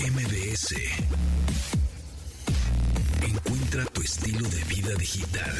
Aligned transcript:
MBS. 0.00 0.74
Encuentra 3.22 3.84
tu 3.86 4.00
estilo 4.02 4.48
de 4.48 4.62
vida 4.64 4.94
digital. 4.94 5.50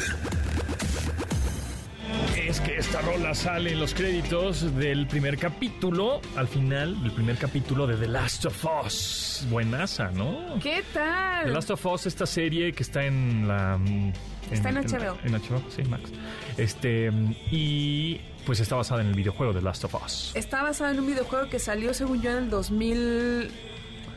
Es 2.37 2.61
que 2.61 2.77
esta 2.77 3.01
rola 3.01 3.35
sale 3.35 3.73
en 3.73 3.79
los 3.79 3.93
créditos 3.93 4.75
del 4.77 5.07
primer 5.07 5.37
capítulo, 5.37 6.21
al 6.35 6.47
final 6.47 7.01
del 7.03 7.11
primer 7.11 7.37
capítulo 7.37 7.85
de 7.85 7.97
The 7.97 8.07
Last 8.07 8.45
of 8.45 8.65
Us. 8.85 9.45
Buenaza, 9.49 10.09
¿no? 10.11 10.57
¿Qué 10.63 10.83
The 10.93 10.93
tal? 10.93 11.53
Last 11.53 11.69
of 11.71 11.85
Us, 11.85 12.05
esta 12.07 12.25
serie 12.25 12.71
que 12.71 12.83
está 12.83 13.03
en 13.05 13.47
la... 13.47 13.77
mm, 13.77 14.13
Está 14.51 14.69
en 14.69 14.75
HBO. 14.77 15.17
En, 15.25 15.33
HBO, 15.33 15.61
sí, 15.69 15.83
Max. 15.83 16.09
Este, 16.57 17.11
y 17.51 18.19
pues 18.47 18.59
está 18.61 18.75
basada 18.77 19.01
en 19.01 19.09
el 19.09 19.13
videojuego 19.15 19.53
The 19.53 19.61
Last 19.61 19.83
of 19.83 19.95
Us. 20.03 20.31
Está 20.33 20.63
basado 20.63 20.91
en 20.91 20.99
un 21.01 21.07
videojuego 21.07 21.49
que 21.49 21.59
salió, 21.59 21.93
según 21.93 22.21
yo, 22.23 22.31
en 22.31 22.37
el 22.45 22.49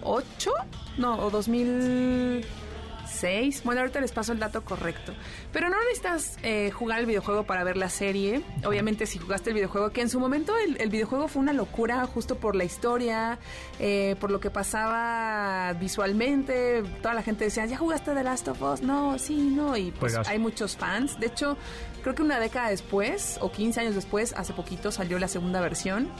2008. 0.02 0.50
No, 0.98 1.18
o 1.18 1.30
2006. 1.30 3.62
Bueno, 3.64 3.80
ahorita 3.80 3.98
les 4.00 4.12
paso 4.12 4.32
el 4.32 4.38
dato 4.38 4.62
correcto. 4.64 5.12
Pero 5.52 5.70
no 5.70 5.76
necesitas 5.84 6.38
eh, 6.42 6.70
jugar 6.70 7.00
el 7.00 7.06
videojuego 7.06 7.44
para 7.44 7.64
ver 7.64 7.76
la 7.76 7.88
serie. 7.88 8.44
Obviamente, 8.64 9.06
si 9.06 9.18
jugaste 9.18 9.50
el 9.50 9.54
videojuego, 9.54 9.90
que 9.90 10.02
en 10.02 10.10
su 10.10 10.20
momento 10.20 10.54
el, 10.58 10.80
el 10.80 10.90
videojuego 10.90 11.28
fue 11.28 11.40
una 11.40 11.52
locura, 11.52 12.04
justo 12.06 12.36
por 12.36 12.56
la 12.56 12.64
historia, 12.64 13.38
eh, 13.78 14.16
por 14.20 14.30
lo 14.30 14.40
que 14.40 14.50
pasaba 14.50 15.72
visualmente. 15.74 16.82
Toda 17.00 17.14
la 17.14 17.22
gente 17.22 17.44
decía, 17.44 17.64
¿ya 17.66 17.78
jugaste 17.78 18.12
The 18.12 18.24
Last 18.24 18.48
of 18.48 18.60
Us? 18.60 18.82
No, 18.82 19.18
sí, 19.18 19.36
no. 19.36 19.76
Y 19.76 19.92
pues 19.92 20.18
hay 20.26 20.38
muchos 20.38 20.76
fans. 20.76 21.18
De 21.18 21.28
hecho, 21.28 21.56
creo 22.02 22.14
que 22.14 22.22
una 22.22 22.38
década 22.38 22.68
después, 22.68 23.38
o 23.40 23.50
15 23.50 23.80
años 23.80 23.94
después, 23.94 24.34
hace 24.36 24.52
poquito 24.52 24.92
salió 24.92 25.18
la 25.18 25.28
segunda 25.28 25.60
versión. 25.60 26.10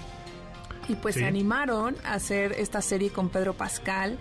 Y 0.89 0.95
pues 0.97 1.15
Sí. 1.15 1.21
se 1.21 1.27
animaron 1.27 1.95
a 2.05 2.15
hacer 2.15 2.53
esta 2.59 2.83
serie 2.83 3.11
con 3.11 3.29
Pedro 3.29 3.55
Pascal. 3.55 4.19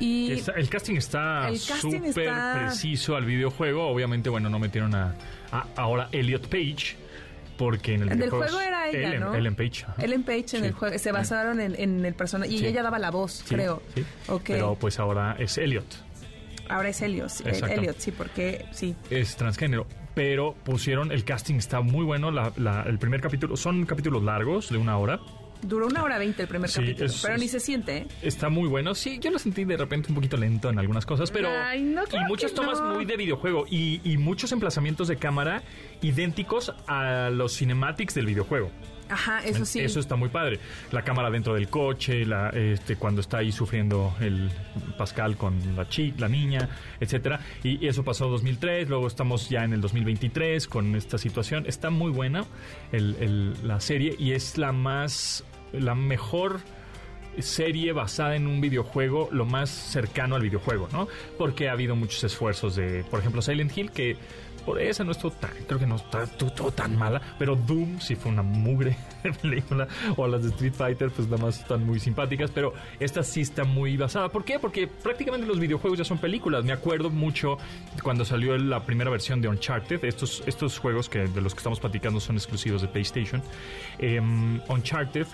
Y 0.00 0.32
Está- 0.32 0.52
el 0.52 0.68
casting 0.68 0.94
está 0.96 1.48
súper 1.56 2.04
está- 2.06 2.54
preciso 2.66 3.16
al 3.16 3.24
videojuego. 3.24 3.88
Obviamente, 3.88 4.30
bueno, 4.30 4.48
no 4.48 4.58
metieron 4.58 4.94
a, 4.94 5.14
a- 5.50 5.66
ahora 5.76 6.08
Elliot 6.12 6.46
Page, 6.48 6.96
porque 7.58 7.94
en 7.94 8.02
el 8.02 8.06
En 8.08 8.12
el 8.12 8.18
videojuego 8.18 8.44
juego 8.52 8.60
era 8.60 8.88
ella, 8.88 9.08
Ellen, 9.08 9.20
¿no? 9.20 9.34
Ellen 9.34 9.54
Page. 9.56 9.84
ajá. 9.88 9.94
Ellen 10.02 10.22
Page 10.22 10.38
en 10.38 10.46
Sí. 10.46 10.56
el 10.66 10.72
juego, 10.72 10.98
se 10.98 11.12
basaron 11.12 11.60
en, 11.60 11.74
en 11.78 12.04
el 12.04 12.14
personaje. 12.14 12.52
Y 12.52 12.58
Sí. 12.58 12.66
ella 12.66 12.82
daba 12.84 12.98
la 13.00 13.10
voz, 13.10 13.42
Sí, 13.46 13.54
creo. 13.54 13.82
sí. 13.94 14.04
Ok. 14.28 14.42
Pero 14.46 14.76
pues 14.80 14.98
ahora 15.00 15.36
es 15.38 15.58
Elliot. 15.58 15.84
Ahora 16.68 16.88
es 16.88 17.02
Elliot. 17.02 17.30
Elliot, 17.44 17.98
sí, 17.98 18.10
porque 18.12 18.64
sí. 18.70 18.94
es 19.10 19.36
transgénero, 19.36 19.86
pero 20.14 20.54
pusieron 20.64 21.12
el 21.12 21.24
casting 21.24 21.56
está 21.56 21.80
muy 21.82 22.04
bueno. 22.04 22.30
la- 22.30 22.52
la- 22.56 22.82
el 22.84 22.98
primer 22.98 23.20
capítulo 23.20 23.56
son 23.56 23.84
capítulos 23.84 24.22
largos 24.22 24.70
de 24.70 24.78
una 24.78 24.96
hora. 24.96 25.20
Duró 25.66 25.86
una 25.86 26.02
hora 26.02 26.18
veinte 26.18 26.42
el 26.42 26.48
primer 26.48 26.68
Sí, 26.70 26.80
capítulo. 26.80 27.06
es- 27.06 27.22
pero 27.22 27.36
ni 27.38 27.48
se 27.48 27.58
siente, 27.60 27.96
¿eh? 27.98 28.06
Está 28.22 28.48
muy 28.48 28.68
bueno. 28.68 28.94
Sí, 28.94 29.18
yo 29.18 29.30
lo 29.30 29.38
sentí 29.38 29.64
de 29.64 29.76
repente 29.76 30.08
un 30.10 30.14
poquito 30.14 30.36
lento 30.36 30.68
en 30.70 30.78
algunas 30.78 31.06
cosas, 31.06 31.30
pero 31.30 31.48
Ay, 31.50 31.82
no, 31.82 32.04
claro 32.04 32.26
y 32.26 32.28
muchas 32.28 32.50
que 32.52 32.56
tomas 32.56 32.80
no. 32.80 32.94
muy 32.94 33.04
de 33.04 33.16
videojuego 33.16 33.64
y, 33.70 34.00
y 34.04 34.16
muchos 34.18 34.52
emplazamientos 34.52 35.08
de 35.08 35.16
cámara 35.16 35.62
idénticos 36.02 36.72
a 36.86 37.30
los 37.30 37.56
cinematics 37.56 38.14
del 38.14 38.26
videojuego. 38.26 38.70
Ajá, 39.08 39.44
eso 39.44 39.64
sí. 39.64 39.80
Eso 39.80 40.00
está 40.00 40.16
muy 40.16 40.28
padre. 40.30 40.58
La 40.92 41.02
cámara 41.02 41.30
dentro 41.30 41.54
del 41.54 41.68
coche, 41.68 42.24
la, 42.24 42.48
este, 42.50 42.96
cuando 42.96 43.20
está 43.20 43.38
ahí 43.38 43.52
sufriendo 43.52 44.14
el 44.20 44.50
Pascal 44.96 45.36
con 45.36 45.58
la 45.76 45.88
chica, 45.88 46.16
la 46.20 46.28
niña, 46.28 46.68
etcétera. 47.00 47.40
Y 47.62 47.86
eso 47.86 48.02
pasó 48.04 48.24
en 48.26 48.30
2003, 48.32 48.88
luego 48.88 49.06
estamos 49.06 49.48
ya 49.50 49.64
en 49.64 49.72
el 49.74 49.80
2023 49.80 50.66
con 50.66 50.94
esta 50.96 51.18
situación. 51.18 51.64
Está 51.66 51.90
muy 51.90 52.10
buena 52.10 52.44
el- 52.92 53.16
el- 53.20 53.54
la 53.68 53.80
serie 53.80 54.16
y 54.18 54.32
es 54.32 54.56
la 54.58 54.72
más, 54.72 55.44
la 55.72 55.94
mejor 55.94 56.60
serie 57.40 57.92
basada 57.92 58.36
en 58.36 58.46
un 58.46 58.60
videojuego 58.60 59.28
lo 59.32 59.44
más 59.44 59.68
cercano 59.68 60.36
al 60.36 60.42
videojuego, 60.42 60.88
¿no? 60.92 61.08
Porque 61.36 61.68
ha 61.68 61.72
habido 61.72 61.96
muchos 61.96 62.22
esfuerzos 62.22 62.76
de, 62.76 63.02
por 63.10 63.18
ejemplo, 63.18 63.42
Silent 63.42 63.76
Hill, 63.76 63.90
que 63.90 64.16
por 64.64 64.80
esa 64.80 65.04
no 65.04 65.12
estuvo 65.12 65.32
tan, 65.32 65.50
creo 65.66 65.78
que 65.78 65.86
no 65.86 65.98
todo 65.98 66.70
tan 66.70 66.96
mala, 66.96 67.20
pero 67.38 67.56
Doom 67.56 68.00
sí 68.00 68.16
fue 68.16 68.32
una 68.32 68.42
mugre 68.42 68.96
película, 69.42 69.88
o 70.16 70.26
las 70.26 70.42
de 70.42 70.48
Street 70.50 70.74
Fighter, 70.74 71.10
pues 71.10 71.28
nada 71.28 71.42
más 71.42 71.60
están 71.60 71.84
muy 71.84 72.00
simpáticas, 72.00 72.50
pero 72.50 72.74
esta 73.00 73.22
sí 73.22 73.40
está 73.40 73.64
muy 73.64 73.96
basada. 73.96 74.28
¿Por 74.28 74.44
qué? 74.44 74.58
Porque 74.58 74.86
prácticamente 74.86 75.46
los 75.46 75.58
videojuegos 75.58 75.98
ya 75.98 76.04
son 76.04 76.18
películas. 76.18 76.64
Me 76.64 76.72
acuerdo 76.72 77.10
mucho 77.10 77.58
cuando 78.02 78.24
salió 78.24 78.56
la 78.58 78.84
primera 78.84 79.10
versión 79.10 79.40
de 79.40 79.48
Uncharted, 79.48 80.04
estos, 80.04 80.42
estos 80.46 80.78
juegos 80.78 81.08
que 81.08 81.26
de 81.26 81.40
los 81.40 81.54
que 81.54 81.58
estamos 81.58 81.80
platicando 81.80 82.20
son 82.20 82.36
exclusivos 82.36 82.82
de 82.82 82.88
PlayStation. 82.88 83.42
Em, 83.98 84.60
Uncharted 84.68 85.26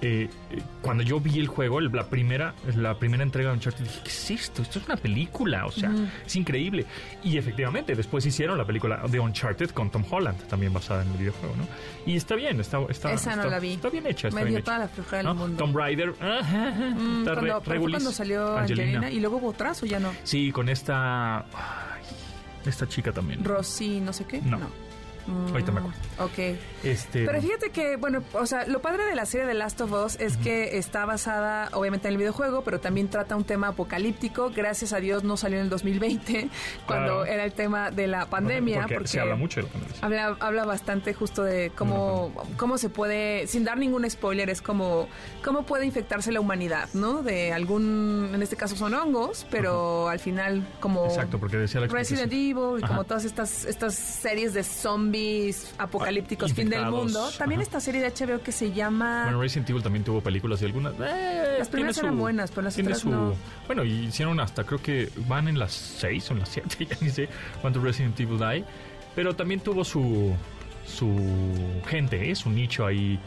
eh, 0.00 0.28
eh, 0.52 0.62
cuando 0.80 1.02
yo 1.02 1.18
vi 1.20 1.38
el 1.40 1.48
juego, 1.48 1.80
la 1.80 2.08
primera, 2.08 2.54
la 2.76 2.98
primera 2.98 3.22
entrega 3.24 3.48
de 3.50 3.56
Uncharted, 3.56 3.84
dije, 3.84 4.00
¿qué 4.04 4.08
es 4.10 4.30
esto? 4.30 4.62
Esto 4.62 4.78
es 4.78 4.86
una 4.86 4.96
película, 4.96 5.66
o 5.66 5.70
sea, 5.72 5.90
es 6.24 6.36
increíble. 6.36 6.86
Y 7.24 7.36
efectivamente, 7.36 7.94
después 7.96 8.24
hicieron 8.24 8.56
la 8.58 8.64
película 8.64 9.02
de 9.08 9.18
Uncharted 9.18 9.70
con 9.70 9.90
Tom 9.90 10.04
Holland, 10.08 10.40
también 10.48 10.72
basada 10.72 11.02
en 11.02 11.10
el 11.10 11.16
videojuego, 11.18 11.56
¿no? 11.56 11.66
Y 12.06 12.16
está 12.16 12.34
bien, 12.36 12.60
está, 12.60 12.78
está, 12.88 13.12
Esa 13.12 13.30
no 13.36 13.42
está- 13.42 13.50
la 13.54 13.58
vi. 13.60 13.72
Está 13.74 13.90
bien 13.90 14.06
hecha, 14.06 14.28
está 14.28 14.40
Me 14.40 14.44
bien 14.44 14.52
dio 14.54 14.58
hecha, 14.60 14.64
toda 14.66 14.78
la 14.78 14.88
flojera 14.88 15.16
del 15.18 15.26
¿no? 15.26 15.34
mundo. 15.34 15.56
Tomb 15.64 15.76
Raider, 15.76 16.14
ajá, 16.20 16.38
ajá, 16.68 16.94
Mm, 16.94 17.18
está 17.20 17.34
re- 17.34 17.48
cuando, 17.48 17.60
regulis. 17.72 17.94
cuando 17.96 18.12
salió 18.12 18.56
Angelina. 18.56 19.10
y 19.10 19.20
luego 19.20 19.38
hubo 19.38 19.48
otras 19.48 19.82
o 19.82 19.86
ya 19.86 19.98
no. 19.98 20.12
Sí, 20.24 20.52
con 20.52 20.68
esta... 20.68 21.44
esta 22.64 22.86
chica 22.88 23.12
también. 23.12 23.42
Rosy, 23.44 24.00
no 24.00 24.12
sé 24.12 24.24
qué. 24.26 24.40
No. 24.42 24.58
Mm, 25.28 25.48
Ahorita 25.52 25.72
me 25.72 25.80
acuerdo. 25.80 25.98
Ok. 26.20 26.38
Este, 26.84 27.26
Pero 27.26 27.42
fíjate 27.42 27.70
que, 27.70 27.96
bueno, 27.96 28.22
o 28.32 28.46
sea, 28.46 28.66
lo 28.66 28.80
padre 28.80 29.04
de 29.04 29.14
la 29.14 29.26
serie 29.26 29.46
de 29.46 29.54
Last 29.54 29.80
of 29.80 29.92
Us 29.92 30.16
es 30.20 30.36
que 30.38 30.78
está 30.78 31.04
basada, 31.04 31.68
obviamente, 31.74 32.08
en 32.08 32.12
el 32.12 32.18
videojuego, 32.18 32.62
pero 32.62 32.80
también 32.80 33.08
trata 33.08 33.36
un 33.36 33.44
tema 33.44 33.68
apocalíptico. 33.68 34.50
Gracias 34.54 34.92
a 34.92 35.00
Dios 35.00 35.24
no 35.24 35.36
salió 35.36 35.58
en 35.58 35.64
el 35.64 35.70
2020, 35.70 36.48
cuando 36.86 37.04
Claro. 37.18 37.24
era 37.26 37.44
el 37.44 37.52
tema 37.52 37.90
de 37.90 38.06
la 38.06 38.26
pandemia. 38.26 38.80
porque, 38.80 38.94
porque 38.94 39.08
se 39.08 39.20
habla 39.20 39.36
mucho 39.36 39.60
de 39.60 39.66
la 39.66 39.72
pandemia. 39.72 39.96
Habla, 40.00 40.36
habla 40.40 40.64
bastante 40.64 41.12
justo 41.14 41.42
de 41.42 41.72
cómo, 41.76 42.32
cómo 42.56 42.78
se 42.78 42.88
puede, 42.88 43.46
sin 43.48 43.64
dar 43.64 43.76
ningún 43.76 44.08
spoiler, 44.08 44.48
es 44.50 44.62
como 44.62 45.08
cómo 45.44 45.64
puede 45.66 45.84
infectarse 45.84 46.32
la 46.32 46.40
humanidad, 46.40 46.88
¿no? 46.94 47.22
De 47.22 47.52
algún, 47.52 48.30
en 48.32 48.42
este 48.42 48.56
caso 48.56 48.76
son 48.76 48.94
hongos, 48.94 49.46
pero 49.50 50.08
al 50.08 50.20
final 50.20 50.66
como 50.80 51.04
Exacto, 51.06 51.38
porque 51.38 51.56
decía 51.58 51.80
la 51.80 51.86
Resident. 51.88 52.32
Evil 52.32 52.78
y 52.82 52.86
como 52.86 53.04
todas 53.04 53.24
estas, 53.24 53.64
estas 53.64 53.94
series 53.94 54.54
de 54.54 54.62
zombies 54.62 55.17
apocalípticos, 55.78 56.52
fin 56.52 56.68
del 56.70 56.86
mundo. 56.90 57.28
También 57.38 57.60
ajá. 57.60 57.66
esta 57.66 57.80
serie 57.80 58.00
de 58.00 58.10
HBO 58.10 58.42
que 58.42 58.52
se 58.52 58.72
llama... 58.72 59.24
Bueno, 59.24 59.40
Resident 59.40 59.70
Evil 59.70 59.82
también 59.82 60.04
tuvo 60.04 60.20
películas 60.20 60.60
y 60.62 60.64
algunas. 60.66 60.94
eh, 61.00 61.56
Las 61.58 61.68
primeras 61.68 61.98
eran 61.98 62.18
buenas, 62.18 62.50
pero 62.50 62.62
las 62.62 62.78
otras 62.78 62.98
su- 63.00 63.10
no. 63.10 63.34
Bueno, 63.66 63.84
hicieron 63.84 64.40
hasta, 64.40 64.64
creo 64.64 64.80
que 64.82 65.10
van 65.28 65.48
en 65.48 65.58
las 65.58 65.72
6 65.72 66.30
o 66.30 66.32
en 66.34 66.40
las 66.40 66.48
7, 66.50 66.86
ya 66.90 66.96
ni 67.00 67.10
sé 67.10 67.28
cuánto 67.60 67.80
Resident 67.80 68.18
Evil 68.20 68.42
hay. 68.42 68.64
Pero 69.14 69.34
también 69.34 69.60
tuvo 69.60 69.84
su, 69.84 70.34
su 70.86 71.10
gente, 71.86 72.30
¿eh? 72.30 72.34
su 72.34 72.50
nicho 72.50 72.86
ahí 72.86 73.18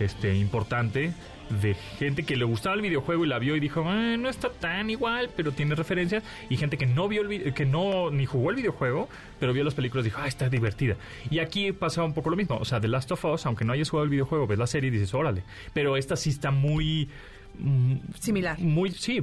este, 0.00 0.34
importante 0.34 1.12
de 1.48 1.74
gente 1.98 2.24
que 2.24 2.36
le 2.36 2.44
gustaba 2.44 2.74
el 2.74 2.82
videojuego 2.82 3.24
y 3.24 3.28
la 3.28 3.38
vio 3.38 3.56
y 3.56 3.60
dijo, 3.60 3.84
"Ah, 3.86 4.16
no 4.16 4.28
está 4.28 4.50
tan 4.50 4.90
igual, 4.90 5.30
pero 5.36 5.52
tiene 5.52 5.74
referencias. 5.74 6.22
Y 6.48 6.56
gente 6.56 6.78
que 6.78 6.86
no 6.86 7.08
vio 7.08 7.22
el 7.22 7.54
que 7.54 7.66
no 7.66 8.10
ni 8.10 8.26
jugó 8.26 8.50
el 8.50 8.56
videojuego, 8.56 9.08
pero 9.40 9.52
vio 9.52 9.64
las 9.64 9.74
películas 9.74 10.06
y 10.06 10.08
dijo, 10.08 10.20
ah, 10.22 10.28
está 10.28 10.48
divertida. 10.48 10.96
Y 11.30 11.38
aquí 11.38 11.72
pasaba 11.72 12.06
un 12.06 12.14
poco 12.14 12.30
lo 12.30 12.36
mismo. 12.36 12.56
O 12.56 12.64
sea, 12.64 12.80
The 12.80 12.88
Last 12.88 13.12
of 13.12 13.24
Us, 13.24 13.46
aunque 13.46 13.64
no 13.64 13.72
hayas 13.72 13.90
jugado 13.90 14.04
el 14.04 14.10
videojuego, 14.10 14.46
ves 14.46 14.58
la 14.58 14.66
serie 14.66 14.88
y 14.88 14.90
dices, 14.90 15.12
órale. 15.14 15.42
Pero 15.72 15.96
esta 15.96 16.16
sí 16.16 16.30
está 16.30 16.50
muy... 16.50 17.08
mm, 17.58 17.96
Similar. 18.18 18.58
Muy, 18.60 18.90
sí, 18.90 19.20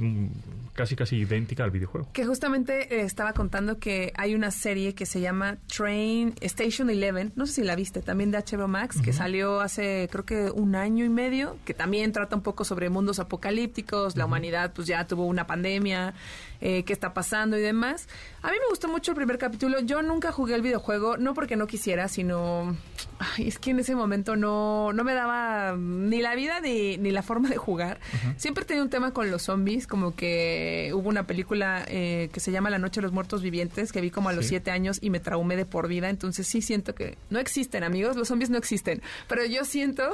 casi 0.72 0.96
casi 0.96 1.16
idéntica 1.16 1.64
al 1.64 1.70
videojuego. 1.70 2.08
Que 2.12 2.24
justamente 2.24 2.94
eh, 2.94 3.02
estaba 3.02 3.32
contando 3.32 3.78
que 3.78 4.12
hay 4.16 4.34
una 4.34 4.50
serie 4.50 4.94
que 4.94 5.06
se 5.06 5.20
llama 5.20 5.58
Train 5.66 6.34
Station 6.40 6.88
Eleven, 6.90 7.32
no 7.36 7.46
sé 7.46 7.52
si 7.52 7.62
la 7.62 7.76
viste, 7.76 8.00
también 8.00 8.30
de 8.30 8.38
HBO 8.38 8.68
Max, 8.68 9.00
que 9.02 9.12
salió 9.12 9.60
hace 9.60 10.08
creo 10.10 10.24
que 10.24 10.50
un 10.50 10.74
año 10.74 11.04
y 11.04 11.08
medio, 11.08 11.58
que 11.64 11.74
también 11.74 12.12
trata 12.12 12.36
un 12.36 12.42
poco 12.42 12.64
sobre 12.64 12.88
mundos 12.88 13.18
apocalípticos, 13.18 14.16
la 14.16 14.24
humanidad 14.24 14.72
pues 14.72 14.86
ya 14.86 15.06
tuvo 15.06 15.26
una 15.26 15.46
pandemia, 15.46 16.14
eh, 16.60 16.84
qué 16.84 16.92
está 16.92 17.12
pasando 17.12 17.58
y 17.58 17.60
demás. 17.60 18.08
A 18.42 18.48
mí 18.48 18.54
me 18.58 18.68
gustó 18.70 18.88
mucho 18.88 19.12
el 19.12 19.16
primer 19.16 19.38
capítulo, 19.38 19.80
yo 19.80 20.02
nunca 20.02 20.32
jugué 20.32 20.54
el 20.54 20.62
videojuego, 20.62 21.16
no 21.16 21.34
porque 21.34 21.56
no 21.56 21.66
quisiera, 21.66 22.08
sino... 22.08 22.76
Ay, 23.18 23.48
es 23.48 23.58
que 23.58 23.70
en 23.70 23.80
ese 23.80 23.94
momento 23.94 24.36
no, 24.36 24.92
no 24.92 25.04
me 25.04 25.14
daba 25.14 25.76
ni 25.76 26.20
la 26.20 26.34
vida 26.34 26.60
ni, 26.60 26.96
ni 26.98 27.10
la 27.10 27.22
forma 27.22 27.48
de 27.48 27.56
jugar. 27.56 28.00
Siempre 28.36 28.64
tenía 28.64 28.82
un 28.82 28.90
tema 28.90 29.12
con 29.12 29.30
los 29.30 29.42
zombies, 29.42 29.86
como 29.86 30.14
que 30.16 30.90
hubo 30.94 31.08
una 31.08 31.26
película 31.26 31.84
eh, 31.88 32.28
que 32.32 32.40
se 32.40 32.52
llama 32.52 32.70
La 32.70 32.78
Noche 32.78 33.00
de 33.00 33.02
los 33.02 33.12
Muertos 33.12 33.42
Vivientes, 33.42 33.92
que 33.92 34.00
vi 34.00 34.10
como 34.10 34.28
a 34.28 34.32
los 34.32 34.44
Sí. 34.44 34.50
siete 34.50 34.70
años 34.70 34.98
y 35.00 35.10
me 35.10 35.20
traumé 35.20 35.56
de 35.56 35.64
por 35.66 35.88
vida. 35.88 36.08
Entonces 36.10 36.46
sí 36.46 36.62
siento 36.62 36.94
que 36.94 37.16
no 37.30 37.38
existen, 37.38 37.84
amigos, 37.84 38.16
los 38.16 38.28
zombies 38.28 38.50
no 38.50 38.58
existen, 38.58 39.02
pero 39.28 39.44
yo 39.44 39.64
siento 39.64 40.04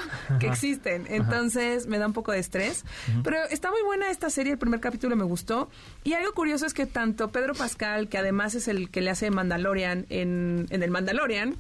que 0.41 0.47
existen. 0.49 1.07
Entonces 1.09 1.87
me 1.87 1.99
da 1.99 2.07
un 2.07 2.13
poco 2.13 2.33
de 2.33 2.39
estrés. 2.39 2.85
Pero 3.25 3.37
está 3.51 3.71
muy 3.71 3.83
buena 3.83 4.11
esta 4.11 4.31
serie, 4.31 4.53
el 4.53 4.59
primer 4.59 4.81
capítulo 4.81 5.17
me 5.17 5.25
gustó. 5.25 5.69
Y 6.05 6.13
algo 6.15 6.33
curioso 6.33 6.67
es 6.67 6.75
que 6.75 6.87
tanto 6.87 7.29
Pedro 7.29 7.55
Pascal, 7.55 8.09
que 8.09 8.19
además 8.19 8.55
es 8.55 8.69
el 8.69 8.91
que 8.91 9.01
le 9.01 9.11
hace 9.11 9.31
Mandalorian 9.31 10.07
en, 10.09 10.67
en 10.71 10.83
el 10.83 10.91
Mandalorian, 10.91 11.57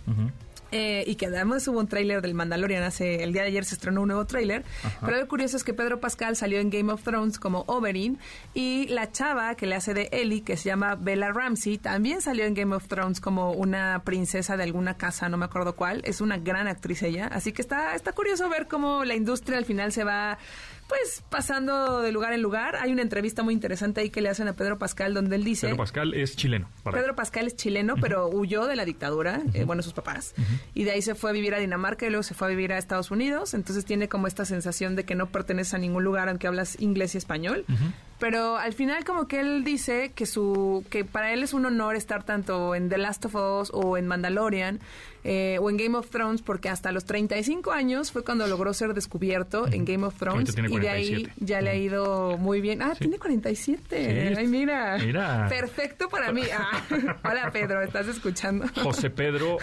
Eh, 0.70 1.04
y 1.06 1.14
que 1.14 1.26
además 1.26 1.66
hubo 1.68 1.80
un 1.80 1.88
tráiler 1.88 2.20
del 2.20 2.34
Mandalorian 2.34 2.82
hace 2.82 3.22
el 3.22 3.32
día 3.32 3.42
de 3.42 3.48
ayer 3.48 3.64
se 3.64 3.74
estrenó 3.74 4.02
un 4.02 4.08
nuevo 4.08 4.26
tráiler. 4.26 4.64
Pero 5.00 5.16
lo 5.16 5.28
curioso 5.28 5.56
es 5.56 5.64
que 5.64 5.72
Pedro 5.72 5.98
Pascal 6.00 6.36
salió 6.36 6.60
en 6.60 6.70
Game 6.70 6.92
of 6.92 7.02
Thrones 7.02 7.38
como 7.38 7.64
Oberyn 7.66 8.18
y 8.54 8.86
la 8.88 9.10
chava 9.10 9.54
que 9.54 9.66
le 9.66 9.76
hace 9.76 9.94
de 9.94 10.08
Ellie 10.12 10.42
que 10.42 10.56
se 10.56 10.68
llama 10.68 10.94
Bella 10.94 11.32
Ramsey 11.32 11.78
también 11.78 12.20
salió 12.20 12.44
en 12.44 12.54
Game 12.54 12.74
of 12.74 12.86
Thrones 12.86 13.20
como 13.20 13.52
una 13.52 14.02
princesa 14.04 14.56
de 14.56 14.64
alguna 14.64 14.96
casa 14.96 15.28
no 15.28 15.38
me 15.38 15.46
acuerdo 15.46 15.74
cuál. 15.74 16.02
Es 16.04 16.20
una 16.20 16.36
gran 16.36 16.68
actriz 16.68 17.02
ella. 17.02 17.28
Así 17.28 17.52
que 17.52 17.62
está 17.62 17.94
está 17.94 18.12
curioso 18.12 18.48
ver 18.48 18.68
cómo 18.68 19.04
la 19.04 19.14
industria 19.14 19.58
al 19.58 19.64
final 19.64 19.92
se 19.92 20.04
va 20.04 20.38
pues 20.88 21.22
pasando 21.28 22.00
de 22.00 22.10
lugar 22.12 22.32
en 22.32 22.42
lugar. 22.42 22.76
Hay 22.76 22.92
una 22.92 23.02
entrevista 23.02 23.42
muy 23.42 23.54
interesante 23.54 24.00
ahí 24.00 24.10
que 24.10 24.20
le 24.20 24.30
hacen 24.30 24.48
a 24.48 24.54
Pedro 24.54 24.78
Pascal 24.78 25.14
donde 25.14 25.36
él 25.36 25.44
dice... 25.44 25.66
Pedro 25.66 25.76
Pascal 25.76 26.14
es 26.14 26.34
chileno. 26.34 26.68
Pedro 26.84 27.14
Pascal 27.14 27.46
es 27.46 27.56
chileno, 27.56 27.94
pero 28.00 28.28
huyó 28.28 28.66
de 28.66 28.74
la 28.74 28.84
dictadura, 28.84 29.42
eh, 29.52 29.64
bueno, 29.64 29.82
sus 29.82 29.92
papás. 29.92 30.34
Y 30.74 30.84
de 30.84 30.92
ahí 30.92 31.02
se 31.02 31.14
fue 31.14 31.30
a 31.30 31.32
vivir 31.32 31.54
a 31.54 31.58
Dinamarca 31.58 32.06
y 32.06 32.10
luego 32.10 32.22
se 32.22 32.34
fue 32.34 32.48
a 32.48 32.50
vivir 32.50 32.72
a 32.72 32.78
Estados 32.78 33.10
Unidos. 33.10 33.54
Entonces 33.54 33.84
tiene 33.84 34.08
como 34.08 34.26
esta 34.26 34.44
sensación 34.44 34.96
de 34.96 35.04
que 35.04 35.14
no 35.14 35.30
pertenece 35.30 35.76
a 35.76 35.78
ningún 35.78 36.04
lugar 36.04 36.28
aunque 36.28 36.46
hablas 36.46 36.80
inglés 36.80 37.14
y 37.14 37.18
español. 37.18 37.64
Pero 38.18 38.56
al 38.56 38.72
final 38.72 39.04
como 39.04 39.28
que 39.28 39.40
él 39.40 39.62
dice 39.64 40.12
que 40.14 40.26
su 40.26 40.84
que 40.90 41.04
para 41.04 41.32
él 41.32 41.42
es 41.42 41.52
un 41.52 41.66
honor 41.66 41.94
estar 41.94 42.24
tanto 42.24 42.74
en 42.74 42.88
The 42.88 42.98
Last 42.98 43.24
of 43.26 43.34
Us 43.36 43.70
o 43.72 43.96
en 43.96 44.08
Mandalorian 44.08 44.80
eh, 45.22 45.58
o 45.60 45.70
en 45.70 45.76
Game 45.76 45.96
of 45.96 46.10
Thrones 46.10 46.42
porque 46.42 46.68
hasta 46.68 46.90
los 46.90 47.04
35 47.04 47.70
años 47.70 48.10
fue 48.10 48.24
cuando 48.24 48.46
logró 48.46 48.74
ser 48.74 48.92
descubierto 48.94 49.68
en 49.68 49.84
Game 49.84 50.04
of 50.04 50.16
Thrones 50.16 50.52
y 50.56 50.78
de 50.78 50.88
ahí 50.88 51.28
ya 51.36 51.60
le 51.60 51.70
ha 51.70 51.76
ido 51.76 52.36
muy 52.38 52.60
bien. 52.60 52.82
Ah, 52.82 52.94
tiene 52.98 53.18
47. 53.18 54.34
Ay, 54.36 54.46
mira. 54.46 54.98
Mira. 54.98 55.46
Perfecto 55.48 56.08
para 56.08 56.32
mí. 56.32 56.42
Ah. 56.52 56.82
Hola 57.24 57.50
Pedro, 57.52 57.82
¿estás 57.82 58.08
escuchando? 58.08 58.66
José 58.82 59.10
Pedro 59.10 59.58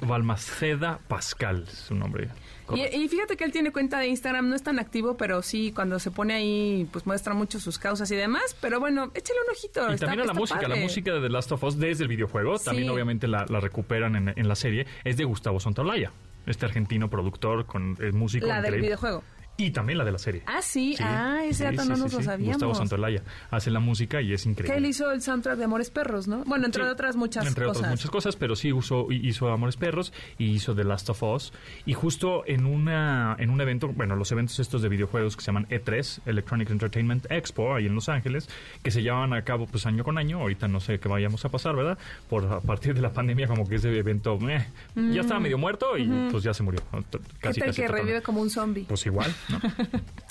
Balmaceda 0.00 0.98
Pascal, 1.06 1.68
su 1.68 1.94
nombre. 1.94 2.28
Y, 2.74 3.08
fíjate 3.08 3.36
que 3.36 3.44
él 3.44 3.52
tiene 3.52 3.72
cuenta 3.72 3.98
de 3.98 4.08
Instagram, 4.08 4.48
no 4.48 4.56
es 4.56 4.62
tan 4.62 4.78
activo, 4.78 5.16
pero 5.16 5.42
sí, 5.42 5.72
cuando 5.72 5.98
se 5.98 6.10
pone 6.10 6.34
ahí, 6.34 6.88
pues 6.92 7.06
muestra 7.06 7.34
mucho 7.34 7.60
sus 7.60 7.78
causas 7.78 8.10
y 8.10 8.16
demás. 8.16 8.56
Pero 8.60 8.80
bueno, 8.80 9.10
échale 9.14 9.40
un 9.46 9.52
ojito. 9.52 9.94
Y 9.94 9.96
también 9.96 10.22
a 10.22 10.24
la 10.26 10.34
música, 10.34 10.68
la 10.68 10.76
música 10.76 11.12
de 11.14 11.20
The 11.20 11.28
Last 11.28 11.52
of 11.52 11.62
Us 11.64 11.78
desde 11.78 12.04
el 12.04 12.08
videojuego, 12.08 12.58
también 12.58 12.90
obviamente 12.90 13.28
la, 13.28 13.44
recuperan 13.44 14.32
en, 14.36 14.48
la 14.48 14.54
serie, 14.54 14.86
es 15.04 15.16
de 15.16 15.24
Gustavo 15.24 15.60
Santolaya, 15.60 16.12
este 16.46 16.66
argentino 16.66 17.08
productor 17.10 17.66
con 17.66 17.96
el 18.00 18.12
músico. 18.12 18.46
La 18.46 18.60
del 18.60 18.80
videojuego. 18.80 19.22
Y 19.60 19.72
también 19.72 19.98
la 19.98 20.04
de 20.04 20.12
la 20.12 20.18
serie. 20.18 20.42
Ah, 20.46 20.62
sí. 20.62 20.94
ah, 21.00 21.40
ese 21.44 21.64
dato 21.64 21.84
no 21.84 21.96
nos 21.96 22.12
lo 22.12 22.22
sabíamos. 22.22 22.54
Gustavo 22.54 22.76
Santolaya 22.76 23.24
hace 23.50 23.72
la 23.72 23.80
música 23.80 24.22
y 24.22 24.32
es 24.32 24.46
increíble. 24.46 24.72
Que 24.72 24.78
él 24.78 24.86
hizo 24.86 25.10
el 25.10 25.20
soundtrack 25.20 25.58
de 25.58 25.64
Amores 25.64 25.90
Perros, 25.90 26.28
¿no? 26.28 26.44
Bueno, 26.44 26.66
entre 26.66 26.84
otras 26.84 27.16
muchas 27.16 27.44
entre 27.44 27.64
cosas. 27.64 27.78
Entre 27.78 27.88
otras 27.88 27.90
muchas 27.90 28.10
cosas, 28.12 28.36
pero 28.36 28.54
sí 28.54 28.68
hizo, 28.68 29.10
hizo 29.10 29.48
Amores 29.48 29.76
Perros 29.76 30.12
y 30.38 30.52
hizo 30.52 30.76
The 30.76 30.84
Last 30.84 31.10
of 31.10 31.20
Us. 31.24 31.52
Y 31.86 31.94
justo 31.94 32.44
en 32.46 32.66
una 32.66 33.34
en 33.40 33.50
un 33.50 33.60
evento, 33.60 33.88
bueno, 33.88 34.14
los 34.14 34.30
eventos 34.30 34.60
estos 34.60 34.80
de 34.80 34.88
videojuegos 34.88 35.34
que 35.34 35.42
se 35.42 35.46
llaman 35.46 35.66
E3, 35.70 36.20
Electronic 36.26 36.70
Entertainment 36.70 37.26
Expo, 37.28 37.74
ahí 37.74 37.86
en 37.86 37.96
Los 37.96 38.08
Ángeles, 38.08 38.48
que 38.84 38.92
se 38.92 39.02
llevan 39.02 39.32
a 39.32 39.42
cabo 39.42 39.66
pues 39.66 39.86
año 39.86 40.04
con 40.04 40.18
año. 40.18 40.38
Ahorita 40.40 40.68
no 40.68 40.78
sé 40.78 41.00
qué 41.00 41.08
vayamos 41.08 41.44
a 41.44 41.48
pasar, 41.48 41.74
¿verdad? 41.74 41.98
Por 42.28 42.46
a 42.46 42.60
partir 42.60 42.94
de 42.94 43.00
la 43.00 43.12
pandemia 43.12 43.48
como 43.48 43.68
que 43.68 43.74
ese 43.74 43.98
evento 43.98 44.38
eh, 44.48 44.64
ya 44.94 45.22
estaba 45.22 45.40
mm. 45.40 45.42
medio 45.42 45.58
muerto 45.58 45.98
y 45.98 46.06
pues 46.30 46.44
ya 46.44 46.54
se 46.54 46.62
murió. 46.62 46.80
Casi, 47.40 47.60
¿Qué 47.60 47.66
tal 47.66 47.74
que 47.74 47.88
revive 47.88 48.22
como 48.22 48.40
un 48.40 48.50
zombie? 48.50 48.84
Pues 48.84 49.04
igual, 49.04 49.34
¿no? 49.50 49.60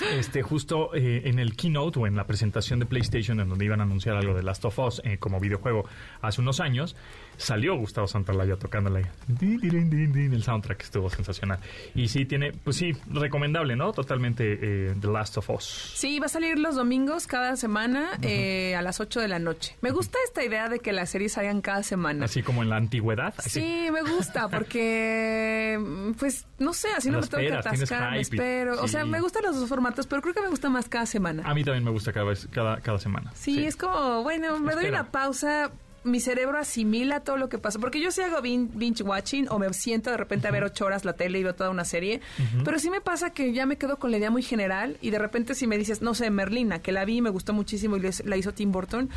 este, 0.14 0.42
justo 0.42 0.94
eh, 0.96 1.24
en 1.26 1.40
el 1.40 1.56
keynote 1.56 2.00
o 2.00 2.08
en 2.08 2.16
la 2.16 2.26
presentación 2.26 2.80
de 2.80 2.86
PlayStation 2.86 3.40
en 3.40 3.50
donde 3.50 3.66
iban 3.66 3.80
a 3.80 3.84
anunciar 3.84 4.16
algo 4.16 4.34
de 4.34 4.44
Last 4.44 4.66
of 4.66 4.78
Us 4.80 5.02
eh, 5.04 5.18
como 5.18 5.40
videojuego 5.40 5.86
hace 6.22 6.42
unos 6.42 6.60
años, 6.60 6.96
salió 7.38 7.76
Gustavo 7.76 8.08
Santaolalla 8.08 8.58
tocándole 8.58 9.06
el 9.40 10.44
soundtrack 10.44 10.82
estuvo 10.82 11.10
sensacional. 11.10 11.60
Y 11.96 12.08
sí 12.08 12.26
tiene 12.26 12.52
pues 12.52 12.78
sí 12.78 12.94
recomendable 13.08 13.76
no 13.76 13.92
totalmente 13.94 14.60
eh, 14.62 14.96
The 15.00 15.08
Last 15.08 15.38
of 15.38 15.50
Us. 15.50 15.94
Sí 15.96 16.20
va 16.20 16.26
a 16.26 16.30
salir 16.30 16.60
los 16.60 16.76
domingos 16.76 17.28
cada 17.28 17.56
semana 17.56 18.12
eh, 18.22 18.76
a 18.76 18.82
las 18.82 19.00
8 19.00 19.20
de 19.22 19.28
la 19.28 19.40
noche. 19.40 19.76
Me 19.82 19.92
gusta 19.92 20.18
esta 20.26 20.44
idea 20.44 20.70
de 20.70 20.80
que 20.80 20.92
las 20.94 21.10
series 21.10 21.34
salgan 21.34 21.62
cada 21.62 21.84
semana. 21.84 22.26
Así 22.26 22.44
como 22.44 22.64
en 22.64 22.70
la 22.70 22.78
antigüedad. 22.78 23.34
Sí 23.40 23.88
me 23.92 24.02
gusta 24.16 24.48
porque 24.50 25.80
pues 26.20 26.46
no 26.60 26.74
sé 26.74 26.90
así 26.96 27.10
no 27.10 27.22
me 27.22 27.28
tengo 27.28 27.48
que 27.48 27.54
atascar 27.54 28.12
me 28.12 28.22
espero. 28.22 28.82
O 28.82 28.88
sea 28.88 29.06
me 29.08 29.22
gustan 29.22 29.44
los 29.44 29.60
dos 29.60 29.70
formatos 29.70 30.08
pero 30.08 30.22
creo 30.22 30.34
que 30.34 30.42
me 30.42 30.50
gusta 30.50 30.70
más 30.70 30.90
cada 30.90 31.06
semana 31.06 31.44
a 31.46 31.54
mí 31.54 31.64
también 31.64 31.84
me 31.84 31.92
gusta 31.92 32.14
cada 32.14 32.26
vez 32.26 32.48
cada, 32.52 32.82
cada 32.82 33.00
semana 33.00 33.32
sí, 33.36 33.66
es 33.66 33.76
como 33.76 34.24
bueno 34.24 34.60
me 34.60 34.76
doy 34.76 34.88
una 34.88 35.12
pausa 35.12 35.72
mi 36.08 36.20
cerebro 36.20 36.58
asimila 36.58 37.20
todo 37.20 37.38
lo 37.38 37.50
que 37.50 37.58
pasa. 37.58 37.80
Porque 37.80 38.02
yo 38.02 38.12
sí 38.12 38.22
hago 38.22 38.42
binge 38.42 39.04
watching 39.04 39.48
o 39.50 39.60
me 39.60 39.72
siento 39.74 40.10
de 40.10 40.18
repente 40.18 40.48
a 40.48 40.52
ver 40.52 40.64
ocho 40.64 40.86
horas 40.86 41.06
la 41.06 41.14
tele 41.14 41.40
y 41.40 41.44
veo 41.44 41.54
toda 41.54 41.70
una 41.70 41.86
serie. 41.86 42.22
Pero 42.64 42.80
sí 42.80 42.90
me 42.90 43.02
pasa 43.02 43.32
que 43.32 43.54
ya 43.54 43.66
me 43.66 43.78
quedo 43.78 43.98
con 43.98 44.12
la 44.12 44.18
idea 44.18 44.32
muy 44.32 44.42
general 44.42 44.98
y 45.02 45.12
de 45.12 45.20
repente 45.20 45.54
si 45.54 45.68
me 45.68 45.78
dices, 45.78 46.02
no 46.02 46.14
sé, 46.14 46.30
Merlina, 46.30 46.80
que 46.80 46.92
la 46.92 47.06
vi 47.06 47.18
y 47.18 47.22
me 47.22 47.30
gustó 47.30 47.54
muchísimo 47.54 47.98
y 47.98 48.02
la 48.24 48.38
hizo 48.38 48.54
Tim 48.54 48.72
Burton, 48.72 49.10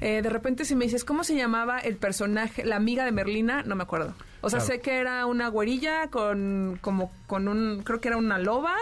eh, 0.00 0.22
de 0.22 0.30
repente 0.30 0.64
si 0.64 0.74
me 0.74 0.86
dices, 0.86 1.04
¿cómo 1.04 1.24
se 1.24 1.36
llamaba 1.36 1.78
el 1.78 1.96
personaje, 1.96 2.64
la 2.64 2.76
amiga 2.76 3.04
de 3.04 3.12
Merlina? 3.12 3.62
No 3.62 3.76
me 3.76 3.82
acuerdo. 3.82 4.14
O 4.40 4.50
sea, 4.50 4.60
sé 4.60 4.80
que 4.80 4.98
era 4.98 5.26
una 5.26 5.48
güerilla 5.48 6.08
con 6.10 6.78
como 6.80 7.10
con 7.26 7.48
un, 7.48 7.82
creo 7.82 8.00
que 8.00 8.08
era 8.08 8.16
una 8.16 8.38
loba, 8.38 8.74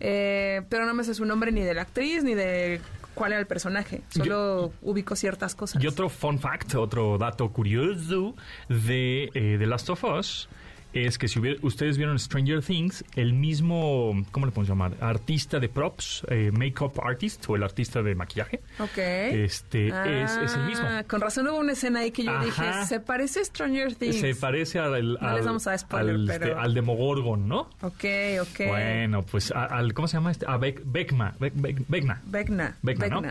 eh, 0.00 0.62
pero 0.68 0.86
no 0.86 0.94
me 0.94 1.04
sé 1.04 1.14
su 1.14 1.24
nombre 1.24 1.52
ni 1.52 1.62
de 1.62 1.74
la 1.74 1.82
actriz 1.82 2.24
ni 2.24 2.34
de 2.34 2.80
cuál 3.14 3.32
era 3.32 3.40
el 3.40 3.46
personaje, 3.46 4.02
solo 4.10 4.72
ubico 4.82 5.16
ciertas 5.16 5.54
cosas. 5.54 5.82
Y 5.82 5.86
otro 5.86 6.08
fun 6.08 6.38
fact, 6.38 6.74
otro 6.74 7.18
dato 7.18 7.50
curioso 7.50 8.34
de 8.68 9.30
eh, 9.34 9.56
The 9.58 9.66
Last 9.66 9.90
of 9.90 10.04
Us 10.04 10.48
es 11.04 11.18
que 11.18 11.28
si 11.28 11.40
ustedes 11.62 11.98
vieron 11.98 12.18
Stranger 12.18 12.62
Things, 12.62 13.04
el 13.14 13.34
mismo, 13.34 14.14
¿cómo 14.30 14.46
le 14.46 14.52
podemos 14.52 14.68
llamar? 14.68 14.96
Artista 15.00 15.58
de 15.58 15.68
props, 15.68 16.24
eh, 16.28 16.50
makeup 16.52 16.98
artist 17.02 17.44
o 17.48 17.56
el 17.56 17.62
artista 17.62 18.02
de 18.02 18.14
maquillaje. 18.14 18.62
Ok. 18.78 18.98
Este 18.98 19.88
es, 19.88 20.36
es, 20.36 20.54
el 20.54 20.64
mismo. 20.64 20.86
Ah, 20.88 21.04
con 21.06 21.20
razón 21.20 21.48
hubo 21.48 21.58
una 21.58 21.72
escena 21.72 22.00
ahí 22.00 22.10
que 22.10 22.24
yo 22.24 22.38
dije, 22.40 22.62
se 22.86 23.00
parece 23.00 23.40
a 23.40 23.44
Stranger 23.44 23.94
Things. 23.94 24.20
Se 24.20 24.34
parece 24.34 24.78
al, 24.78 25.18
no 25.20 25.36
les 25.36 25.44
vamos 25.44 25.66
a 25.66 25.76
spoiler, 25.76 26.14
al, 26.14 26.30
este, 26.30 26.52
al 26.52 26.74
Demogorgon, 26.74 27.46
¿no? 27.46 27.70
Ok, 27.82 28.04
ok. 28.40 28.68
Bueno, 28.68 29.22
pues 29.22 29.50
al, 29.50 29.92
¿cómo 29.92 30.08
se 30.08 30.16
llama 30.16 30.30
este? 30.30 30.46
A 30.48 30.56
Beck, 30.56 30.82
Beckma, 30.84 31.34
Beck, 31.38 31.52
Beckna. 31.88 32.22
Beckna. 32.24 32.76
Beckna, 32.82 33.08
¿no? 33.08 33.22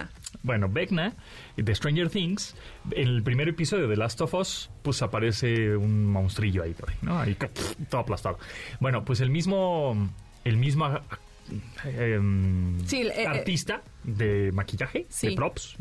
Bueno, 0.43 0.69
Beckna, 0.69 1.13
de 1.55 1.75
Stranger 1.75 2.09
Things, 2.09 2.55
en 2.91 3.07
el 3.07 3.23
primer 3.23 3.49
episodio 3.49 3.87
de 3.87 3.95
Last 3.95 4.21
of 4.21 4.33
Us, 4.33 4.69
pues 4.81 5.01
aparece 5.01 5.75
un 5.75 6.05
monstrillo 6.05 6.63
ahí, 6.63 6.75
¿no? 7.01 7.19
Ahí 7.19 7.35
todo 7.89 8.01
aplastado. 8.01 8.39
Bueno, 8.79 9.03
pues 9.05 9.21
el 9.21 9.29
mismo, 9.29 10.09
el 10.43 10.57
mismo 10.57 10.99
em, 11.83 12.77
eh, 12.91 13.27
artista 13.27 13.81
de 14.03 14.51
maquillaje, 14.51 15.07
de 15.21 15.31
props, 15.35 15.75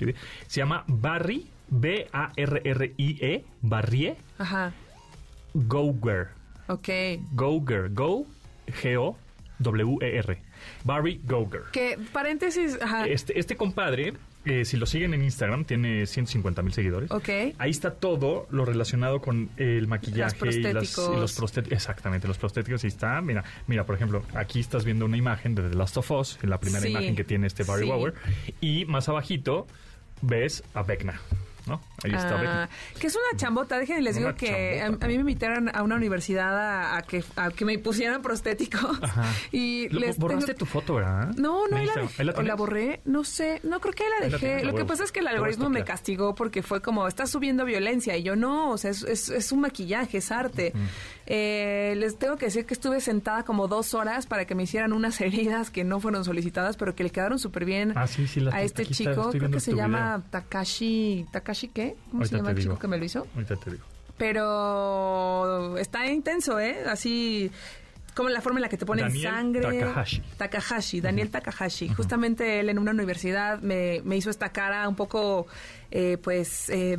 se 0.47 0.61
llama 0.61 0.85
Barry, 0.87 1.47
B-A-R-R-I-E, 1.69 3.45
Barrie. 3.63 4.17
Ajá. 4.39 4.73
Goger. 5.55 6.29
Ok. 6.69 6.89
Goger, 7.33 7.91
Go, 7.93 8.27
G-O, 8.67 9.17
W-E-R. 9.59 10.43
Barry 10.85 11.21
Goger. 11.25 11.65
Que, 11.73 11.99
paréntesis, 12.13 12.79
ajá. 12.81 13.07
Este, 13.07 13.39
este 13.39 13.57
compadre 13.57 14.15
eh, 14.45 14.65
si 14.65 14.77
lo 14.77 14.87
siguen 14.87 15.15
en 15.15 15.23
Instagram, 15.23 15.65
tiene 15.65 16.07
150 16.07 16.63
mil 16.63 16.73
seguidores. 16.73 17.11
Ok. 17.11 17.29
Ahí 17.59 17.71
está 17.71 17.95
todo 17.95 18.47
lo 18.51 18.65
relacionado 18.65 19.21
con 19.21 19.51
el 19.57 19.87
maquillaje 19.87 20.37
y, 20.51 20.73
los 20.73 21.35
prostéticos. 21.35 21.73
Exactamente, 21.73 22.29
los 22.29 22.39
prostéticos. 22.39 22.85
Ahí 22.85 22.89
está. 22.89 23.21
Mira, 23.21 23.45
mira, 23.67 23.85
por 23.85 23.95
ejemplo, 23.95 24.23
aquí 24.35 24.61
estás 24.61 24.85
viendo 24.85 25.05
una 25.07 25.17
imagen 25.17 25.55
de 25.55 25.69
The 25.69 25.77
Last 25.77 25.97
of 25.97 26.11
Us, 26.11 26.39
en 26.43 26.51
la 26.51 26.59
primera 26.61 26.87
imagen 26.87 27.17
que 27.17 27.25
tiene 27.25 27.47
este 27.47 27.65
Barry 27.65 27.87
sí. 27.87 28.53
Y 28.61 28.85
más 28.85 29.09
abajito 29.09 29.67
ves 30.21 30.63
a 30.75 30.83
Beckna. 30.83 31.21
¿No? 31.67 31.81
Ahí 32.03 32.13
está 32.13 32.65
ah, 32.65 32.69
Que 32.99 33.07
es 33.07 33.15
una 33.15 33.39
chambota. 33.39 33.79
Déjenme 33.79 34.03
les 34.03 34.17
digo 34.17 34.35
que 34.35 34.83
a, 34.83 34.91
mí 34.91 35.15
me 35.15 35.21
invitaron 35.21 35.71
a 35.75 35.83
una 35.83 35.97
universidad 35.97 36.97
a, 36.97 37.03
que, 37.03 37.25
a 37.37 37.51
que 37.51 37.65
me 37.65 37.79
pusieran 37.79 38.23
prostético. 38.23 38.79
Ajá. 39.01 39.25
Y 39.53 39.89
les 39.89 40.19
borraste 40.19 40.55
tu 40.55 40.67
foto, 40.67 40.95
¿verdad? 40.95 41.29
No, 41.37 41.69
no, 41.69 41.79
la, 41.79 41.95
dejé, 41.95 42.25
la, 42.25 42.33
la, 42.33 42.55
borré. 42.55 43.01
No 43.05 43.25
sé. 43.25 43.61
No, 43.63 43.81
creo 43.81 43.95
que 43.95 44.05
la 44.09 44.29
dejé. 44.29 44.65
Lo 44.65 44.75
que 44.75 44.85
pasa 44.85 45.05
es 45.05 45.13
que 45.13 45.21
el 45.21 45.29
algoritmo 45.29 45.71
me 45.71 45.85
castigó 45.85 46.35
porque 46.35 46.63
fue 46.63 46.81
como, 46.81 47.07
estás 47.07 47.31
subiendo 47.31 47.65
violencia. 47.65 48.17
Y 48.17 48.23
yo, 48.23 48.37
no, 48.37 48.71
o 48.71 48.79
sea, 48.79 48.91
es, 48.91 49.03
es, 49.03 49.53
un 49.53 49.61
maquillaje, 49.61 50.19
es 50.19 50.31
arte. 50.33 50.73
Eh, 51.27 51.95
les 51.97 52.19
tengo 52.19 52.37
que 52.37 52.47
decir 52.47 52.67
que 52.67 52.75
estuve 52.75 53.01
sentada 53.01 53.45
como 53.45 53.67
dos 53.69 53.95
horas 53.95 54.27
para 54.27 54.45
que 54.47 54.55
me 54.55 54.65
hicieran 54.65 54.93
unas 54.93 55.21
heridas 55.21 55.71
que 55.71 55.85
no 55.85 56.01
fueron 56.01 56.25
solicitadas, 56.25 56.77
pero 56.77 56.95
que 56.95 57.05
le 57.05 57.11
quedaron 57.11 57.39
súper 57.39 57.65
bien 57.65 57.93
ah, 57.97 58.07
sí, 58.07 58.27
sí, 58.27 58.45
a 58.51 58.63
este 58.63 58.87
chico. 58.87 59.31
creo 59.31 59.51
que 59.51 59.61
se 59.61 59.75
llama 59.75 60.23
Takashi... 60.31 61.27
Takashi 61.31 61.69
qué? 61.69 61.97
¿Cómo 62.11 62.25
se 62.25 62.37
llama 62.37 62.51
el 62.51 62.59
chico 62.59 62.79
que 62.79 62.89
me 62.89 62.99
lo 62.99 63.05
hizo? 63.05 63.27
Ahorita 63.35 63.57
te 63.57 63.71
digo. 63.73 63.85
Pero 64.17 65.77
está 65.77 66.07
intenso, 66.07 66.61
¿eh? 66.61 66.85
Así 66.87 67.51
como 68.15 68.29
la 68.29 68.41
forma 68.41 68.61
en 68.61 68.63
la 68.63 68.69
que 68.69 68.77
te 68.77 68.87
ponen 68.87 69.07
Daniel 69.07 69.33
sangre. 69.33 69.81
Takahashi. 69.81 70.23
Takahashi, 70.37 71.01
Daniel 71.01 71.31
Takahashi. 71.31 71.89
Justamente 71.89 72.61
él 72.61 72.69
en 72.69 72.79
una 72.79 72.93
universidad 72.93 73.61
me, 73.61 74.01
me 74.05 74.17
hizo 74.17 74.31
esta 74.31 74.51
cara 74.51 74.89
un 74.89 74.95
poco, 74.95 75.49
eh, 75.97 76.19
pues, 76.21 76.69
eh, 76.71 76.99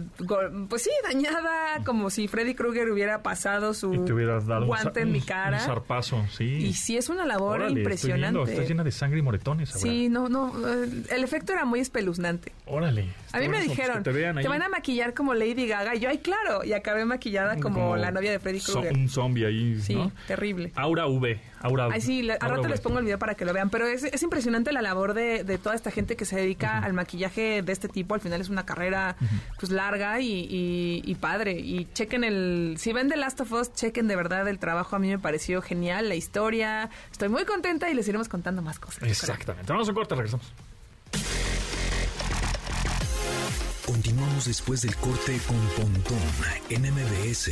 pues 0.70 0.84
sí, 0.84 0.90
dañada, 1.04 1.84
como 1.84 2.10
si 2.10 2.30
Freddy 2.30 2.56
Krueger 2.56 2.90
hubiera 2.90 3.22
pasado 3.22 3.74
su 3.74 3.94
Y 3.94 4.00
te 4.06 4.14
hubieras 4.14 4.48
dado 4.48 4.62
un 4.62 4.68
guante 4.68 5.02
en 5.02 5.12
mi 5.12 5.20
cara. 5.20 5.58
Un 5.58 5.66
zarpazo, 5.66 6.26
sí. 6.32 6.46
Y 6.46 6.74
sí 6.76 6.96
es 6.96 7.10
una 7.10 7.26
labor 7.26 7.58
Órale, 7.60 7.82
estoy 7.82 8.14
viendo, 8.14 8.40
impresionante. 8.40 8.52
Estás 8.54 8.70
llena 8.70 8.84
de 8.86 8.92
sangre 8.94 9.20
y 9.20 9.22
moretones 9.22 9.76
ahora. 9.76 9.82
Sí, 9.82 10.08
no, 10.08 10.30
no, 10.30 10.54
eh, 10.66 10.88
el 11.10 11.26
efecto 11.26 11.52
era 11.52 11.66
muy 11.66 11.82
espeluznante. 11.82 12.54
Órale. 12.68 13.02
A 13.34 13.40
mí 13.40 13.46
está 13.46 13.50
me 13.50 13.50
pues, 13.50 13.64
dijeron, 13.68 14.02
te 14.02 14.48
van 14.48 14.62
a 14.62 14.70
maquillar 14.70 15.14
como 15.14 15.34
Lady 15.34 15.68
Gaga. 15.68 15.94
Y 15.96 16.00
yo, 16.00 16.10
ay, 16.10 16.20
claro. 16.20 16.64
Y 16.64 16.72
acabé 16.72 17.04
maquillada 17.04 17.58
como, 17.60 17.98
la 17.98 18.12
novia 18.12 18.32
de 18.32 18.40
Freddy 18.40 18.62
Krueger. 18.62 18.94
un 18.94 19.10
zombie 19.10 19.46
ahí, 19.46 19.82
Sí, 19.82 19.96
¿no? 19.96 20.14
terrible. 20.26 20.72
Aura 20.76 21.06
V. 21.08 21.38
Aura 21.66 21.88
Ay, 21.92 22.02
sí, 22.02 22.22
le- 22.22 22.34
Aura 22.34 22.56
rato 22.58 22.68
les 22.68 22.80
pongo 22.82 23.00
el 23.00 23.06
video 23.06 23.18
para 23.20 23.36
que 23.36 23.44
lo 23.46 23.54
vean. 23.54 23.70
Pero 23.70 23.88
es, 23.88 24.04
es 24.04 24.22
impresionante 24.24 24.72
la 24.72 24.82
labor 24.82 25.14
de, 25.14 25.44
de 25.44 25.58
toda 25.58 25.76
esta 25.76 25.92
gente 25.92 26.16
que 26.16 26.26
se 26.26 26.36
dedica 26.36 26.78
al 26.80 26.94
maquillaje 26.94 27.62
de 27.62 27.72
este 27.74 27.88
tipo. 27.88 28.14
Al 28.16 28.22
final 28.22 28.40
es 28.42 28.50
una 28.50 28.66
carrera 28.66 29.16
pues 29.60 29.72
larga 29.72 30.20
y, 30.22 30.32
y- 30.50 31.02
y 31.04 31.16
padre. 31.16 31.54
Y 31.54 31.88
chequen 31.94 32.24
el... 32.24 32.76
Si 32.78 32.94
ven 32.94 33.10
The 33.10 33.18
Last 33.18 33.42
of 33.42 33.52
Us, 33.52 33.74
chequen 33.74 34.08
de 34.08 34.16
verdad 34.16 34.48
el 34.48 34.60
trabajo. 34.60 34.96
A 34.96 35.00
mí 35.00 35.08
me 35.10 35.20
pareció 35.20 35.62
genial, 35.62 36.08
la 36.10 36.16
historia. 36.16 36.90
Estoy 37.12 37.30
muy 37.30 37.46
contenta 37.46 37.90
y 37.90 37.94
les 37.96 38.08
iremos 38.08 38.30
contando 38.30 38.62
más 38.62 38.80
cosas. 38.80 39.04
Exactamente. 39.04 39.72
Vamos 39.72 39.88
a 39.88 39.92
un 39.92 39.96
corte, 39.96 40.16
regresamos. 40.16 40.54
Continuamos 43.86 44.46
después 44.46 44.82
del 44.82 44.96
corte 44.96 45.40
con 45.48 45.58
Pontón 45.76 46.18
en 46.70 46.82
MBS. 46.92 47.52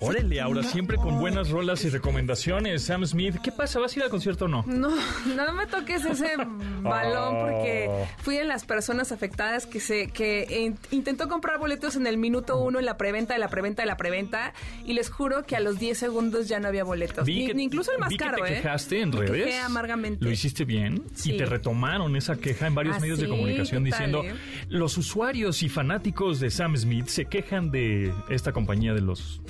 Órale, 0.00 0.40
Aura, 0.40 0.62
siempre 0.62 0.96
con 0.96 1.18
buenas 1.18 1.50
rolas 1.50 1.84
y 1.84 1.88
recomendaciones. 1.88 2.84
Sam 2.84 3.04
Smith, 3.04 3.34
¿qué 3.42 3.50
pasa? 3.50 3.80
¿Vas 3.80 3.96
a 3.96 3.98
ir 3.98 4.04
al 4.04 4.10
concierto 4.10 4.44
o 4.44 4.48
no? 4.48 4.62
No, 4.64 4.90
no 5.36 5.52
me 5.54 5.66
toques 5.66 6.04
ese 6.04 6.34
balón 6.82 7.34
porque 7.40 7.90
fui 8.18 8.36
de 8.36 8.44
las 8.44 8.64
personas 8.64 9.10
afectadas 9.10 9.66
que 9.66 9.80
se 9.80 10.06
que 10.12 10.46
in- 10.66 10.78
intentó 10.96 11.26
comprar 11.28 11.58
boletos 11.58 11.96
en 11.96 12.06
el 12.06 12.16
minuto 12.16 12.60
uno 12.60 12.78
en 12.78 12.84
la 12.84 12.96
preventa 12.96 13.34
de 13.34 13.40
la 13.40 13.48
preventa 13.48 13.82
de 13.82 13.86
la 13.86 13.96
preventa 13.96 14.52
y 14.84 14.92
les 14.92 15.10
juro 15.10 15.42
que 15.44 15.56
a 15.56 15.60
los 15.60 15.80
10 15.80 15.98
segundos 15.98 16.46
ya 16.46 16.60
no 16.60 16.68
había 16.68 16.84
boletos. 16.84 17.24
Vi 17.26 17.40
Ni, 17.40 17.46
que- 17.48 17.54
ni 17.54 17.64
incluso 17.64 17.90
el 17.90 17.98
más 17.98 18.10
vi 18.10 18.18
que 18.18 18.24
caro, 18.24 18.44
te 18.44 18.52
¿eh? 18.52 18.56
quejaste 18.58 19.00
en 19.00 19.10
redes. 19.10 19.46
quejé 19.46 19.58
amargamente. 19.58 20.24
Lo 20.24 20.30
hiciste 20.30 20.64
bien 20.64 21.02
Sí. 21.16 21.32
y 21.32 21.38
te 21.38 21.44
retomaron 21.44 22.14
esa 22.14 22.36
queja 22.36 22.68
en 22.68 22.76
varios 22.76 22.98
Ah, 22.98 23.00
medios 23.00 23.18
de 23.18 23.26
comunicación 23.26 23.82
¿qué 23.82 23.90
tal, 23.90 23.98
diciendo 24.12 24.22
eh? 24.22 24.32
los 24.68 24.96
usuarios 24.96 25.64
y 25.64 25.68
fanáticos 25.68 26.38
de 26.38 26.50
Sam 26.52 26.76
Smith 26.76 27.08
se 27.08 27.24
quejan 27.24 27.72
de 27.72 28.14
esta 28.28 28.52
compañía 28.52 28.94
de 28.94 29.00
los 29.00 29.40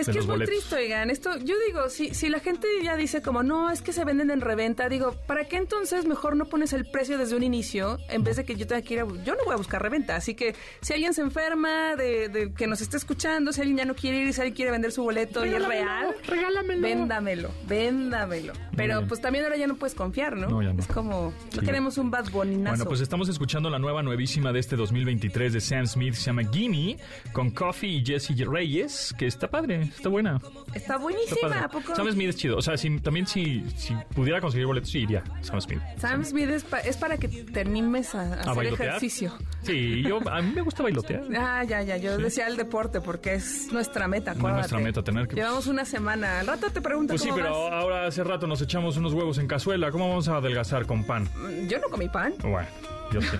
Es 0.00 0.06
que 0.08 0.18
es 0.18 0.26
muy 0.26 0.34
boletos. 0.36 0.54
triste, 0.54 0.76
oigan. 0.76 1.10
Esto, 1.10 1.36
yo 1.38 1.54
digo, 1.66 1.88
si, 1.88 2.14
si 2.14 2.28
la 2.28 2.40
gente 2.40 2.66
ya 2.82 2.96
dice 2.96 3.22
como, 3.22 3.42
no, 3.42 3.70
es 3.70 3.82
que 3.82 3.92
se 3.92 4.04
venden 4.04 4.30
en 4.30 4.40
reventa, 4.40 4.88
digo, 4.88 5.12
¿para 5.26 5.44
qué 5.46 5.56
entonces 5.56 6.06
mejor 6.06 6.36
no 6.36 6.46
pones 6.46 6.72
el 6.72 6.90
precio 6.90 7.18
desde 7.18 7.36
un 7.36 7.42
inicio 7.42 7.98
en 8.08 8.24
vez 8.24 8.36
de 8.36 8.44
que 8.44 8.56
yo 8.56 8.66
tenga 8.66 8.82
que 8.82 8.94
ir 8.94 9.00
a... 9.00 9.06
Yo 9.24 9.34
no 9.34 9.44
voy 9.44 9.54
a 9.54 9.56
buscar 9.56 9.82
reventa, 9.82 10.16
así 10.16 10.34
que 10.34 10.54
si 10.80 10.92
alguien 10.92 11.14
se 11.14 11.22
enferma 11.22 11.96
de, 11.96 12.28
de 12.28 12.52
que 12.52 12.66
nos 12.66 12.80
esté 12.80 12.96
escuchando, 12.96 13.52
si 13.52 13.60
alguien 13.60 13.78
ya 13.78 13.84
no 13.84 13.94
quiere 13.94 14.18
ir, 14.18 14.32
si 14.34 14.40
alguien 14.40 14.54
quiere 14.54 14.70
vender 14.70 14.92
su 14.92 15.02
boleto 15.02 15.44
y 15.44 15.50
es 15.54 15.64
real, 15.66 16.14
regálamelo. 16.26 16.82
véndamelo, 16.82 17.50
véndamelo. 17.66 18.52
Pero 18.76 19.06
pues 19.06 19.20
también 19.20 19.44
ahora 19.44 19.56
ya 19.56 19.66
no 19.66 19.76
puedes 19.76 19.94
confiar, 19.94 20.36
¿no? 20.36 20.48
No, 20.48 20.62
ya 20.62 20.72
no. 20.72 20.80
Es 20.80 20.86
como, 20.86 21.32
no 21.54 21.60
Sí. 21.60 21.66
queremos 21.66 21.98
un 21.98 22.10
Bad 22.10 22.30
Bunnynazo. 22.30 22.70
Bueno, 22.76 22.84
pues 22.86 23.00
estamos 23.00 23.28
escuchando 23.28 23.68
la 23.70 23.78
nueva 23.78 24.02
nuevísima 24.02 24.52
de 24.52 24.60
este 24.60 24.76
2023 24.76 25.52
de 25.52 25.60
Sam 25.60 25.86
Smith, 25.86 26.14
se 26.14 26.24
llama 26.26 26.42
Gimme, 26.50 26.96
con 27.32 27.50
Coffee 27.50 27.90
y 27.98 28.04
Jesse 28.04 28.30
Reyes, 28.46 29.14
que 29.18 29.26
está 29.26 29.48
padre, 29.50 29.89
está 29.94 30.08
buena. 30.08 30.40
Está 30.74 30.96
buenísima. 30.96 31.64
¿a 31.64 31.68
poco? 31.68 31.94
Sam 31.94 32.10
Smith 32.12 32.28
es 32.30 32.36
chido, 32.36 32.56
o 32.56 32.62
sea, 32.62 32.76
si, 32.76 32.98
también 33.00 33.26
si, 33.26 33.64
si 33.76 33.94
pudiera 34.14 34.40
conseguir 34.40 34.66
boletos, 34.66 34.90
sí 34.90 35.00
iría 35.00 35.22
Sam 35.42 35.60
Smith. 35.60 35.80
Sam 35.98 36.24
Smith 36.24 36.48
es, 36.48 36.64
pa- 36.64 36.80
es 36.80 36.96
para 36.96 37.16
que 37.18 37.28
te 37.28 37.60
animes 37.60 38.14
a, 38.14 38.20
a 38.22 38.22
¿A 38.34 38.40
hacer 38.40 38.54
bailotear? 38.56 38.88
ejercicio. 38.88 39.32
Sí, 39.62 40.02
yo, 40.02 40.18
a 40.30 40.40
mí 40.42 40.52
me 40.54 40.62
gusta 40.62 40.82
bailotear. 40.82 41.22
Ah, 41.36 41.64
ya, 41.64 41.82
ya. 41.82 41.96
Yo 41.96 42.16
decía 42.18 42.46
el 42.46 42.56
deporte 42.56 43.00
porque 43.00 43.34
es 43.34 43.70
nuestra 43.72 44.08
meta. 44.08 44.30
acuérdate. 44.32 44.56
nuestra 44.58 44.78
meta, 44.78 45.02
tener 45.02 45.28
que- 45.28 45.36
Llevamos 45.36 45.66
una 45.66 45.84
semana. 45.84 46.40
Al 46.40 46.46
rato 46.46 46.70
te 46.70 46.80
pregunto 46.80 47.12
Pues 47.12 47.22
sí, 47.22 47.30
pero 47.34 47.50
vas. 47.64 47.72
ahora 47.82 48.06
hace 48.06 48.24
rato 48.24 48.46
nos 48.46 48.60
echamos 48.62 48.96
unos 48.96 49.12
huevos 49.12 49.38
en 49.38 49.46
cazuela. 49.46 49.90
¿Cómo 49.90 50.08
vamos 50.08 50.28
a 50.28 50.36
adelgazar 50.36 50.86
con 50.86 51.04
pan? 51.04 51.28
Yo 51.68 51.78
no 51.78 51.88
comí 51.88 52.08
pan. 52.08 52.34
Bueno, 52.42 52.68
yo 53.12 53.20
sé, 53.20 53.38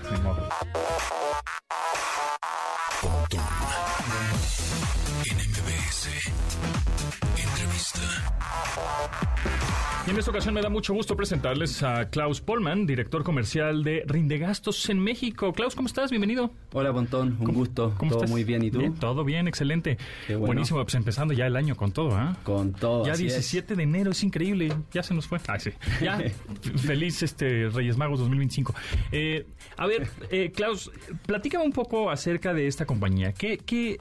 Y 10.07 10.09
en 10.09 10.17
esta 10.17 10.31
ocasión 10.31 10.55
me 10.55 10.61
da 10.63 10.69
mucho 10.69 10.95
gusto 10.95 11.15
presentarles 11.15 11.83
a 11.83 12.09
Klaus 12.09 12.41
Polman, 12.41 12.87
director 12.87 13.23
comercial 13.23 13.83
de 13.83 14.03
Rindegastos 14.07 14.89
en 14.89 14.99
México. 14.99 15.53
Klaus, 15.53 15.75
¿cómo 15.75 15.87
estás? 15.87 16.09
Bienvenido. 16.09 16.51
Hola, 16.73 16.91
Pontón, 16.91 17.37
un 17.39 17.53
gusto. 17.53 17.93
¿Cómo 17.97 18.09
todo 18.09 18.21
estás? 18.21 18.31
muy 18.31 18.43
bien, 18.43 18.63
¿y 18.63 18.71
tú? 18.71 18.93
todo 18.99 19.23
bien, 19.23 19.47
excelente. 19.47 19.97
Qué 20.25 20.35
bueno. 20.35 20.47
Buenísimo, 20.47 20.81
pues 20.81 20.95
empezando 20.95 21.35
ya 21.35 21.45
el 21.45 21.55
año 21.55 21.75
con 21.75 21.91
todo, 21.91 22.15
¿ah? 22.15 22.35
Con 22.43 22.73
todo. 22.73 23.05
Ya 23.05 23.11
así 23.11 23.27
es. 23.27 23.33
17 23.33 23.75
de 23.75 23.83
enero, 23.83 24.09
es 24.11 24.23
increíble. 24.23 24.73
Ya 24.91 25.03
se 25.03 25.13
nos 25.13 25.27
fue. 25.27 25.39
Ay, 25.47 25.59
sí. 25.59 25.71
Ya. 26.01 26.19
Feliz 26.77 27.21
este 27.21 27.69
Reyes 27.69 27.95
Magos 27.95 28.19
2025. 28.19 28.73
Eh, 29.11 29.45
a 29.77 29.85
ver, 29.85 30.09
eh, 30.31 30.51
Klaus, 30.51 30.89
platícame 31.27 31.63
un 31.63 31.73
poco 31.73 32.09
acerca 32.09 32.55
de 32.55 32.65
esta 32.65 32.87
compañía. 32.87 33.33
¿Qué, 33.33 33.59
qué, 33.59 33.99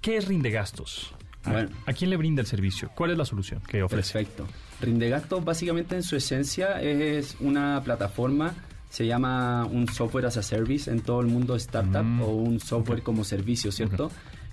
qué 0.00 0.16
es 0.16 0.26
Rindegastos? 0.26 1.14
¿A, 1.44 1.52
Bueno. 1.52 1.68
¿A 1.84 1.92
quién 1.92 2.08
le 2.08 2.16
brinda 2.16 2.40
el 2.40 2.46
servicio? 2.46 2.90
¿Cuál 2.94 3.10
es 3.10 3.18
la 3.18 3.26
solución 3.26 3.60
que 3.68 3.82
ofrece? 3.82 4.14
Perfecto. 4.14 4.46
Rindegasto 4.80 5.40
básicamente 5.40 5.96
en 5.96 6.02
su 6.02 6.16
esencia 6.16 6.80
es 6.80 7.36
una 7.40 7.82
plataforma, 7.82 8.54
se 8.90 9.06
llama 9.06 9.66
un 9.66 9.88
software 9.88 10.26
as 10.26 10.36
a 10.36 10.42
service 10.42 10.90
en 10.90 11.00
todo 11.00 11.20
el 11.20 11.26
mundo 11.26 11.56
startup 11.56 12.04
Mm. 12.04 12.22
o 12.22 12.28
un 12.28 12.60
software 12.60 13.02
como 13.02 13.24
servicio, 13.24 13.72
¿cierto? 13.72 14.10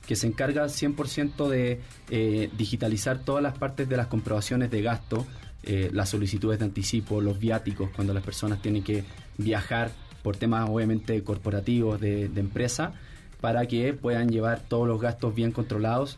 Que 0.08 0.15
se 0.15 0.27
encarga 0.27 0.67
100% 0.67 1.48
de 1.48 1.79
eh, 2.10 2.50
digitalizar 2.58 3.20
todas 3.20 3.41
las 3.41 3.58
partes 3.58 3.88
de 3.88 3.98
las 3.98 4.08
comprobaciones 4.08 4.72
de 4.72 4.82
gasto, 4.82 5.25
eh, 5.63 5.89
las 5.94 6.10
solicitudes 6.10 6.60
de 6.60 6.65
anticipo, 6.65 7.22
los 7.22 7.39
viáticos, 7.39 7.89
cuando 7.96 8.13
las 8.13 8.24
personas 8.24 8.62
tienen 8.62 8.84
que 8.84 9.03
viajar 9.38 9.91
por 10.22 10.38
temas 10.38 10.70
obviamente 10.70 11.24
corporativos 11.24 12.00
de, 12.01 12.29
de 12.29 12.39
empresa, 12.41 12.94
para 13.41 13.67
que 13.67 13.94
puedan 13.94 14.29
llevar 14.29 14.60
todos 14.67 14.88
los 14.88 15.00
gastos 15.00 15.34
bien 15.36 15.51
controlados 15.51 16.17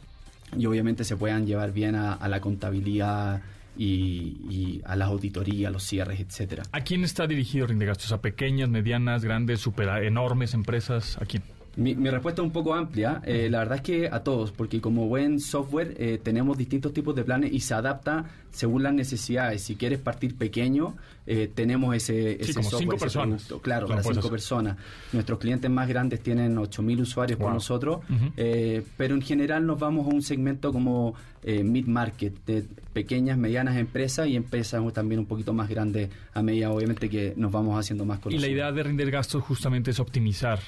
y 0.57 0.65
obviamente 0.65 1.03
se 1.03 1.17
puedan 1.17 1.45
llevar 1.45 1.71
bien 1.73 1.95
a, 1.95 2.13
a 2.13 2.27
la 2.29 2.39
contabilidad 2.39 3.41
y, 3.77 4.37
y 4.49 4.81
a 4.85 4.95
las 4.95 5.09
auditorías, 5.09 5.71
los 5.71 5.83
cierres, 5.83 6.19
etcétera. 6.19 6.63
¿A 6.71 6.81
quién 6.81 7.03
está 7.03 7.27
dirigido 7.27 7.67
Rindegastos? 7.67 8.11
¿A 8.11 8.21
pequeñas, 8.21 8.69
medianas, 8.69 9.23
grandes, 9.23 9.61
super 9.61 10.03
enormes 10.03 10.53
empresas? 10.53 11.17
¿A 11.21 11.25
quién? 11.25 11.43
Mi, 11.77 11.95
mi 11.95 12.09
respuesta 12.09 12.41
es 12.41 12.45
un 12.45 12.51
poco 12.51 12.73
amplia. 12.73 13.21
Eh, 13.23 13.49
la 13.49 13.59
verdad 13.59 13.75
es 13.77 13.81
que 13.83 14.09
a 14.11 14.21
todos, 14.23 14.51
porque 14.51 14.81
como 14.81 15.07
buen 15.07 15.39
software 15.39 15.95
eh, 15.99 16.19
tenemos 16.21 16.57
distintos 16.57 16.91
tipos 16.91 17.15
de 17.15 17.23
planes 17.23 17.53
y 17.53 17.59
se 17.59 17.73
adapta 17.75 18.25
según 18.51 18.81
las 18.83 18.93
necesidades. 18.93 19.61
Si 19.61 19.75
quieres 19.75 19.99
partir 19.99 20.35
pequeño, 20.35 20.95
eh, 21.27 21.49
tenemos 21.53 21.95
ese, 21.95 22.41
ese 22.41 22.53
como 22.55 22.63
software, 22.63 22.81
cinco 22.81 22.95
ese 22.95 23.03
personas. 23.05 23.43
producto. 23.45 23.61
Claro, 23.61 23.87
para 23.87 24.01
cinco 24.01 24.19
hacer. 24.19 24.31
personas. 24.31 24.77
Nuestros 25.13 25.37
clientes 25.39 25.69
más 25.69 25.87
grandes 25.87 26.19
tienen 26.21 26.55
8.000 26.57 26.99
usuarios 27.01 27.37
Wow. 27.37 27.47
con 27.47 27.53
nosotros, 27.53 27.99
eh, 28.37 28.83
pero 28.97 29.13
en 29.13 29.21
general 29.21 29.65
nos 29.65 29.77
vamos 29.79 30.07
a 30.07 30.09
un 30.09 30.21
segmento 30.23 30.73
como 30.73 31.13
eh, 31.43 31.63
mid-market, 31.63 32.33
de 32.45 32.65
pequeñas, 32.93 33.37
medianas 33.37 33.77
empresas 33.77 34.27
y 34.27 34.35
empresas 34.35 34.81
también 34.93 35.19
un 35.19 35.27
poquito 35.27 35.53
más 35.53 35.69
grandes 35.69 36.09
a 36.33 36.41
medida, 36.41 36.71
obviamente, 36.71 37.07
que 37.09 37.33
nos 37.37 37.51
vamos 37.51 37.79
haciendo 37.79 38.03
más 38.03 38.17
Y 38.17 38.21
conocidos. 38.21 38.41
la 38.47 38.51
idea 38.51 38.71
de 38.71 38.81
Rindegastos 38.83 39.43
justamente 39.43 39.91
es 39.91 39.99
optimizar 39.99 40.59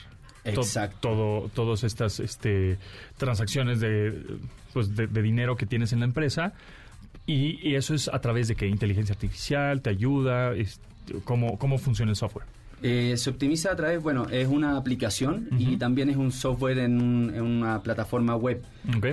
to- 0.55 0.63
todo, 0.99 1.49
todas 1.53 1.83
estas 1.83 2.19
este, 2.19 2.77
transacciones 3.17 3.79
de, 3.79 4.13
pues, 4.73 4.95
de, 4.95 5.07
de 5.07 5.21
dinero 5.21 5.55
que 5.55 5.65
tienes 5.65 5.93
en 5.93 5.99
la 5.99 6.05
empresa. 6.05 6.53
Y, 7.25 7.59
y 7.67 7.75
eso 7.75 7.93
es 7.93 8.07
a 8.07 8.19
través 8.19 8.47
de 8.47 8.55
que 8.55 8.67
inteligencia 8.67 9.13
artificial 9.13 9.81
te 9.81 9.89
ayuda, 9.91 10.53
es- 10.55 10.79
cómo, 11.23 11.57
cómo 11.59 11.77
funciona 11.77 12.11
el 12.11 12.15
software. 12.15 12.45
Eh, 12.81 13.15
se 13.17 13.29
optimiza 13.29 13.71
a 13.71 13.75
través, 13.75 14.01
bueno, 14.01 14.27
es 14.29 14.47
una 14.47 14.77
aplicación 14.77 15.47
y 15.57 15.77
también 15.77 16.09
es 16.09 16.17
un 16.17 16.31
software 16.31 16.79
en, 16.79 17.01
un- 17.01 17.31
en 17.35 17.41
una 17.41 17.81
plataforma 17.83 18.35
web. 18.35 18.61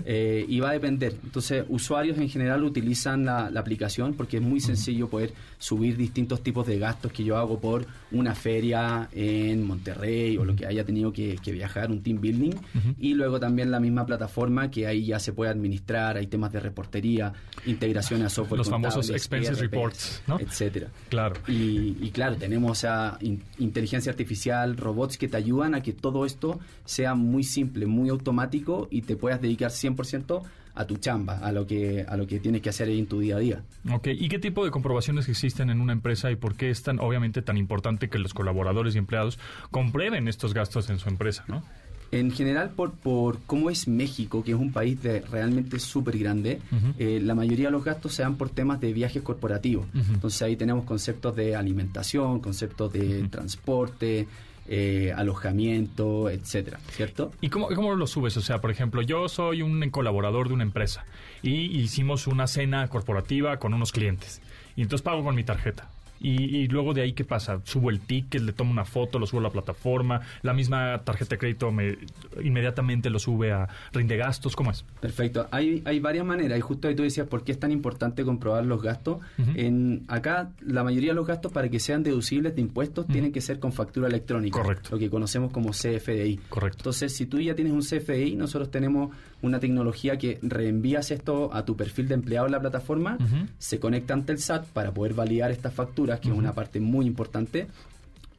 Eh, 0.07 0.45
y 0.49 0.61
va 0.61 0.71
a 0.71 0.73
depender. 0.73 1.15
Entonces, 1.25 1.65
usuarios 1.69 2.17
en 2.19 2.29
general 2.29 2.63
utilizan 2.65 3.25
la, 3.25 3.51
la 3.51 3.61
aplicación 3.61 4.15
porque 4.15 4.37
es 4.39 4.43
muy 4.43 4.61
sencillo 4.61 5.09
poder 5.09 5.33
subir 5.59 5.97
distintos 5.97 6.43
tipos 6.43 6.67
de 6.67 6.79
gastos 6.79 7.13
que 7.13 7.25
yo 7.25 7.37
hago 7.37 7.59
por 7.59 7.87
una 8.13 8.35
feria 8.35 9.09
en 9.13 9.67
Monterrey 9.67 10.37
o 10.39 10.45
lo 10.45 10.55
que 10.55 10.67
haya 10.67 10.85
tenido 10.85 11.13
que, 11.13 11.37
que 11.43 11.53
viajar, 11.53 11.91
un 11.91 12.03
team 12.03 12.21
building. 12.21 12.53
Y 13.01 13.15
luego 13.15 13.41
también 13.41 13.71
la 13.71 13.81
misma 13.81 14.07
plataforma 14.07 14.71
que 14.71 14.87
ahí 14.87 15.07
ya 15.07 15.19
se 15.19 15.33
puede 15.33 15.51
administrar, 15.51 16.17
hay 16.17 16.27
temas 16.29 16.53
de 16.53 16.61
reportería, 16.61 17.33
integraciones 17.67 18.27
a 18.27 18.31
software. 18.31 18.59
Los 18.59 18.71
famosos 18.71 19.11
expenses 19.11 19.59
reports, 19.59 20.23
¿no? 20.27 20.39
Etcétera. 20.41 20.89
Claro. 21.09 21.37
Y, 21.49 21.97
y 22.01 22.11
claro, 22.13 22.37
tenemos 22.37 22.85
in- 23.21 23.43
inteligencia 23.59 24.11
artificial, 24.11 24.77
robots 24.77 25.19
que 25.19 25.29
te 25.29 25.37
ayudan 25.37 25.75
a 25.75 25.83
que 25.83 25.93
todo 25.93 26.27
esto 26.27 26.59
sea 26.85 27.15
muy 27.15 27.45
simple, 27.45 27.87
muy 27.87 28.09
automático 28.09 28.89
y 28.91 29.03
te 29.03 29.17
puedas 29.17 29.41
dedicar 29.41 29.71
100% 29.71 30.43
a 30.77 30.87
tu 30.87 30.99
chamba, 30.99 31.39
a 31.39 31.53
lo 31.53 31.67
que 31.67 32.05
a 32.07 32.17
lo 32.17 32.27
que 32.27 32.39
tienes 32.39 32.61
que 32.61 32.69
hacer 32.69 32.91
en 32.91 33.07
tu 33.07 33.19
día 33.19 33.37
a 33.37 33.39
día. 33.39 33.63
Ok, 33.91 34.09
¿y 34.09 34.29
qué 34.29 34.39
tipo 34.39 34.65
de 34.65 34.71
comprobaciones 34.71 35.29
existen 35.29 35.71
en 35.71 35.81
una 35.81 35.95
empresa 35.95 36.31
y 36.31 36.37
por 36.37 36.55
qué 36.55 36.69
es 36.69 36.83
tan 36.83 37.01
obviamente 37.01 37.41
tan 37.41 37.57
importante 37.57 38.11
que 38.11 38.19
los 38.19 38.35
colaboradores 38.35 38.95
y 38.95 38.99
empleados 38.99 39.39
comprueben 39.71 40.29
estos 40.29 40.53
gastos 40.53 40.91
en 40.91 40.99
su 40.99 41.09
empresa, 41.09 41.45
¿no? 41.49 41.65
En 42.13 42.31
general, 42.31 42.71
por, 42.71 42.93
por 42.93 43.41
cómo 43.47 43.69
es 43.69 43.89
México, 43.89 44.45
que 44.45 44.53
es 44.53 44.57
un 44.57 44.73
país 44.73 45.03
de, 45.03 45.21
realmente 45.21 45.79
súper 45.79 46.19
grande, 46.19 46.61
eh, 46.99 47.21
la 47.23 47.35
mayoría 47.35 47.67
de 47.67 47.73
los 47.73 47.85
gastos 47.85 48.15
se 48.15 48.23
dan 48.23 48.37
por 48.37 48.49
temas 48.51 48.81
de 48.81 48.93
viajes 48.93 49.23
corporativos. 49.23 49.87
Entonces 49.95 50.41
ahí 50.43 50.57
tenemos 50.57 50.85
conceptos 50.85 51.35
de 51.35 51.57
alimentación, 51.57 52.41
conceptos 52.41 52.93
de 52.93 53.29
transporte, 53.29 54.29
eh, 54.69 55.13
alojamiento, 55.17 56.29
etcétera, 56.29 56.81
¿cierto? 56.91 57.33
¿Y 57.41 57.51
cómo, 57.51 57.69
cómo 57.69 57.95
lo 57.95 58.07
subes? 58.07 58.37
O 58.37 58.41
sea, 58.41 58.61
por 58.61 58.71
ejemplo, 58.71 59.03
yo 59.03 59.29
soy 59.29 59.63
un 59.63 59.91
colaborador 59.91 60.49
de 60.49 60.55
una 60.55 60.65
empresa 60.65 61.05
y 61.43 61.79
hicimos 61.79 62.27
una 62.27 62.47
cena 62.47 62.89
corporativa 62.89 63.59
con 63.59 63.75
unos 63.75 63.93
clientes 63.93 64.41
y 64.75 64.83
entonces 64.83 65.03
pago 65.03 65.23
con 65.23 65.35
mi 65.35 65.45
tarjeta. 65.45 65.89
Y, 66.21 66.67
luego 66.69 66.95
de 66.95 67.03
ahí, 67.03 67.13
¿qué 67.13 67.25
pasa? 67.25 67.61
Subo 67.65 67.91
el 67.91 68.01
ticket, 68.01 68.43
le 68.43 68.53
tomo 68.53 68.71
una 68.71 68.85
foto, 68.85 69.19
lo 69.19 69.27
subo 69.27 69.41
a 69.41 69.45
la 69.45 69.51
plataforma, 69.51 70.21
la 70.43 70.55
misma 70.55 71.03
tarjeta 71.05 71.35
de 71.35 71.39
crédito 71.39 71.71
me 71.71 71.99
inmediatamente 72.43 73.11
lo 73.11 73.19
sube 73.19 73.53
a 73.53 73.69
rinde 73.93 74.17
gastos, 74.17 74.57
¿cómo 74.57 74.71
es? 74.71 74.85
Perfecto. 75.01 75.47
Hay, 75.51 75.83
hay 75.85 76.01
varias 76.01 76.25
maneras 76.25 76.59
y 76.59 76.61
justo 76.61 76.89
ahí 76.89 76.95
tú 76.95 77.03
decías 77.03 77.27
por 77.27 77.45
qué 77.45 77.53
es 77.53 77.61
tan 77.61 77.71
importante 77.71 78.25
comprobar 78.25 78.65
los 78.65 78.83
gastos. 78.83 79.19
en 79.55 80.05
Acá 80.09 80.51
la 80.61 80.85
mayoría 80.85 81.11
de 81.11 81.15
los 81.15 81.27
gastos 81.27 81.53
para 81.53 81.69
que 81.69 81.81
sean 81.81 82.03
deducibles 82.03 82.55
de 82.55 82.61
impuestos 82.61 83.07
tienen 83.07 83.33
que 83.33 83.41
ser 83.41 83.59
con 83.59 83.73
factura 83.73 84.09
electrónica. 84.09 84.61
Correcto. 84.61 84.91
Lo 84.93 84.99
que 84.99 85.11
conocemos 85.11 85.53
como 85.53 85.71
CFDI. 85.71 86.41
Correcto. 86.49 86.79
Entonces, 86.81 87.15
si 87.15 87.27
tú 87.27 87.41
ya 87.41 87.55
tienes 87.55 87.73
un 87.73 87.83
CFDI, 87.83 88.37
nosotros 88.37 88.71
tenemos 88.71 89.15
una 89.47 89.61
tecnología 89.61 90.19
que 90.19 90.39
reenvías 90.43 91.11
esto 91.11 91.53
a 91.53 91.65
tu 91.65 91.77
perfil 91.77 92.09
de 92.09 92.15
empleado 92.15 92.47
en 92.47 92.53
la 92.53 92.61
plataforma, 92.61 93.19
se 93.59 93.79
conecta 93.81 94.15
ante 94.15 94.33
el 94.33 94.39
SAT 94.39 94.67
para 94.67 94.93
poder 94.93 95.15
validar 95.15 95.51
estas 95.51 95.73
facturas, 95.73 96.21
que 96.21 96.29
es 96.29 96.35
una 96.35 96.55
parte 96.55 96.81
muy 96.81 97.07
importante, 97.07 97.69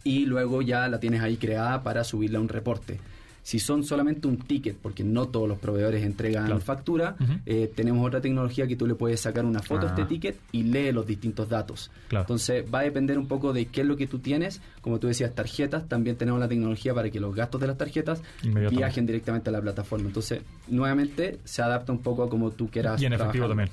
y 0.04 0.26
luego 0.26 0.62
ya 0.62 0.88
la 0.88 1.00
tienes 1.00 1.22
ahí 1.22 1.38
creada 1.38 1.84
para 1.84 2.04
subirla 2.04 2.40
a 2.40 2.42
un 2.42 2.50
reporte. 2.50 3.00
Si 3.48 3.60
son 3.60 3.86
solamente 3.86 4.28
un 4.28 4.40
ticket, 4.40 4.76
porque 4.76 5.06
no 5.06 5.30
todos 5.30 5.48
los 5.48 5.58
proveedores 5.58 6.04
entregan 6.04 6.60
factura, 6.60 7.16
eh, 7.46 7.72
tenemos 7.74 8.06
otra 8.06 8.20
tecnología 8.20 8.68
que 8.68 8.76
tú 8.76 8.86
le 8.86 8.94
puedes 8.94 9.22
sacar 9.22 9.46
una 9.46 9.62
foto 9.62 9.86
a 9.86 9.90
este 9.92 10.02
ah. 10.02 10.08
ticket 10.10 10.38
y 10.52 10.64
lee 10.64 10.92
los 10.92 11.08
distintos 11.08 11.48
datos. 11.48 11.90
Entonces 12.12 12.66
va 12.70 12.80
a 12.80 12.82
depender 12.82 13.18
un 13.18 13.26
poco 13.26 13.54
de 13.54 13.68
qué 13.68 13.82
es 13.82 13.88
lo 13.88 13.96
que 13.96 14.06
tú 14.06 14.20
tienes. 14.20 14.62
Como 14.82 15.00
tú 15.00 15.08
decías, 15.08 15.34
tarjetas, 15.34 15.88
también 15.88 16.18
tenemos 16.18 16.42
la 16.42 16.50
tecnología 16.50 16.94
para 16.94 17.10
que 17.10 17.22
los 17.22 17.34
gastos 17.34 17.62
de 17.62 17.68
las 17.68 17.78
tarjetas 17.78 18.22
viajen 18.70 19.06
directamente 19.06 19.50
a 19.50 19.54
la 19.54 19.62
plataforma. 19.62 20.08
Entonces, 20.08 20.42
nuevamente, 20.68 21.40
se 21.46 21.62
adapta 21.62 21.94
un 21.94 22.00
poco 22.00 22.24
a 22.24 22.30
como 22.30 22.52
tú 22.52 22.68
quieras. 22.70 23.02
Y 23.02 23.06
en 23.06 23.14
efectivo 23.14 23.48
también. 23.48 23.70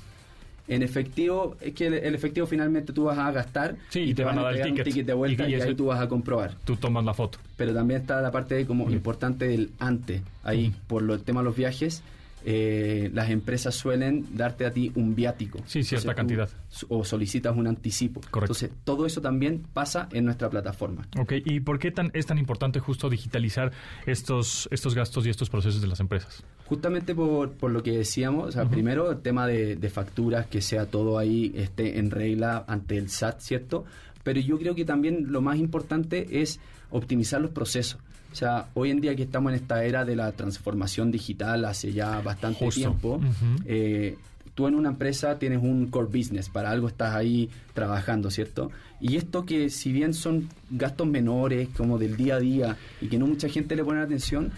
En 0.68 0.84
efectivo, 0.84 1.56
es 1.60 1.74
que 1.74 1.88
el, 1.88 2.14
efectivo 2.14 2.46
finalmente 2.46 2.92
tú 2.92 3.02
vas 3.02 3.18
a 3.18 3.32
gastar 3.32 3.74
y 3.92 4.14
te, 4.14 4.22
van, 4.22 4.38
a 4.38 4.42
dar 4.42 4.56
el 4.56 4.84
ticket. 4.84 5.04
de 5.04 5.14
vuelta 5.14 5.48
y, 5.48 5.54
ahí 5.54 5.74
tú 5.74 5.86
vas 5.86 6.00
a 6.00 6.08
comprobar. 6.08 6.54
Tú 6.64 6.76
tomas 6.76 7.04
la 7.04 7.12
foto. 7.12 7.40
Pero 7.56 7.72
también 7.72 8.00
está 8.00 8.20
la 8.20 8.30
parte 8.30 8.66
como 8.66 8.90
importante 8.90 9.46
del 9.46 9.70
antes. 9.78 10.22
Ahí, 10.42 10.74
por 10.86 11.02
lo, 11.02 11.14
el 11.14 11.22
tema 11.22 11.40
de 11.40 11.44
los 11.44 11.56
viajes, 11.56 12.02
eh, 12.46 13.10
las 13.14 13.30
empresas 13.30 13.74
suelen 13.74 14.26
darte 14.36 14.66
a 14.66 14.70
ti 14.70 14.92
un 14.96 15.14
viático. 15.14 15.60
Sí, 15.64 15.82
cierta 15.82 16.14
cantidad. 16.14 16.50
O 16.88 17.02
solicitas 17.02 17.56
un 17.56 17.66
anticipo. 17.66 18.20
Correcto. 18.20 18.52
Entonces, 18.52 18.70
todo 18.84 19.06
eso 19.06 19.22
también 19.22 19.64
pasa 19.72 20.08
en 20.12 20.26
nuestra 20.26 20.50
plataforma. 20.50 21.08
Ok, 21.18 21.32
¿y 21.42 21.60
por 21.60 21.78
qué 21.78 21.90
tan, 21.90 22.10
es 22.12 22.26
tan 22.26 22.36
importante 22.36 22.80
justo 22.80 23.08
digitalizar 23.08 23.72
estos, 24.04 24.68
estos 24.70 24.94
gastos 24.94 25.26
y 25.26 25.30
estos 25.30 25.48
procesos 25.48 25.80
de 25.80 25.86
las 25.86 26.00
empresas? 26.00 26.44
Justamente 26.66 27.14
por, 27.14 27.52
por 27.52 27.70
lo 27.70 27.82
que 27.82 27.92
decíamos, 27.92 28.48
o 28.48 28.52
sea, 28.52 28.66
primero 28.66 29.10
el 29.10 29.20
tema 29.22 29.46
de, 29.46 29.76
de 29.76 29.88
facturas, 29.88 30.46
que 30.46 30.60
sea 30.60 30.84
todo 30.84 31.18
ahí 31.18 31.50
esté 31.54 31.98
en 31.98 32.10
regla 32.10 32.64
ante 32.68 32.98
el 32.98 33.08
SAT, 33.08 33.40
¿cierto? 33.40 33.86
Pero 34.22 34.40
yo 34.40 34.58
creo 34.58 34.74
que 34.74 34.84
también 34.84 35.32
lo 35.32 35.40
más 35.40 35.58
importante 35.58 36.42
es 36.42 36.60
optimizar 36.94 37.40
los 37.40 37.50
procesos. 37.50 38.00
O 38.32 38.36
sea, 38.36 38.66
hoy 38.74 38.90
en 38.90 39.00
día 39.00 39.14
que 39.14 39.24
estamos 39.24 39.52
en 39.52 39.60
esta 39.60 39.84
era 39.84 40.04
de 40.04 40.16
la 40.16 40.32
transformación 40.32 41.10
digital 41.10 41.64
hace 41.64 41.92
ya 41.92 42.20
bastante 42.20 42.68
tiempo, 42.68 43.20
eh, 43.64 44.16
tú 44.54 44.66
en 44.66 44.74
una 44.74 44.90
empresa 44.90 45.38
tienes 45.38 45.62
un 45.62 45.86
core 45.88 46.06
business, 46.06 46.48
para 46.48 46.70
algo 46.70 46.88
estás 46.88 47.14
ahí 47.14 47.50
trabajando, 47.74 48.30
¿cierto? 48.30 48.70
Y 49.00 49.16
esto 49.16 49.44
que 49.44 49.70
si 49.70 49.92
bien 49.92 50.14
son 50.14 50.48
gastos 50.70 51.06
menores, 51.06 51.68
como 51.76 51.98
del 51.98 52.16
día 52.16 52.36
a 52.36 52.40
día, 52.40 52.76
y 53.00 53.08
que 53.08 53.18
no 53.18 53.26
mucha 53.26 53.48
gente 53.48 53.76
le 53.76 53.84
pone 53.84 54.00
atención, 54.00 54.52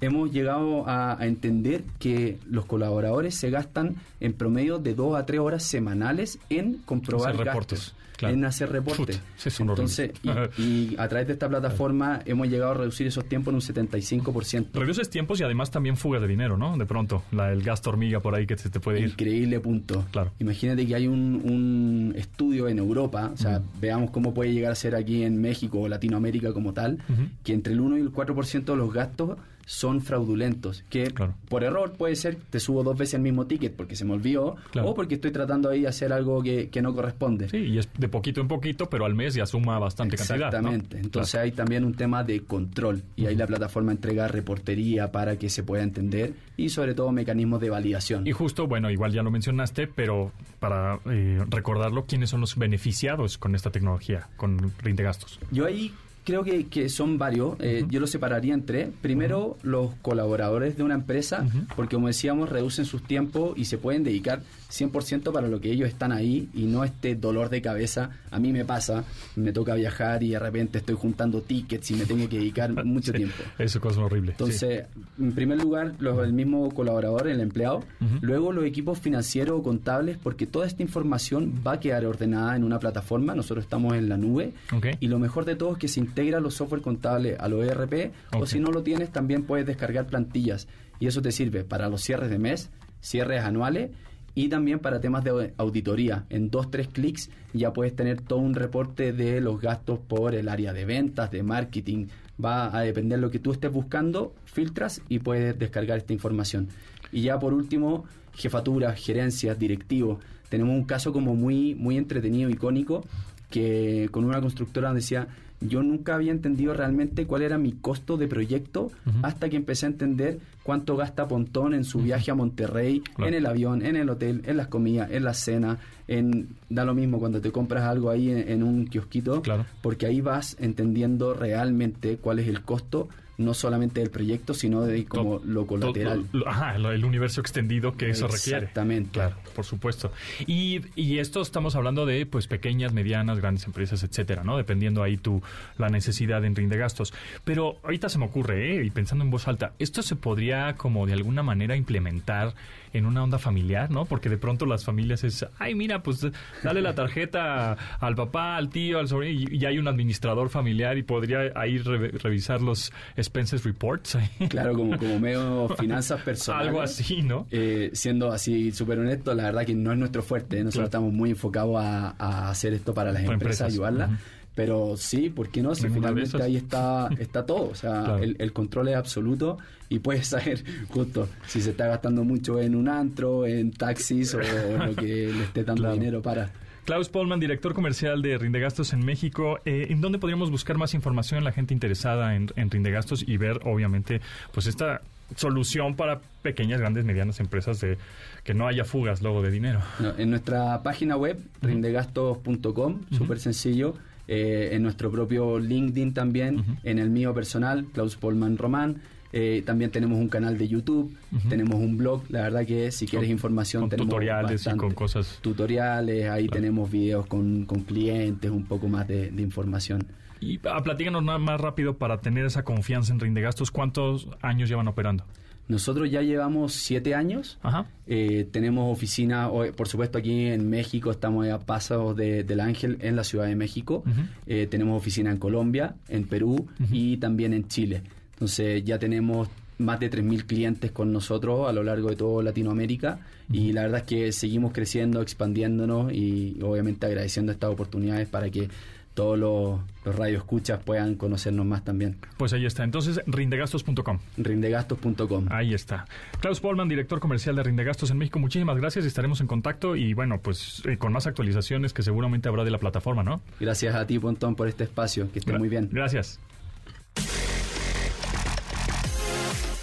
hemos 0.00 0.30
llegado 0.30 0.84
a, 0.86 1.16
entender 1.20 1.84
que 1.98 2.38
los 2.50 2.66
colaboradores 2.66 3.34
se 3.34 3.50
gastan 3.50 3.96
en 4.20 4.32
promedio 4.32 4.78
de 4.78 4.94
dos 4.94 5.16
a 5.16 5.24
tres 5.24 5.40
horas 5.40 5.62
semanales 5.62 6.38
en 6.50 6.78
comprobar 6.84 7.42
gastos 7.44 7.94
en 8.20 8.44
hacer 8.44 8.70
reportes. 8.70 9.20
Entonces, 9.58 10.12
y, 10.58 10.96
a 10.98 11.08
través 11.08 11.26
de 11.26 11.34
esta 11.34 11.48
plataforma 11.48 12.20
hemos 12.24 12.48
llegado 12.48 12.72
a 12.72 12.74
reducir 12.74 13.06
esos 13.06 13.24
tiempos 13.26 13.52
en 13.52 13.56
un 13.56 13.86
75%. 13.86 14.68
Reduces 14.72 15.10
tiempos 15.10 15.40
y 15.40 15.44
además 15.44 15.70
también 15.70 15.96
fuga 15.96 16.20
de 16.20 16.26
dinero, 16.26 16.56
¿no? 16.56 16.76
De 16.76 16.86
pronto, 16.86 17.22
la, 17.32 17.52
el 17.52 17.62
gasto 17.62 17.90
hormiga 17.90 18.20
por 18.20 18.34
ahí 18.34 18.46
que 18.46 18.56
se 18.56 18.70
te 18.70 18.80
puede 18.80 19.00
ir. 19.00 19.08
Increíble 19.10 19.60
punto. 19.60 20.04
Claro. 20.10 20.32
Imagínate 20.38 20.86
que 20.86 20.94
hay 20.94 21.06
un, 21.06 22.14
estudio 22.16 22.68
en 22.68 22.78
Europa, 22.78 23.30
o 23.32 23.36
sea, 23.36 23.60
veamos 23.80 24.10
cómo 24.10 24.32
puede 24.32 24.52
llegar 24.52 24.72
a 24.72 24.74
ser 24.74 24.94
aquí 24.94 25.22
en 25.22 25.40
México 25.40 25.80
o 25.80 25.88
Latinoamérica 25.88 26.52
como 26.52 26.72
tal, 26.72 26.98
que 27.42 27.52
entre 27.52 27.72
el 27.72 27.80
1 27.80 27.98
y 27.98 28.00
el 28.00 28.12
4% 28.12 28.64
de 28.64 28.76
los 28.76 28.92
gastos 28.92 29.38
son 29.66 30.00
fraudulentos, 30.00 30.84
que 30.88 31.12
por 31.48 31.64
error 31.64 31.92
puede 31.92 32.14
ser 32.14 32.36
te 32.36 32.60
subo 32.60 32.84
dos 32.84 32.96
veces 32.96 33.14
el 33.14 33.22
mismo 33.22 33.46
ticket 33.46 33.74
porque 33.74 33.96
se 33.96 34.04
me 34.04 34.14
olvidó 34.14 34.54
o 34.80 34.94
porque 34.94 35.16
estoy 35.16 35.32
tratando 35.32 35.68
ahí 35.68 35.82
de 35.82 35.88
hacer 35.88 36.12
algo 36.12 36.42
que, 36.42 36.70
no 36.80 36.94
corresponde. 36.94 37.48
Sí, 37.48 37.56
y 37.56 37.78
es 37.78 37.88
de 37.98 38.08
poquito 38.08 38.40
en 38.40 38.48
poquito, 38.48 38.88
pero 38.88 39.06
al 39.06 39.14
mes 39.14 39.34
ya 39.34 39.44
suma 39.44 39.78
bastante 39.78 40.16
cantidad. 40.16 40.36
Exactamente, 40.36 40.98
entonces 40.98 41.34
hay 41.34 41.50
también 41.50 41.84
un 41.84 41.94
tema 41.94 42.22
de 42.22 42.44
control 42.44 43.02
y 43.16 43.26
ahí 43.26 43.34
la 43.34 43.46
plataforma 43.46 43.90
entrega 43.90 44.28
reportería 44.28 45.10
para 45.10 45.36
que 45.36 45.50
se 45.50 45.64
pueda 45.64 45.82
entender 45.82 46.34
y 46.56 46.68
sobre 46.68 46.94
todo 46.94 47.10
mecanismos 47.10 47.60
de 47.60 47.70
validación. 47.70 48.24
Y 48.26 48.32
justo, 48.32 48.68
bueno, 48.68 48.88
igual 48.90 49.12
ya 49.12 49.22
lo 49.24 49.32
mencionaste, 49.32 49.88
pero 49.88 50.30
para 50.60 51.00
eh, 51.06 51.44
recordarlo, 51.48 52.06
¿quiénes 52.06 52.30
son 52.30 52.40
los 52.40 52.56
beneficiados 52.56 53.36
con 53.36 53.56
esta 53.56 53.70
tecnología, 53.70 54.28
con 54.36 54.72
rinde 54.78 55.02
gastos? 55.02 55.40
Yo 55.50 55.66
ahí 55.66 55.92
creo 56.26 56.42
que, 56.42 56.66
que 56.66 56.88
son 56.88 57.16
varios. 57.18 57.54
Eh, 57.60 57.84
yo 57.88 58.00
los 58.00 58.10
separaría 58.10 58.52
en 58.52 58.66
tres. 58.66 58.88
Primero, 59.00 59.56
los 59.62 59.94
colaboradores 60.02 60.76
de 60.76 60.82
una 60.82 60.94
empresa, 60.94 61.46
porque 61.76 61.94
como 61.94 62.08
decíamos, 62.08 62.48
reducen 62.50 62.84
sus 62.84 63.02
tiempos 63.02 63.56
y 63.56 63.66
se 63.66 63.78
pueden 63.78 64.02
dedicar 64.02 64.42
100% 64.70 65.32
para 65.32 65.46
lo 65.46 65.60
que 65.60 65.70
ellos 65.70 65.88
están 65.88 66.10
ahí 66.10 66.48
y 66.52 66.64
no 66.64 66.82
este 66.84 67.14
dolor 67.14 67.48
de 67.48 67.62
cabeza. 67.62 68.10
A 68.32 68.40
mí 68.40 68.52
me 68.52 68.64
pasa, 68.64 69.04
me 69.36 69.52
toca 69.52 69.74
viajar 69.74 70.24
y 70.24 70.30
de 70.30 70.38
repente 70.40 70.78
estoy 70.78 70.96
juntando 70.96 71.42
tickets 71.42 71.92
y 71.92 71.94
me 71.94 72.06
tengo 72.06 72.28
que 72.28 72.38
dedicar 72.38 72.72
mucho 72.84 73.12
tiempo. 73.12 73.36
Eso 73.58 73.78
es 73.78 73.82
cosa 73.82 74.00
horrible. 74.00 74.32
Entonces, 74.32 74.84
en 75.18 75.32
primer 75.32 75.62
lugar, 75.62 75.94
los, 76.00 76.24
el 76.24 76.32
mismo 76.32 76.68
colaborador, 76.74 77.28
el 77.28 77.40
empleado. 77.40 77.84
Luego, 78.20 78.52
los 78.52 78.64
equipos 78.64 78.98
financieros 78.98 79.60
o 79.60 79.62
contables, 79.62 80.18
porque 80.20 80.46
toda 80.46 80.66
esta 80.66 80.82
información 80.82 81.62
va 81.64 81.74
a 81.74 81.80
quedar 81.80 82.04
ordenada 82.04 82.56
en 82.56 82.64
una 82.64 82.80
plataforma. 82.80 83.36
Nosotros 83.36 83.64
estamos 83.64 83.94
en 83.94 84.08
la 84.08 84.16
nube. 84.16 84.54
Y 84.98 85.06
lo 85.06 85.20
mejor 85.20 85.44
de 85.44 85.54
todo 85.54 85.72
es 85.72 85.78
que 85.78 85.86
se 85.86 86.00
integra 86.16 86.40
los 86.40 86.54
software 86.54 86.80
contables 86.80 87.38
a 87.38 87.46
los 87.46 87.62
ERP. 87.62 88.10
O 88.38 88.46
si 88.46 88.58
no 88.58 88.70
lo 88.70 88.82
tienes, 88.82 89.12
también 89.12 89.44
puedes 89.44 89.66
descargar 89.66 90.06
plantillas. 90.06 90.66
Y 90.98 91.08
eso 91.08 91.20
te 91.20 91.30
sirve 91.30 91.62
para 91.62 91.90
los 91.90 92.00
cierres 92.00 92.30
de 92.30 92.38
mes, 92.38 92.70
cierres 93.02 93.42
anuales 93.42 93.90
y 94.34 94.48
también 94.48 94.78
para 94.78 94.98
temas 94.98 95.24
de 95.24 95.52
auditoría. 95.58 96.24
En 96.30 96.48
dos, 96.50 96.70
tres 96.70 96.88
clics 96.88 97.28
ya 97.52 97.74
puedes 97.74 97.94
tener 97.94 98.22
todo 98.22 98.38
un 98.38 98.54
reporte 98.54 99.12
de 99.12 99.42
los 99.42 99.60
gastos 99.60 99.98
por 99.98 100.34
el 100.34 100.48
área 100.48 100.72
de 100.72 100.86
ventas, 100.86 101.30
de 101.30 101.42
marketing. 101.42 102.06
Va 102.42 102.74
a 102.74 102.80
depender 102.80 103.18
de 103.18 103.22
lo 103.22 103.30
que 103.30 103.38
tú 103.38 103.52
estés 103.52 103.70
buscando, 103.70 104.34
filtras 104.46 105.02
y 105.10 105.18
puedes 105.18 105.58
descargar 105.58 105.98
esta 105.98 106.14
información. 106.14 106.68
Y 107.12 107.22
ya 107.22 107.38
por 107.38 107.52
último, 107.52 108.04
jefatura, 108.32 108.94
gerencias, 108.94 109.58
directivos. 109.58 110.24
Tenemos 110.48 110.74
un 110.76 110.84
caso 110.84 111.12
como 111.12 111.34
muy, 111.34 111.74
muy 111.74 111.98
entretenido, 111.98 112.48
icónico, 112.48 113.04
que 113.50 114.08
con 114.10 114.24
una 114.24 114.40
constructora 114.40 114.94
decía, 114.94 115.28
yo 115.60 115.82
nunca 115.82 116.14
había 116.14 116.32
entendido 116.32 116.74
realmente 116.74 117.26
cuál 117.26 117.42
era 117.42 117.58
mi 117.58 117.72
costo 117.72 118.16
de 118.16 118.28
proyecto 118.28 118.90
hasta 119.22 119.48
que 119.48 119.56
empecé 119.56 119.86
a 119.86 119.90
entender 119.90 120.38
cuánto 120.62 120.96
gasta 120.96 121.28
Pontón 121.28 121.74
en 121.74 121.84
su 121.84 122.00
viaje 122.00 122.30
a 122.30 122.34
Monterrey, 122.34 123.02
en 123.18 123.34
el 123.34 123.46
avión, 123.46 123.84
en 123.84 123.96
el 123.96 124.10
hotel, 124.10 124.42
en 124.46 124.56
las 124.56 124.66
comidas, 124.66 125.10
en 125.10 125.24
la 125.24 125.34
cena, 125.34 125.78
en 126.08 126.48
da 126.68 126.84
lo 126.84 126.94
mismo 126.94 127.18
cuando 127.18 127.40
te 127.40 127.52
compras 127.52 127.84
algo 127.84 128.10
ahí 128.10 128.30
en, 128.30 128.62
un 128.62 128.86
kiosquito, 128.86 129.42
porque 129.82 130.06
ahí 130.06 130.20
vas 130.20 130.56
entendiendo 130.60 131.34
realmente 131.34 132.18
cuál 132.18 132.38
es 132.38 132.48
el 132.48 132.62
costo 132.62 133.08
no 133.38 133.54
solamente 133.54 134.00
del 134.00 134.10
proyecto, 134.10 134.54
sino 134.54 134.80
de 134.82 135.04
como 135.04 135.40
lo 135.44 135.66
colateral. 135.66 136.26
Lo- 136.32 136.48
ajá, 136.48 136.78
lo- 136.78 136.92
el 136.92 137.04
universo 137.04 137.40
extendido 137.40 137.96
que 137.96 138.10
eso 138.10 138.28
requiere. 138.28 138.58
Exactamente. 138.60 139.10
Claro, 139.12 139.36
por 139.54 139.64
supuesto. 139.64 140.10
Y, 140.46 140.80
y 140.94 141.18
esto 141.18 141.40
estamos 141.42 141.76
hablando 141.76 142.06
de 142.06 142.24
pues 142.26 142.46
pequeñas, 142.46 142.92
medianas, 142.92 143.38
grandes 143.38 143.66
empresas, 143.66 144.02
etcétera, 144.02 144.42
¿no? 144.44 144.56
Dependiendo 144.56 145.02
ahí 145.02 145.16
tu 145.16 145.42
la 145.78 145.88
necesidad 145.88 146.44
en 146.44 146.54
rinde 146.56 146.76
gastos. 146.78 147.12
Pero 147.44 147.76
ahorita 147.84 148.08
se 148.08 148.18
me 148.18 148.24
ocurre, 148.26 148.76
¿eh? 148.80 148.84
y 148.84 148.90
pensando 148.90 149.24
en 149.24 149.30
voz 149.30 149.48
alta, 149.48 149.72
esto 149.78 150.02
se 150.02 150.16
podría 150.16 150.74
como 150.76 151.06
de 151.06 151.12
alguna 151.12 151.42
manera 151.42 151.76
implementar 151.76 152.54
en 152.92 153.04
una 153.04 153.22
onda 153.22 153.38
familiar, 153.38 153.90
¿no? 153.90 154.06
Porque 154.06 154.30
de 154.30 154.38
pronto 154.38 154.64
las 154.64 154.84
familias 154.84 155.22
es, 155.24 155.44
ay, 155.58 155.74
mira, 155.74 156.02
pues 156.02 156.26
dale 156.62 156.80
la 156.80 156.94
tarjeta 156.94 157.72
al 158.00 158.14
papá, 158.14 158.56
al 158.56 158.70
tío, 158.70 158.98
al 158.98 159.08
sobrino, 159.08 159.38
y, 159.50 159.56
y 159.58 159.64
hay 159.66 159.78
un 159.78 159.86
administrador 159.88 160.48
familiar 160.48 160.96
y 160.96 161.02
podría 161.02 161.52
ahí 161.56 161.76
re- 161.78 162.08
revisar 162.12 162.62
los 162.62 162.92
expenses 163.26 163.64
reports. 163.64 164.16
Claro, 164.48 164.74
como, 164.74 164.96
como 164.98 165.18
medio 165.20 165.68
finanzas 165.78 166.20
personales. 166.22 166.68
Algo 166.68 166.80
así, 166.82 167.22
¿no? 167.22 167.46
Eh, 167.50 167.90
siendo 167.92 168.30
así 168.32 168.72
súper 168.72 168.98
honesto, 168.98 169.34
la 169.34 169.44
verdad 169.44 169.64
que 169.66 169.74
no 169.74 169.92
es 169.92 169.98
nuestro 169.98 170.22
fuerte. 170.22 170.56
¿eh? 170.58 170.64
Nosotros 170.64 170.74
Claro. 170.74 170.86
estamos 170.86 171.12
muy 171.12 171.30
enfocados 171.30 171.76
a, 171.78 172.14
a 172.18 172.50
hacer 172.50 172.72
esto 172.72 172.94
para 172.94 173.12
las 173.12 173.22
Para 173.22 173.34
empresas, 173.34 173.60
empresas. 173.68 173.72
ayudarlas. 173.74 174.20
Pero 174.54 174.96
sí, 174.96 175.28
¿por 175.28 175.50
qué 175.50 175.60
no? 175.62 175.74
Si 175.74 175.86
finalmente 175.90 176.42
ahí 176.42 176.56
está, 176.56 177.08
está 177.18 177.44
todo. 177.44 177.68
O 177.70 177.74
sea, 177.74 178.04
Claro. 178.04 178.18
el, 178.22 178.36
el 178.38 178.52
control 178.54 178.88
es 178.88 178.96
absoluto 178.96 179.58
y 179.90 179.98
puedes 179.98 180.28
saber 180.28 180.64
justo 180.88 181.28
si 181.46 181.60
se 181.60 181.70
está 181.70 181.86
gastando 181.88 182.24
mucho 182.24 182.60
en 182.60 182.74
un 182.74 182.88
antro, 182.88 183.44
en 183.46 183.70
taxis 183.72 184.32
o 184.34 184.38
lo 184.40 184.94
que 184.96 185.30
le 185.36 185.42
esté 185.44 185.62
dando 185.64 185.82
Claro. 185.82 185.94
dinero 185.94 186.22
para. 186.22 186.50
Klaus 186.86 187.08
Polman, 187.08 187.40
director 187.40 187.74
comercial 187.74 188.22
de 188.22 188.38
Rindegastos 188.38 188.92
en 188.92 189.04
México. 189.04 189.58
Eh, 189.64 189.88
¿En 189.90 190.00
dónde 190.00 190.18
podríamos 190.20 190.52
buscar 190.52 190.78
más 190.78 190.94
información 190.94 191.42
la 191.42 191.50
gente 191.50 191.74
interesada 191.74 192.36
en, 192.36 192.48
en 192.54 192.70
Rindegastos 192.70 193.24
y 193.26 193.36
ver, 193.38 193.60
obviamente, 193.64 194.20
pues 194.54 194.68
esta 194.68 195.02
solución 195.34 195.96
para 195.96 196.20
pequeñas, 196.42 196.78
grandes, 196.78 197.04
medianas 197.04 197.40
empresas 197.40 197.80
de 197.80 197.98
que 198.44 198.54
no 198.54 198.68
haya 198.68 198.84
fugas 198.84 199.20
luego 199.20 199.42
de 199.42 199.50
dinero? 199.50 199.80
No, 199.98 200.16
en 200.16 200.30
nuestra 200.30 200.80
página 200.84 201.16
web, 201.16 201.38
rindegastos.com, 201.60 203.00
súper 203.10 203.40
sencillo. 203.40 203.94
eh, 204.28 204.70
en 204.72 204.82
nuestro 204.82 205.10
propio 205.10 205.58
LinkedIn 205.58 206.14
también, 206.14 206.78
en 206.84 206.98
el 207.00 207.10
mío 207.10 207.34
personal, 207.34 207.86
Klaus 207.92 208.16
Polman 208.16 208.58
Román. 208.58 209.02
Eh, 209.32 209.62
también 209.66 209.90
tenemos 209.90 210.18
un 210.18 210.28
canal 210.28 210.56
de 210.58 210.68
YouTube, 210.68 211.14
tenemos 211.48 211.76
un 211.76 211.96
blog. 211.96 212.22
La 212.30 212.42
verdad 212.42 212.66
que 212.66 212.90
si 212.90 213.06
quieres 213.06 213.26
Con- 213.28 213.32
información, 213.32 213.82
con 213.82 213.90
tenemos 213.90 214.08
tutoriales 214.10 214.66
y 214.66 214.76
con 214.76 214.94
cosas. 214.94 215.38
Tutoriales, 215.42 216.28
ahí 216.30 216.46
Claro. 216.46 216.60
tenemos 216.60 216.90
videos 216.90 217.26
con, 217.26 217.64
con 217.64 217.80
clientes, 217.82 218.50
un 218.50 218.64
poco 218.64 218.88
más 218.88 219.06
de, 219.08 219.30
de 219.30 219.42
información. 219.42 220.06
Y 220.40 220.60
ah, 220.68 220.82
platícanos 220.82 221.24
nada 221.24 221.38
más 221.38 221.60
rápido 221.60 221.96
para 221.96 222.18
tener 222.20 222.44
esa 222.44 222.62
confianza 222.62 223.12
en 223.12 223.20
Rindegastos. 223.20 223.70
¿Cuántos 223.70 224.28
años 224.42 224.68
llevan 224.68 224.86
operando? 224.88 225.24
Nosotros 225.68 226.08
ya 226.10 226.22
llevamos 226.22 226.74
siete 226.74 227.14
años. 227.16 227.58
Ajá. 227.62 227.86
Eh, 228.06 228.46
tenemos 228.52 228.92
oficina, 228.92 229.48
por 229.76 229.88
supuesto, 229.88 230.18
aquí 230.18 230.46
en 230.46 230.70
México, 230.70 231.10
estamos 231.10 231.48
a 231.48 231.58
pasos 231.58 232.14
de- 232.16 232.44
del 232.44 232.60
Ángel 232.60 232.98
en 233.00 233.16
la 233.16 233.24
Ciudad 233.24 233.46
de 233.46 233.56
México. 233.56 234.04
Eh, 234.46 234.68
tenemos 234.70 234.96
oficina 234.96 235.32
en 235.32 235.38
Colombia, 235.38 235.96
en 236.08 236.24
Perú 236.28 236.68
y 236.92 237.16
también 237.16 237.52
en 237.52 237.66
Chile. 237.66 238.02
Entonces 238.36 238.84
ya 238.84 238.98
tenemos 238.98 239.48
más 239.78 240.00
de 240.00 240.10
3.000 240.10 240.44
clientes 240.46 240.90
con 240.90 241.12
nosotros 241.12 241.68
a 241.68 241.72
lo 241.72 241.82
largo 241.82 242.08
de 242.08 242.16
toda 242.16 242.42
Latinoamérica 242.42 243.18
y 243.52 243.72
la 243.72 243.82
verdad 243.82 244.00
es 244.00 244.06
que 244.06 244.32
seguimos 244.32 244.72
creciendo, 244.72 245.20
expandiéndonos 245.20 246.12
y 246.12 246.58
obviamente 246.62 247.04
agradeciendo 247.06 247.52
estas 247.52 247.70
oportunidades 247.70 248.26
para 248.28 248.48
que 248.50 248.68
todos 249.14 249.38
los, 249.38 249.80
los 250.04 250.14
radioescuchas 250.16 250.82
puedan 250.82 251.14
conocernos 251.14 251.64
más 251.64 251.82
también. 251.84 252.16
Pues 252.36 252.52
ahí 252.52 252.66
está. 252.66 252.84
Entonces, 252.84 253.20
rindegastos.com. 253.26 254.18
Rindegastos.com. 254.36 255.46
Ahí 255.50 255.72
está. 255.72 256.04
Klaus 256.40 256.60
Polman, 256.60 256.88
director 256.88 257.18
comercial 257.20 257.56
de 257.56 257.62
Rindegastos 257.62 258.10
en 258.10 258.18
México. 258.18 258.38
Muchísimas 258.38 258.76
gracias. 258.76 259.04
Estaremos 259.06 259.40
en 259.40 259.46
contacto 259.46 259.96
y 259.96 260.12
bueno, 260.12 260.40
pues 260.42 260.82
eh, 260.86 260.98
con 260.98 261.12
más 261.12 261.26
actualizaciones 261.26 261.94
que 261.94 262.02
seguramente 262.02 262.48
habrá 262.48 262.64
de 262.64 262.70
la 262.70 262.78
plataforma, 262.78 263.22
¿no? 263.22 263.40
Gracias 263.58 263.94
a 263.94 264.06
ti, 264.06 264.18
Pontón, 264.18 264.54
por 264.54 264.68
este 264.68 264.84
espacio. 264.84 265.30
Que 265.32 265.38
esté 265.38 265.52
Gra- 265.52 265.58
muy 265.58 265.68
bien. 265.70 265.88
Gracias. 265.90 266.38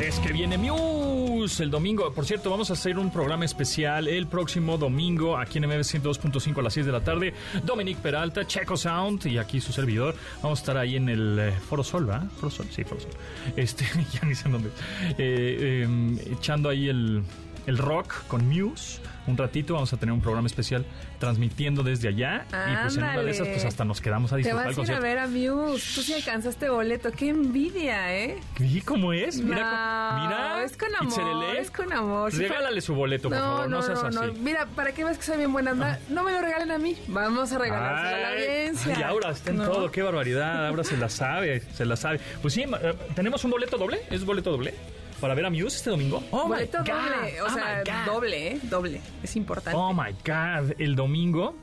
Es 0.00 0.18
que 0.20 0.32
viene 0.32 0.58
Muse 0.58 1.62
el 1.62 1.70
domingo. 1.70 2.12
Por 2.12 2.26
cierto, 2.26 2.50
vamos 2.50 2.68
a 2.70 2.74
hacer 2.74 2.98
un 2.98 3.10
programa 3.10 3.44
especial 3.44 4.08
el 4.08 4.26
próximo 4.26 4.76
domingo 4.76 5.38
aquí 5.38 5.58
en 5.58 5.66
MBS 5.66 5.94
102.5 5.94 6.58
a 6.58 6.62
las 6.62 6.74
6 6.74 6.86
de 6.86 6.92
la 6.92 7.00
tarde. 7.00 7.32
Dominic 7.62 7.98
Peralta, 7.98 8.46
Checo 8.46 8.76
Sound 8.76 9.26
y 9.26 9.38
aquí 9.38 9.60
su 9.60 9.72
servidor. 9.72 10.14
Vamos 10.42 10.58
a 10.58 10.62
estar 10.62 10.76
ahí 10.76 10.96
en 10.96 11.08
el 11.08 11.38
eh, 11.38 11.52
Foro 11.52 11.82
Sol, 11.82 12.04
¿verdad? 12.04 12.28
Foro 12.38 12.50
sí, 12.50 12.84
Foro 12.84 13.00
Sol. 13.00 13.10
Este, 13.56 13.86
ya 14.12 14.26
ni 14.26 14.34
sé 14.34 14.48
dónde. 14.50 14.68
Eh, 15.16 15.86
eh, 15.88 16.32
echando 16.32 16.68
ahí 16.68 16.88
el, 16.88 17.22
el 17.66 17.78
rock 17.78 18.26
con 18.28 18.46
Muse. 18.48 19.00
Un 19.26 19.36
ratito 19.36 19.74
vamos 19.74 19.92
a 19.92 19.96
tener 19.96 20.12
un 20.12 20.20
programa 20.20 20.46
especial 20.46 20.84
transmitiendo 21.18 21.82
desde 21.82 22.08
allá. 22.08 22.44
Y 22.48 22.76
pues 22.82 22.96
en 22.96 23.02
una 23.02 23.22
de 23.22 23.30
esas, 23.30 23.48
pues 23.48 23.64
hasta 23.64 23.84
nos 23.84 24.00
quedamos 24.00 24.32
a 24.32 24.36
Te 24.36 24.42
disfrutar 24.42 24.66
vas 24.66 24.78
el 24.78 24.84
a 24.84 24.86
ir 24.86 24.92
a 24.92 25.00
ver 25.00 25.18
a 25.18 25.26
Muse. 25.26 25.94
Tú 25.94 26.02
sí 26.02 26.14
alcanzaste 26.14 26.68
boleto. 26.68 27.10
¡Qué 27.12 27.30
envidia, 27.30 28.14
eh! 28.16 28.38
¿Y 28.60 28.80
cómo 28.82 29.12
es? 29.12 29.38
Mira, 29.38 30.16
no, 30.16 30.24
mira. 30.24 30.64
es 30.64 30.76
con 30.76 30.94
amor, 30.94 31.56
es 31.56 31.70
con 31.70 31.92
amor. 31.92 32.32
Regálale 32.32 32.80
su 32.80 32.94
boleto, 32.94 33.28
por 33.28 33.38
favor, 33.38 33.68
no, 33.68 33.82
seas 33.82 34.02
así. 34.04 34.18
Mira, 34.40 34.66
para 34.76 34.92
que 34.92 35.04
veas 35.04 35.18
que 35.18 35.24
soy 35.24 35.38
bien 35.38 35.52
buena 35.52 35.74
no 36.08 36.22
me 36.22 36.32
lo 36.32 36.40
regalen 36.40 36.70
a 36.70 36.78
mí. 36.78 36.96
Vamos 37.08 37.52
a 37.52 37.58
regalárselo 37.58 38.16
a 38.16 38.18
la 38.18 38.30
audiencia. 38.32 38.94
ay, 38.96 39.02
Aura 39.02 39.30
está 39.30 39.50
en 39.50 39.56
No. 39.58 39.68
todo, 39.68 39.90
qué 39.90 40.02
barbaridad. 40.02 40.68
Aura 40.68 40.84
se 40.84 40.96
la 40.96 41.08
sabe, 41.08 41.60
se 41.74 41.84
la 41.84 41.96
sabe. 41.96 42.20
Pues 42.42 42.54
sí, 42.54 42.62
eh, 42.62 42.94
tenemos 43.14 43.44
un 43.44 43.50
boleto 43.50 43.76
doble. 43.76 44.00
¿Es 44.10 44.24
boleto 44.24 44.50
doble? 44.50 44.74
Para 45.20 45.34
ver 45.34 45.46
a 45.46 45.50
Muse 45.50 45.76
este 45.76 45.90
domingo. 45.90 46.22
Oh 46.30 46.44
my 46.44 46.54
Boleto 46.56 46.78
God, 46.78 46.86
doble, 46.86 47.40
o 47.40 47.46
oh 47.46 47.50
sea, 47.50 48.04
doble, 48.04 48.48
¿eh? 48.48 48.60
Doble. 48.62 49.00
Es 49.22 49.36
importante. 49.36 49.78
Oh 49.78 49.92
my 49.92 50.12
God. 50.24 50.72
El 50.78 50.94
domingo. 50.94 51.56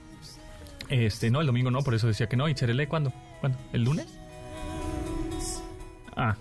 Este, 0.89 1.29
no, 1.29 1.41
el 1.41 1.47
domingo 1.47 1.71
no, 1.71 1.81
por 1.81 1.93
eso 1.93 2.07
decía 2.07 2.27
que 2.27 2.35
no. 2.35 2.49
¿Y 2.49 2.55
Cherele 2.55 2.87
cuándo? 2.87 3.13
¿Cuándo? 3.39 3.57
¿El 3.71 3.83
lunes? 3.83 4.07
Ah. 6.15 6.35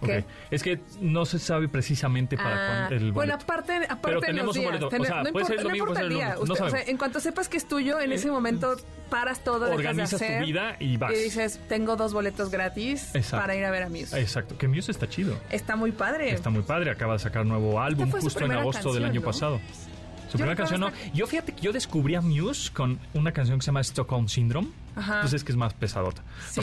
Ok. 0.00 0.06
¿Qué? 0.06 0.24
Es 0.50 0.62
que 0.62 0.80
no 1.00 1.24
se 1.24 1.38
sabe 1.38 1.68
precisamente 1.68 2.36
para 2.36 2.50
Ah, 2.54 2.68
cuándo 2.88 2.94
el 2.94 3.00
boleto. 3.12 3.14
bueno, 3.14 3.34
aparte, 3.34 3.76
aparte 3.76 3.98
Pero 4.02 4.20
tenemos 4.20 4.46
los 4.46 4.56
un 4.56 4.60
días. 4.62 4.70
boleto. 4.72 4.86
O 4.86 4.90
Tener- 4.90 5.06
sea, 5.08 5.22
no 5.24 5.32
puede 5.32 5.44
ser 5.46 5.54
el 5.54 5.60
importa, 5.60 5.68
domingo, 5.68 5.86
no 5.86 5.92
puede 5.92 5.96
ser 5.96 6.04
el 6.04 6.12
importa 6.12 6.24
el 6.28 6.28
día. 6.28 6.34
lunes. 6.34 6.48
No 6.48 6.52
Usted- 6.54 6.64
o 6.66 6.70
sea, 6.70 6.82
en 6.92 6.96
cuanto 6.96 7.20
sepas 7.20 7.48
que 7.48 7.56
es 7.56 7.66
tuyo, 7.68 8.00
en 8.00 8.12
ese 8.12 8.30
momento 8.30 8.76
paras 9.10 9.42
todo, 9.42 9.60
dejas 9.66 9.70
de 9.70 9.76
Organizas 9.88 10.10
tu 10.10 10.16
hacer. 10.24 10.44
vida 10.44 10.76
y 10.78 10.96
vas. 10.98 11.12
Y 11.12 11.16
dices, 11.24 11.60
tengo 11.68 11.96
dos 11.96 12.12
boletos 12.12 12.50
gratis 12.50 13.14
Exacto. 13.14 13.38
para 13.42 13.56
ir 13.56 13.64
a 13.64 13.70
ver 13.70 13.82
a 13.84 13.88
Muse. 13.88 14.20
Exacto. 14.20 14.56
Que 14.56 14.68
Muse 14.68 14.90
está 14.92 15.08
chido. 15.08 15.36
Está 15.50 15.76
muy 15.76 15.92
padre. 15.92 16.30
Está 16.32 16.50
muy 16.50 16.62
padre, 16.62 16.90
acaba 16.90 17.14
de 17.14 17.18
sacar 17.18 17.44
nuevo 17.46 17.80
álbum 17.80 18.10
justo 18.10 18.44
en 18.44 18.52
agosto 18.52 18.92
del 18.94 19.04
año 19.04 19.20
¿no? 19.20 19.26
pasado. 19.26 19.60
Su 20.30 20.36
primera 20.36 20.54
canción, 20.56 20.80
no. 20.80 20.90
Yo 21.14 21.26
fíjate 21.26 21.54
que 21.54 21.62
yo 21.62 21.72
descubrí 21.72 22.14
a 22.14 22.20
Muse 22.20 22.70
con 22.72 22.98
una 23.14 23.32
canción 23.32 23.58
que 23.58 23.62
se 23.62 23.68
llama 23.68 23.80
Stockholm 23.80 24.28
Syndrome. 24.28 24.68
Ajá. 24.98 25.20
Pues 25.20 25.32
es 25.32 25.44
que 25.44 25.52
es 25.52 25.56
más 25.56 25.74
pesadota. 25.74 26.22
Sí. 26.50 26.60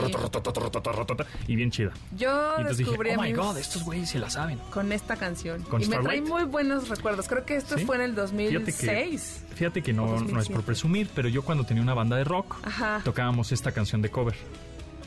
Y 1.48 1.56
bien 1.56 1.72
chida. 1.72 1.92
Yo 2.18 2.56
y 2.58 2.62
entonces 2.62 2.78
dije, 2.78 2.92
oh 2.92 3.22
my 3.22 3.32
god, 3.34 3.58
estos 3.58 3.84
güeyes 3.84 4.10
se 4.10 4.20
la 4.20 4.30
saben. 4.30 4.60
Con 4.72 4.92
esta 4.92 5.16
canción. 5.16 5.64
Con 5.64 5.82
y 5.82 5.86
Star 5.86 6.00
me 6.00 6.06
trae 6.06 6.22
muy 6.22 6.44
buenos 6.44 6.90
recuerdos. 6.90 7.28
Creo 7.28 7.46
que 7.46 7.56
esto 7.56 7.78
fue 7.80 7.96
en 7.96 8.02
el 8.02 8.16
2006. 8.16 9.46
Fíjate 9.56 9.82
que, 9.82 9.94
no, 9.94 10.20
no, 10.20 10.40
es 10.40 10.50
por 10.50 10.64
presumir, 10.64 11.10
pero 11.16 11.30
yo 11.30 11.44
cuando 11.44 11.64
tenía 11.64 11.82
una 11.82 11.94
banda 11.94 12.18
de 12.18 12.26
rock, 12.26 12.58
tocábamos 13.04 13.52
esta 13.52 13.72
canción 13.72 14.02
de 14.02 14.10
cover. 14.10 14.36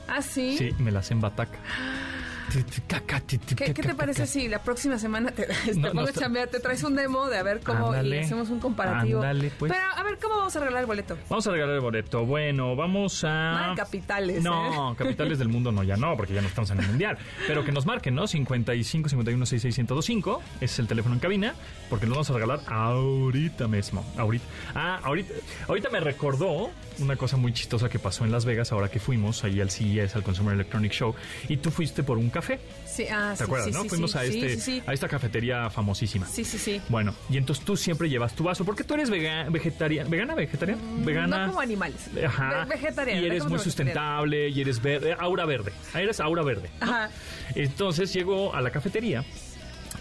¿Ah, 0.09 0.23
sí? 0.23 0.57
Sí, 0.57 0.75
me 0.79 0.91
la 0.91 1.01
hacen 1.01 1.21
bataca. 1.21 1.59
¿Qué, 3.57 3.75
te 3.75 3.95
parece 3.95 4.27
si 4.27 4.49
la 4.49 4.63
próxima 4.63 4.99
semana 4.99 5.31
te, 5.31 5.47
te 5.47 5.75
No, 5.75 5.93
no 5.93 6.03
a 6.03 6.13
chambear, 6.13 6.49
te 6.49 6.61
traes 6.61 6.83
un 6.83 6.97
demo 6.97 7.29
de 7.29 7.39
a 7.39 7.43
ver 7.43 7.61
cómo 7.61 7.93
hacemos 7.93 8.49
un 8.51 8.61
comparativo? 8.61 9.21
Ándale, 9.21 9.51
pues. 9.59 9.73
Pero 9.73 9.85
a 9.95 10.03
ver, 10.03 10.19
¿cómo 10.19 10.37
vamos 10.37 10.57
a 10.57 10.59
arreglar 10.59 10.81
el 10.81 10.87
boleto? 10.87 11.19
Vamos 11.29 11.47
a 11.47 11.51
regalar 11.51 11.75
el 11.75 11.81
boleto. 11.81 12.25
Bueno, 12.25 12.75
vamos 12.77 13.25
a. 13.25 13.69
De 13.71 13.77
capitales, 13.77 14.43
No, 14.43 14.95
capitales 14.97 15.39
del 15.39 15.49
mundo 15.49 15.73
no, 15.73 15.83
ya 15.83 15.97
no, 15.97 16.17
porque 16.17 16.35
ya 16.35 16.41
no 16.41 16.49
estamos 16.49 16.71
en 16.71 16.81
el 16.81 16.87
mundial. 16.87 17.19
Pero 17.47 17.65
que 17.65 17.73
nos 17.73 17.87
marquen, 17.87 18.15
¿no? 18.15 18.27
55 18.27 19.09
51 19.09 19.47
66 19.47 19.79
1025 19.79 20.43
es 20.61 20.79
el 20.79 20.87
teléfono 20.87 21.15
en 21.15 21.21
cabina, 21.21 21.55
porque 21.91 22.07
lo 22.07 22.13
vamos 22.13 22.31
a 22.31 22.35
regalar 22.35 22.61
ahorita 22.67 23.69
mismo. 23.69 24.05
Ahorita. 24.17 24.45
Ah, 24.75 25.01
ahorita, 25.03 25.35
ahorita 25.69 25.91
me 25.91 26.01
recordó 26.01 26.71
una 27.01 27.17
cosa 27.17 27.37
muy 27.37 27.53
chistosa 27.53 27.89
que 27.89 27.99
pasó 27.99 28.25
en 28.25 28.33
Las 28.33 28.45
Vegas 28.45 28.73
ahora 28.73 28.89
que 28.91 28.99
fuimos 29.01 29.45
ahí 29.45 29.61
al 29.61 29.71
CES, 29.71 30.17
al 30.17 30.23
Consumer 30.23 30.55
Electronic 30.55 30.93
Show, 30.93 31.15
y 31.49 31.57
tú 31.59 31.71
fuiste 31.71 32.03
por 32.03 32.19
un 32.19 32.31
café. 32.31 32.59
Sí, 32.87 33.05
ah, 33.11 33.31
¿Te 33.33 33.39
sí, 33.39 33.45
acuerdas, 33.45 33.67
sí, 33.69 33.73
no? 33.73 33.83
sí, 33.83 33.89
Fuimos 33.89 34.17
a, 34.17 34.25
este, 34.25 34.83
a 34.87 34.93
esta 34.93 35.09
cafetería 35.09 35.71
famosísima. 35.71 36.27
Sí, 36.27 36.45
sí, 36.45 36.59
sí. 36.59 36.81
Bueno, 36.89 37.15
y 37.31 37.37
entonces 37.37 37.65
tú 37.65 37.77
siempre 37.77 38.09
llevas 38.09 38.35
tu 38.35 38.45
vaso, 38.45 38.65
porque 38.65 38.85
tú 38.85 38.95
eres 38.95 39.11
vega, 39.11 39.45
vegetaria, 39.51 40.05
vegana, 40.05 40.35
vegetariana, 40.35 40.83
vegana. 41.05 41.37
Mm, 41.39 41.41
No 41.43 41.47
como 41.49 41.61
animales. 41.61 42.11
Ajá. 42.27 42.65
Ve- 42.65 42.77
vegetariana, 42.77 43.21
Y 43.21 43.25
eres 43.27 43.45
muy 43.45 43.53
vegetariana. 43.53 43.63
sustentable 43.65 44.49
y 44.49 44.61
eres 44.61 44.83
verde, 44.83 45.17
aura 45.19 45.45
verde. 45.45 45.73
Eres 45.95 46.21
aura 46.21 46.43
verde. 46.43 46.71
¿no? 46.81 46.87
Ajá. 46.87 47.11
Entonces 47.55 48.13
llego 48.13 48.55
a 48.55 48.61
la 48.61 48.71
cafetería 48.71 49.25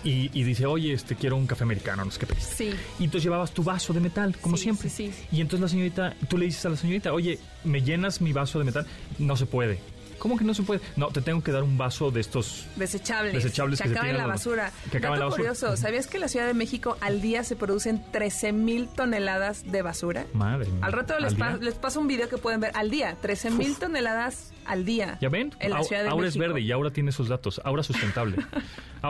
y, 0.04 0.30
y 0.40 0.44
dice, 0.44 0.66
oye, 0.66 0.94
este 0.94 1.16
quiero 1.16 1.36
un 1.36 1.48
café 1.48 1.64
americano, 1.64 2.06
no 2.06 2.12
sé 2.12 2.20
qué 2.20 2.26
pediste. 2.28 2.56
Sí. 2.56 2.72
Y 3.00 3.04
entonces 3.06 3.24
llevabas 3.24 3.52
tu 3.52 3.64
vaso 3.64 3.94
de 3.94 4.00
metal, 4.00 4.36
como 4.40 4.58
Sí, 4.58 4.64
siempre. 4.64 4.90
sí, 4.90 5.12
sí. 5.12 5.26
Y 5.32 5.42
entonces 5.42 5.62
la 5.62 5.68
señorita, 5.70 6.16
tú 6.30 6.38
le 6.38 6.46
dices 6.46 6.66
a 6.66 6.70
la 6.70 6.78
señorita, 6.78 7.14
oye, 7.14 7.40
¿me 7.64 7.82
llenas 7.82 8.22
mi 8.22 8.34
vaso 8.34 8.60
de 8.60 8.66
metal? 8.66 8.86
No 9.20 9.36
se 9.38 9.46
puede. 9.46 9.80
¿Cómo 10.20 10.36
que 10.36 10.44
no 10.46 10.56
se 10.56 10.64
puede? 10.64 10.82
No, 10.96 11.10
te 11.10 11.22
tengo 11.22 11.44
que 11.44 11.52
dar 11.52 11.62
un 11.62 11.78
vaso 11.78 12.10
de 12.10 12.22
estos 12.22 12.66
Desechables. 12.76 13.36
Desechables 13.36 13.80
que, 13.80 13.84
que 13.84 13.90
se 13.90 13.96
acaban 13.96 14.10
en 14.16 14.18
la 14.18 14.26
basura. 14.26 14.72
que 14.90 14.98
acaban 14.98 15.18
en 15.18 15.20
la 15.20 15.26
Dato 15.26 15.38
basura. 15.44 15.54
curioso, 15.54 15.78
¿sabías 15.78 16.08
que 16.08 16.18
en 16.18 16.22
la 16.22 16.28
Ciudad 16.28 16.48
de 16.48 16.56
México 16.56 16.98
al 17.02 17.22
día 17.22 17.44
se 17.44 17.56
producen 17.56 18.04
13 18.12 18.52
mil 18.52 18.88
toneladas 18.88 19.72
de 19.72 19.84
basura? 19.84 20.26
Madre 20.34 20.70
mía. 20.72 20.80
Al 20.84 20.92
rato 20.94 21.20
les, 21.20 21.34
¿Al 21.34 21.38
pa- 21.38 21.50
día? 21.50 21.58
les 21.66 21.76
paso 21.76 22.00
un 22.00 22.08
video 22.08 22.30
que 22.30 22.38
pueden 22.40 22.60
ver 22.60 22.72
al 22.74 22.90
día. 22.90 23.16
13 23.22 23.52
mil 23.52 23.76
toneladas 23.78 24.52
al 24.68 24.86
día. 24.86 25.18
¿Ya 25.22 25.30
ven? 25.30 25.54
En 25.60 25.72
la 25.72 25.80
Au- 25.80 25.84
Ciudad 25.84 26.04
de 26.04 26.10
Aura 26.10 26.26
México. 26.26 26.44
es 26.44 26.50
verde 26.50 26.62
y 26.62 26.72
Aura 26.72 26.90
tiene 26.92 27.12
sus 27.12 27.28
datos. 27.30 27.62
Aura 27.64 27.84
sustentable. 27.84 28.38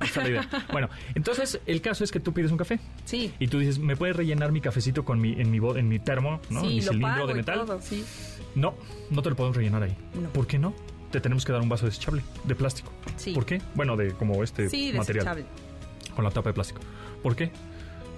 Está 0.00 0.22
la 0.22 0.28
idea. 0.28 0.48
Bueno, 0.72 0.88
entonces 1.14 1.60
el 1.66 1.80
caso 1.80 2.04
es 2.04 2.10
que 2.12 2.20
tú 2.20 2.32
pides 2.32 2.50
un 2.50 2.56
café. 2.56 2.78
Sí. 3.04 3.32
Y 3.38 3.48
tú 3.48 3.58
dices, 3.58 3.78
¿me 3.78 3.96
puedes 3.96 4.16
rellenar 4.16 4.52
mi 4.52 4.60
cafecito 4.60 5.04
con 5.04 5.20
mi, 5.20 5.32
en, 5.40 5.50
mi, 5.50 5.58
en 5.76 5.88
mi 5.88 5.98
termo, 5.98 6.40
¿no? 6.50 6.60
en 6.60 6.66
sí, 6.68 6.74
mi 6.74 6.80
lo 6.82 6.92
cilindro 6.92 7.08
pago 7.14 7.26
de 7.26 7.32
y 7.32 7.36
metal? 7.36 7.58
todo, 7.66 7.80
sí. 7.82 8.04
No, 8.54 8.74
no 9.10 9.22
te 9.22 9.30
lo 9.30 9.36
podemos 9.36 9.56
rellenar 9.56 9.82
ahí. 9.82 9.96
No. 10.14 10.28
¿Por 10.30 10.46
qué 10.46 10.58
no? 10.58 10.74
Te 11.10 11.20
tenemos 11.20 11.44
que 11.44 11.52
dar 11.52 11.60
un 11.60 11.68
vaso 11.68 11.86
desechable, 11.86 12.22
de 12.44 12.54
plástico. 12.54 12.92
Sí. 13.16 13.32
¿Por 13.32 13.44
qué? 13.46 13.60
Bueno, 13.74 13.96
de 13.96 14.12
como 14.12 14.42
este 14.42 14.68
Sí, 14.70 14.92
material. 14.96 15.24
desechable. 15.26 15.44
Con 16.14 16.24
la 16.24 16.30
tapa 16.30 16.50
de 16.50 16.54
plástico. 16.54 16.80
¿Por 17.22 17.36
qué? 17.36 17.50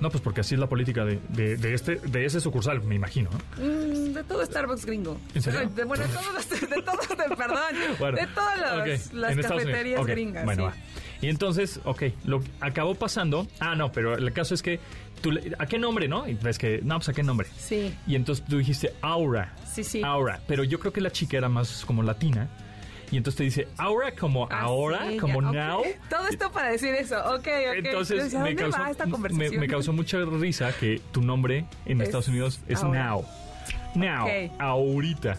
No, 0.00 0.10
pues 0.10 0.22
porque 0.22 0.40
así 0.42 0.54
es 0.54 0.60
la 0.60 0.68
política 0.68 1.04
de, 1.04 1.18
de, 1.30 1.56
de 1.56 1.74
este, 1.74 1.96
de 1.96 2.24
ese 2.24 2.40
sucursal, 2.40 2.82
me 2.84 2.94
imagino. 2.94 3.30
¿no? 3.30 3.64
Mm, 3.64 4.12
de 4.14 4.24
todo 4.24 4.44
Starbucks 4.44 4.84
gringo. 4.86 5.18
¿En 5.34 5.42
serio? 5.42 5.68
De, 5.74 5.84
bueno, 5.84 6.04
de 6.06 6.10
todos 6.12 6.32
los, 6.34 6.48
de 6.70 6.82
todos, 6.82 7.08
de- 7.08 7.36
perdón. 7.36 7.58
Bueno, 7.98 8.16
de 8.18 8.26
todas 8.28 9.10
las, 9.12 9.36
cafeterías 9.46 10.06
gringas. 10.06 10.44
Bueno, 10.44 10.70
sí. 10.72 10.78
va. 10.78 10.84
Y 11.20 11.28
entonces, 11.28 11.80
ok, 11.84 12.02
lo 12.26 12.40
acabó 12.60 12.94
pasando. 12.94 13.48
Ah, 13.58 13.74
no, 13.74 13.90
pero 13.90 14.16
el 14.16 14.32
caso 14.32 14.54
es 14.54 14.62
que. 14.62 14.78
Tú, 15.20 15.32
le- 15.32 15.52
¿A 15.58 15.66
qué 15.66 15.78
nombre, 15.80 16.06
no? 16.06 16.28
Y 16.28 16.34
ves 16.34 16.58
que. 16.58 16.80
No, 16.84 16.96
pues 16.98 17.08
a 17.08 17.12
qué 17.12 17.24
nombre. 17.24 17.48
Sí, 17.58 17.92
Y 18.06 18.14
entonces 18.14 18.44
tú 18.48 18.58
dijiste 18.58 18.94
Aura. 19.02 19.52
sí, 19.66 19.82
sí. 19.82 20.00
Aura. 20.04 20.40
Pero 20.46 20.62
yo 20.62 20.78
creo 20.78 20.92
que 20.92 21.00
la 21.00 21.10
chica 21.10 21.36
era 21.36 21.48
más 21.48 21.84
como 21.84 22.04
latina. 22.04 22.48
Y 23.10 23.16
entonces 23.16 23.36
te 23.38 23.44
dice 23.44 23.68
Aura 23.78 24.12
como 24.12 24.46
Ah, 24.50 24.60
ahora, 24.62 25.08
sí, 25.08 25.16
como 25.16 25.40
ya, 25.52 25.68
now. 25.68 25.82
Todo 26.10 26.28
esto 26.28 26.50
para 26.52 26.70
decir 26.70 26.94
eso. 26.94 27.18
Ok, 27.34 27.46
ok. 27.46 27.48
Entonces 27.76 28.32
me 28.34 28.38
¿dónde 28.40 28.56
causó, 28.56 28.78
va 28.78 28.90
esta 28.90 29.06
me, 29.06 29.12
conversación? 29.12 29.60
me 29.60 29.66
causó 29.68 29.92
mucha 29.92 30.18
risa 30.24 30.72
que 30.78 31.00
tu 31.12 31.22
nombre 31.22 31.64
en 31.86 32.00
Es 32.00 32.08
Estados 32.08 32.28
Unidos 32.28 32.60
es. 32.68 32.82
Now. 32.82 33.24
Now, 33.94 34.28
ahorita. 34.58 35.38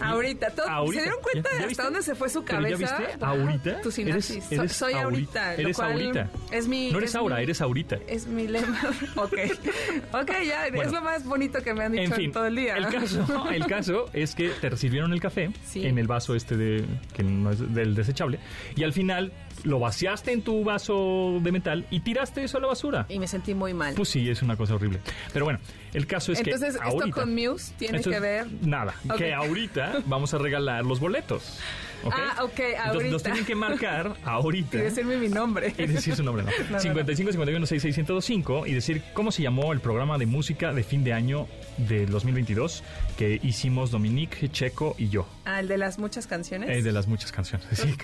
Ahorita, 0.00 0.50
todo- 0.50 0.68
Ahorita. 0.68 0.94
¿se 1.02 1.08
dieron 1.08 1.22
cuenta 1.22 1.50
¿Ya- 1.58 1.66
hasta 1.66 1.82
dónde 1.84 2.02
se 2.02 2.14
fue 2.14 2.28
su 2.28 2.44
Pero 2.44 2.60
ya 2.62 2.70
cabeza? 2.76 2.98
viste, 2.98 3.24
ahorita. 3.24 3.80
Tu 3.80 3.90
sinapsis. 3.90 4.36
Eres- 4.36 4.52
eres 4.52 4.72
soy 4.72 4.92
ahorita. 4.94 5.54
Eres 5.54 5.76
cual 5.76 5.92
ahorita. 5.92 6.30
Es 6.50 6.68
mi, 6.68 6.90
No 6.92 6.98
eres 6.98 7.14
es 7.14 7.22
mi- 7.22 7.32
eres 7.42 7.60
ahorita. 7.60 7.96
Es 8.06 8.26
mi 8.26 8.46
lema. 8.48 8.80
ok. 9.16 9.32
Ok, 10.12 10.30
ya. 10.46 10.66
Bueno. 10.70 10.82
es 10.82 10.92
lo 10.92 11.00
más 11.02 11.24
bonito 11.24 11.62
que 11.62 11.72
me 11.74 11.84
han 11.84 11.92
dicho 11.92 12.04
En 12.04 12.12
fin, 12.12 12.32
todo 12.32 12.46
el 12.46 12.56
día. 12.56 12.76
el 12.76 12.86
caso, 12.88 13.48
el 13.50 13.66
caso 13.66 14.06
es 14.12 14.34
que 14.34 14.50
te 14.50 14.76
sirvieron 14.76 15.12
el 15.12 15.20
café 15.20 15.50
Sí. 15.66 15.86
en 15.86 15.98
el 15.98 16.06
vaso 16.06 16.34
este 16.34 16.56
de 16.56 16.84
que 17.14 17.22
no 17.22 17.50
es 17.50 17.74
del 17.74 17.94
desechable 17.94 18.38
y 18.74 18.84
al 18.84 18.92
final 18.92 19.32
lo 19.64 19.78
vaciaste 19.78 20.32
en 20.32 20.42
tu 20.42 20.64
vaso 20.64 21.38
de 21.42 21.52
metal 21.52 21.86
y 21.90 22.00
tiraste 22.00 22.44
eso 22.44 22.58
a 22.58 22.60
la 22.60 22.66
basura. 22.68 23.06
Y 23.08 23.18
me 23.18 23.28
sentí 23.28 23.54
muy 23.54 23.74
mal. 23.74 23.94
Pues 23.94 24.08
sí, 24.08 24.28
es 24.28 24.42
una 24.42 24.56
cosa 24.56 24.74
horrible. 24.74 25.00
Pero 25.32 25.44
bueno, 25.44 25.60
el 25.92 26.06
caso 26.06 26.32
es 26.32 26.40
Entonces, 26.40 26.76
que 26.76 26.84
esto 26.84 26.98
ahorita, 26.98 27.20
con 27.20 27.34
Muse 27.34 27.72
tiene 27.78 27.98
esto 27.98 28.10
que 28.10 28.20
ver. 28.20 28.46
Nada, 28.62 28.94
que 29.16 29.32
ahorita 29.34 30.02
vamos 30.06 30.34
a 30.34 30.38
regalar 30.38 30.84
los 30.84 31.00
boletos. 31.00 31.58
¿Ok? 32.04 32.14
Ah, 32.16 32.44
ok, 32.44 32.58
Entonces 32.58 32.84
nos 32.84 32.94
ahorita. 32.94 33.18
tienen 33.22 33.44
que 33.44 33.54
marcar 33.54 34.16
ahorita. 34.24 34.76
Y 34.78 34.80
decirme 34.80 35.16
mi 35.16 35.28
nombre. 35.28 35.74
Y 35.76 35.86
decir 35.86 36.14
su 36.16 36.22
nombre, 36.22 36.44
¿no? 36.44 36.50
no. 36.70 36.80
55 36.80 37.32
51 37.32 37.66
66 37.66 37.96
1025 37.96 38.66
y 38.66 38.72
decir 38.74 39.02
cómo 39.14 39.32
se 39.32 39.42
llamó 39.42 39.72
el 39.72 39.80
programa 39.80 40.18
de 40.18 40.26
música 40.26 40.72
de 40.72 40.82
fin 40.82 41.04
de 41.04 41.12
año 41.12 41.46
del 41.78 42.10
2022 42.10 42.82
que 43.18 43.40
hicimos 43.42 43.90
Dominique, 43.90 44.48
Checo 44.50 44.94
y 44.98 45.08
yo. 45.08 45.26
Ah, 45.44 45.60
el 45.60 45.68
de 45.68 45.78
las 45.78 45.98
muchas 45.98 46.26
canciones. 46.26 46.70
Eh, 46.70 46.82
de 46.82 46.92
las 46.92 47.06
muchas 47.06 47.32
canciones. 47.32 47.66
Sí, 47.76 47.94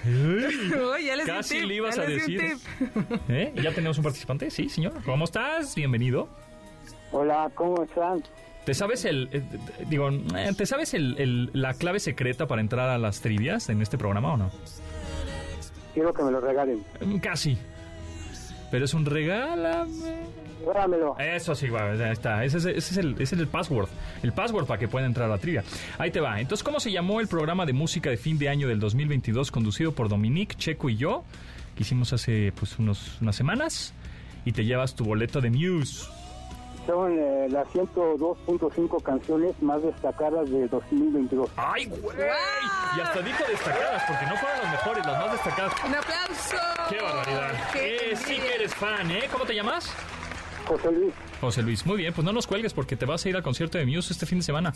ya 1.07 1.17
les 1.17 1.27
Casi 1.27 1.59
tip, 1.59 1.65
le 1.69 1.75
ibas 1.75 1.97
ya 1.97 2.03
a 2.03 2.07
les 2.07 2.19
decir. 2.27 2.41
tip. 2.41 3.21
¿Eh? 3.29 3.53
¿Ya 3.63 3.73
tenemos 3.73 3.97
un 3.99 4.05
participante? 4.05 4.51
Sí, 4.51 4.69
señor. 4.69 4.95
¿Cómo 5.05 5.25
estás? 5.25 5.75
Bienvenido. 5.75 6.29
Hola, 7.11 7.51
¿cómo 7.55 7.83
están? 7.83 8.23
¿Te 8.65 8.75
sabes 8.75 9.05
el, 9.05 9.29
eh, 9.33 9.43
digo, 9.89 10.09
eh, 10.11 10.53
¿te 10.57 10.67
sabes 10.67 10.95
el, 10.95 11.17
el- 11.19 11.51
la 11.53 11.75
clave 11.75 11.99
secreta 11.99 12.47
para 12.47 12.61
entrar 12.61 12.89
a 12.91 12.99
las 12.99 13.21
trivias 13.21 13.69
en 13.69 13.83
este 13.83 13.99
programa 13.99 14.35
o 14.35 14.37
no? 14.37 14.51
Quiero 15.95 16.15
que 16.15 16.23
me 16.23 16.31
lo 16.31 16.41
regalen. 16.41 16.83
Mm, 17.05 17.17
Casi. 17.19 17.59
Pero 18.71 18.85
es 18.85 18.95
un 18.95 19.05
regálame. 19.05 19.91
Dámelo. 20.75 21.17
Eso 21.19 21.55
sí, 21.57 21.69
va, 21.69 21.95
ya 21.97 22.13
está. 22.13 22.45
Ese 22.45 22.59
es, 22.59 22.65
ese 22.67 22.77
es 22.79 22.97
el, 22.99 23.13
ese 23.15 23.35
es 23.35 23.41
el 23.41 23.49
password. 23.49 23.89
El 24.23 24.33
password 24.33 24.65
para 24.67 24.79
que 24.79 24.87
pueda 24.87 25.05
entrar 25.07 25.27
a 25.27 25.33
la 25.33 25.39
trivia. 25.39 25.65
Ahí 25.99 26.11
te 26.13 26.21
va. 26.21 26.41
Entonces, 26.41 26.63
¿cómo 26.63 26.79
se 26.79 26.93
llamó 26.93 27.21
el 27.21 27.27
programa 27.27 27.67
de 27.67 27.73
música 27.73 28.09
de 28.11 28.17
fin 28.17 28.39
de 28.39 28.49
año 28.49 28.69
del 28.69 28.79
2022 28.79 29.51
conducido 29.51 29.93
por 29.93 30.09
Dominique, 30.09 30.55
Checo 30.57 30.89
y 30.89 30.97
yo? 30.97 31.25
Que 31.77 31.83
hicimos 31.83 32.13
hace 32.13 32.53
pues 32.59 32.79
unos, 32.79 33.21
unas 33.21 33.35
semanas. 33.35 33.93
Y 34.45 34.53
te 34.53 34.65
llevas 34.65 34.95
tu 34.95 35.05
boleto 35.05 35.41
de 35.41 35.51
Muse. 35.51 36.07
Son 36.87 37.17
eh, 37.17 37.47
las 37.51 37.69
102.5 37.69 39.03
canciones 39.03 39.55
más 39.63 39.83
destacadas 39.83 40.51
de 40.51 40.67
2022. 40.69 41.49
¡Ay, 41.57 41.87
güey! 41.87 42.17
Y 42.97 43.01
hasta 43.01 43.21
dijo 43.23 43.45
destacadas, 43.49 44.03
porque 44.09 44.27
no 44.27 44.37
fueron 44.37 44.59
las 44.63 44.73
mejores, 44.73 45.07
las 45.07 45.25
más 45.25 45.33
destacadas. 45.33 45.73
Un 45.87 45.95
aplauso. 45.95 46.57
¡Qué 46.91 47.01
barbaridad! 47.01 47.71
Qué 47.73 47.97
Eh, 48.13 48.17
sí 48.17 48.37
que 48.37 48.55
eres 48.57 48.75
fan, 48.75 49.11
¿eh? 49.11 49.29
¿Cómo 49.31 49.45
te 49.45 49.55
llamas? 49.55 49.93
José 50.67 50.93
Luis, 50.93 51.13
José 51.41 51.63
Luis. 51.63 51.87
Muy 51.87 51.97
bien, 51.99 52.13
pues 52.15 52.25
no 52.25 52.33
nos 52.33 52.47
cuelgues 52.47 52.73
porque 52.73 52.97
te 52.97 53.05
vas 53.05 53.25
a 53.25 53.29
ir 53.29 53.37
al 53.37 53.43
concierto 53.43 53.79
de 53.79 53.85
Muse 53.87 54.13
este 54.13 54.27
fin 54.27 54.39
de 54.39 54.45
semana. 54.45 54.73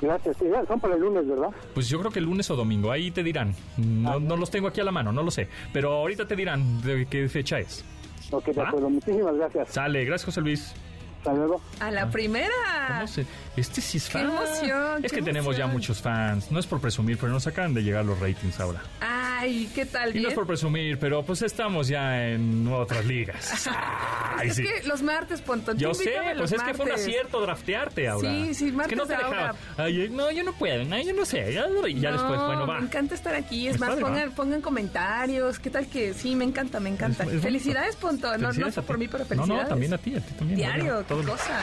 gracias. 0.00 0.36
Sí, 0.36 0.46
ya 0.50 0.64
son 0.66 0.80
para 0.80 0.94
el 0.94 1.00
lunes, 1.00 1.26
¿verdad? 1.26 1.48
Pues 1.74 1.88
yo 1.88 1.98
creo 2.00 2.10
que 2.10 2.18
el 2.18 2.24
lunes 2.24 2.50
o 2.50 2.56
domingo, 2.56 2.90
ahí 2.90 3.10
te 3.10 3.22
dirán. 3.22 3.54
No, 3.76 4.18
no 4.20 4.36
los 4.36 4.50
tengo 4.50 4.68
aquí 4.68 4.80
a 4.80 4.84
la 4.84 4.90
mano, 4.92 5.12
no 5.12 5.22
lo 5.22 5.30
sé. 5.30 5.48
Pero 5.72 5.92
ahorita 5.92 6.26
te 6.26 6.34
dirán 6.36 6.82
de 6.82 7.06
qué 7.06 7.28
fecha 7.28 7.58
es. 7.60 7.84
Ok, 8.30 8.46
de 8.46 8.62
acuerdo. 8.62 8.90
Muchísimas 8.90 9.36
gracias. 9.36 9.68
Sale, 9.70 10.04
gracias 10.04 10.24
José 10.26 10.40
Luis. 10.40 10.74
Hasta 11.22 11.34
luego. 11.34 11.60
A 11.78 11.92
la 11.92 12.10
primera. 12.10 12.48
¿Cómo 12.88 13.06
se- 13.06 13.24
Este 13.56 13.82
sí 13.82 13.98
es 13.98 14.04
Qué 14.06 14.12
fan. 14.12 14.30
emoción, 14.30 15.04
Es 15.04 15.12
qué 15.12 15.18
que 15.18 15.24
tenemos 15.24 15.56
ya 15.56 15.66
muchos 15.66 16.00
fans. 16.00 16.50
No 16.50 16.58
es 16.58 16.66
por 16.66 16.80
presumir, 16.80 17.18
pero 17.18 17.32
nos 17.32 17.46
acaban 17.46 17.74
de 17.74 17.82
llegar 17.82 18.02
los 18.04 18.18
ratings 18.18 18.58
ahora. 18.60 18.80
Ay, 19.00 19.70
¿qué 19.74 19.84
tal? 19.84 20.16
Y 20.16 20.20
no 20.20 20.28
es 20.28 20.34
por 20.34 20.46
presumir, 20.46 20.98
pero 20.98 21.22
pues 21.22 21.42
estamos 21.42 21.88
ya 21.88 22.28
en 22.28 22.66
otras 22.68 23.04
ligas. 23.04 23.68
Ay, 24.38 24.48
es 24.48 24.56
sí. 24.56 24.62
que 24.62 24.86
los 24.88 25.02
martes, 25.02 25.42
Pontón. 25.42 25.76
Yo 25.76 25.92
sé, 25.92 26.14
pues 26.38 26.52
es 26.52 26.62
que 26.62 26.72
fue 26.72 26.84
un 26.86 26.90
martes. 26.92 27.06
acierto 27.06 27.40
draftearte 27.42 28.08
ahora. 28.08 28.30
Sí, 28.30 28.54
sí, 28.54 28.64
Es 28.66 28.70
que 28.70 28.76
martes 28.76 28.96
no 28.98 29.06
te 29.06 29.12
de 29.12 29.18
dejaba. 29.18 29.54
Ay, 29.76 30.08
no, 30.10 30.30
yo 30.30 30.44
no 30.44 30.52
puedo, 30.54 30.84
no, 30.84 30.98
yo 31.02 31.12
no 31.12 31.24
sé. 31.26 31.52
ya- 31.52 31.66
Y 31.88 32.00
ya 32.00 32.10
No, 32.12 32.16
después, 32.18 32.40
bueno, 32.40 32.66
va. 32.66 32.78
Me 32.78 32.86
encanta 32.86 33.14
estar 33.14 33.34
aquí. 33.34 33.68
Es 33.68 33.78
más, 33.78 33.96
pongan, 34.34 34.62
comentarios. 34.62 35.58
¿Qué 35.58 35.68
tal 35.68 35.86
que? 35.88 36.14
Sí, 36.14 36.34
me 36.36 36.44
encanta, 36.44 36.80
me 36.80 36.88
encanta. 36.88 37.24
Es- 37.24 37.28
es 37.28 37.34
bonito. 37.34 37.42
felicidades, 37.42 37.96
Pontón. 37.96 38.40
No, 38.40 38.50
no 38.52 38.70
por 38.82 38.96
mí, 38.96 39.08
pero 39.08 39.24
No, 39.24 39.28
felicidades. 39.28 39.62
no, 39.64 39.68
también 39.68 39.92
a 39.92 39.98
ti, 39.98 40.16
a 40.16 40.20
ti 40.20 40.32
también. 40.34 40.56
Diario, 40.56 41.04
qué 41.06 41.14
cosa. 41.14 41.60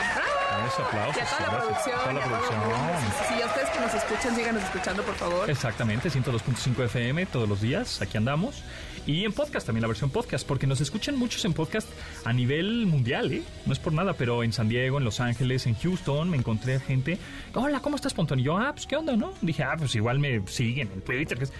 Eso, 0.66 0.84
aplausos. 0.84 1.16
Y 1.16 1.20
a 1.20 1.24
toda 1.24 1.40
la 1.40 1.64
gracias. 1.64 1.79
Producción. 1.84 2.00
Toda 2.00 2.12
la 2.12 2.20
producción. 2.26 3.38
y 3.38 3.42
a 3.42 3.46
ustedes 3.46 3.70
que 3.70 3.80
nos 3.80 3.94
escuchan, 3.94 4.36
síganos 4.36 4.62
escuchando, 4.64 5.02
por 5.02 5.14
favor. 5.14 5.50
Exactamente, 5.50 6.10
102.5 6.10 6.84
FM 6.84 7.26
todos 7.26 7.48
los 7.48 7.60
días, 7.60 8.00
aquí 8.02 8.16
andamos. 8.16 8.62
Y 9.06 9.24
en 9.24 9.32
podcast 9.32 9.66
también, 9.66 9.80
la 9.82 9.88
versión 9.88 10.10
podcast, 10.10 10.46
porque 10.46 10.66
nos 10.66 10.80
escuchan 10.82 11.16
muchos 11.16 11.44
en 11.46 11.54
podcast 11.54 11.88
a 12.24 12.32
nivel 12.34 12.84
mundial, 12.86 13.32
¿eh? 13.32 13.42
No 13.64 13.72
es 13.72 13.78
por 13.78 13.94
nada, 13.94 14.12
pero 14.12 14.44
en 14.44 14.52
San 14.52 14.68
Diego, 14.68 14.98
en 14.98 15.04
Los 15.04 15.20
Ángeles, 15.20 15.66
en 15.66 15.74
Houston, 15.74 16.28
me 16.28 16.36
encontré 16.36 16.78
gente. 16.80 17.18
Hola, 17.54 17.80
¿cómo 17.80 17.96
estás, 17.96 18.12
Pontón? 18.12 18.40
Y 18.40 18.42
yo, 18.44 18.58
ah, 18.58 18.72
pues, 18.72 18.86
¿qué 18.86 18.96
onda, 18.96 19.16
no? 19.16 19.32
Dije, 19.40 19.62
ah, 19.64 19.74
pues 19.78 19.94
igual 19.94 20.18
me 20.18 20.46
siguen 20.46 20.90
en 20.92 21.00
Twitter. 21.00 21.38
que 21.38 21.44
es- 21.44 21.52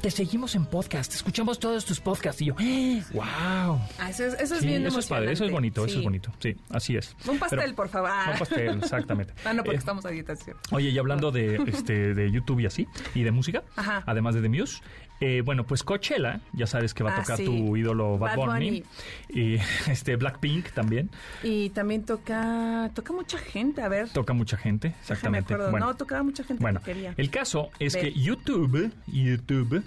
Te 0.00 0.10
seguimos 0.10 0.54
en 0.54 0.66
podcast, 0.66 1.12
escuchamos 1.14 1.58
todos 1.58 1.84
tus 1.84 1.98
podcasts. 1.98 2.40
Y 2.42 2.46
yo, 2.46 2.54
¡wow! 3.12 3.80
Ah, 3.98 4.10
eso 4.10 4.24
es, 4.26 4.34
eso 4.34 4.54
es 4.54 4.60
Sí, 4.60 4.66
bien 4.66 4.86
eso 4.86 4.98
es 5.00 5.06
padre, 5.06 5.32
eso 5.32 5.44
es 5.46 5.50
bonito, 5.50 5.84
eso 5.84 5.94
Sí. 5.94 5.98
es 5.98 6.04
bonito. 6.04 6.30
Sí, 6.38 6.54
así 6.70 6.96
es. 6.96 7.16
Un 7.26 7.38
pastel, 7.38 7.58
Pero- 7.60 7.74
por 7.74 7.88
favor. 7.88 8.10
Un 8.32 8.38
pastel, 8.38 8.78
exactamente. 8.82 9.32
Ah, 9.44 9.52
no, 9.52 9.63
porque 9.64 9.76
Eh, 9.76 9.78
estamos 9.78 10.04
a 10.06 10.10
dieta, 10.10 10.36
sí. 10.36 10.52
Oye, 10.70 10.90
y 10.90 10.98
hablando 10.98 11.30
de, 11.32 11.56
este, 11.66 12.14
de 12.14 12.30
YouTube 12.30 12.60
y 12.60 12.66
así, 12.66 12.86
y 13.14 13.22
de 13.22 13.30
música, 13.32 13.62
Ajá. 13.76 14.02
además 14.06 14.34
de 14.34 14.42
The 14.42 14.48
Muse, 14.48 14.82
eh, 15.20 15.42
bueno, 15.44 15.64
pues 15.64 15.82
Coachella, 15.84 16.40
ya 16.52 16.66
sabes 16.66 16.92
que 16.92 17.04
va 17.04 17.12
a 17.12 17.14
Ah, 17.18 17.22
tocar 17.22 17.36
sí. 17.38 17.44
tu 17.44 17.76
ídolo 17.76 18.18
Bad, 18.18 18.36
Bad 18.36 18.46
Bunny, 18.46 18.82
Bunny. 19.30 19.44
y 19.54 19.58
este 19.90 20.16
Blackpink 20.16 20.70
también, 20.72 21.08
Y 21.42 21.70
también 21.70 22.04
toca 22.04 22.90
toca 22.94 23.12
mucha 23.12 23.38
gente, 23.38 23.80
a 23.82 23.88
ver. 23.88 24.08
toca 24.10 24.32
mucha 24.32 24.56
gente, 24.56 24.88
exactamente. 25.00 25.56
Bueno, 25.56 25.78
No, 25.86 25.94
tocaba 25.96 26.22
mucha 26.24 26.42
gente 26.44 26.60
bueno, 26.62 26.80
que 26.80 26.92
quería. 26.92 27.14
el 27.16 27.30
caso 27.30 27.70
es 27.78 27.94
Ver. 27.94 28.02
que 28.12 28.12
YouTube, 28.20 28.90
YouTube, 29.06 29.84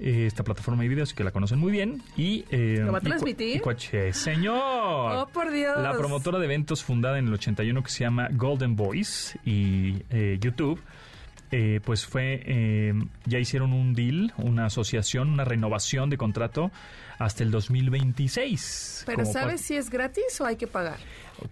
eh, 0.00 0.26
esta 0.26 0.42
plataforma 0.42 0.82
de 0.82 0.88
videos 0.88 1.14
que 1.14 1.22
la 1.24 1.30
conocen 1.30 1.58
muy 1.58 1.72
bien, 1.72 2.02
y... 2.16 2.44
eh, 2.50 2.80
¿Lo 2.80 2.92
va 2.92 2.98
a 2.98 3.00
transmitir? 3.00 3.56
y 3.56 3.60
Coachella, 3.60 4.12
señor. 4.12 4.56
Oh, 4.56 5.28
por 5.32 5.50
Dios. 5.50 5.78
La 5.80 5.92
promotora 5.92 6.38
de 6.38 6.46
eventos 6.46 6.82
fundada 6.82 7.18
en 7.18 7.28
el 7.28 7.34
81 7.34 7.82
que 7.82 7.90
se 7.90 8.04
llama 8.04 8.28
Golden 8.32 8.76
Voice 8.76 9.38
y 9.44 10.02
eh, 10.10 10.38
YouTube 10.40 10.80
eh, 11.52 11.80
pues 11.84 12.06
fue, 12.06 12.42
eh, 12.46 12.94
ya 13.26 13.38
hicieron 13.40 13.72
un 13.72 13.92
deal, 13.92 14.32
una 14.36 14.66
asociación, 14.66 15.30
una 15.30 15.44
renovación 15.44 16.08
de 16.08 16.16
contrato 16.16 16.70
hasta 17.18 17.42
el 17.42 17.50
2026. 17.50 19.02
Pero 19.04 19.24
¿sabes 19.24 19.60
si 19.60 19.74
es 19.76 19.90
gratis 19.90 20.40
o 20.40 20.46
hay 20.46 20.54
que 20.54 20.68
pagar? 20.68 20.98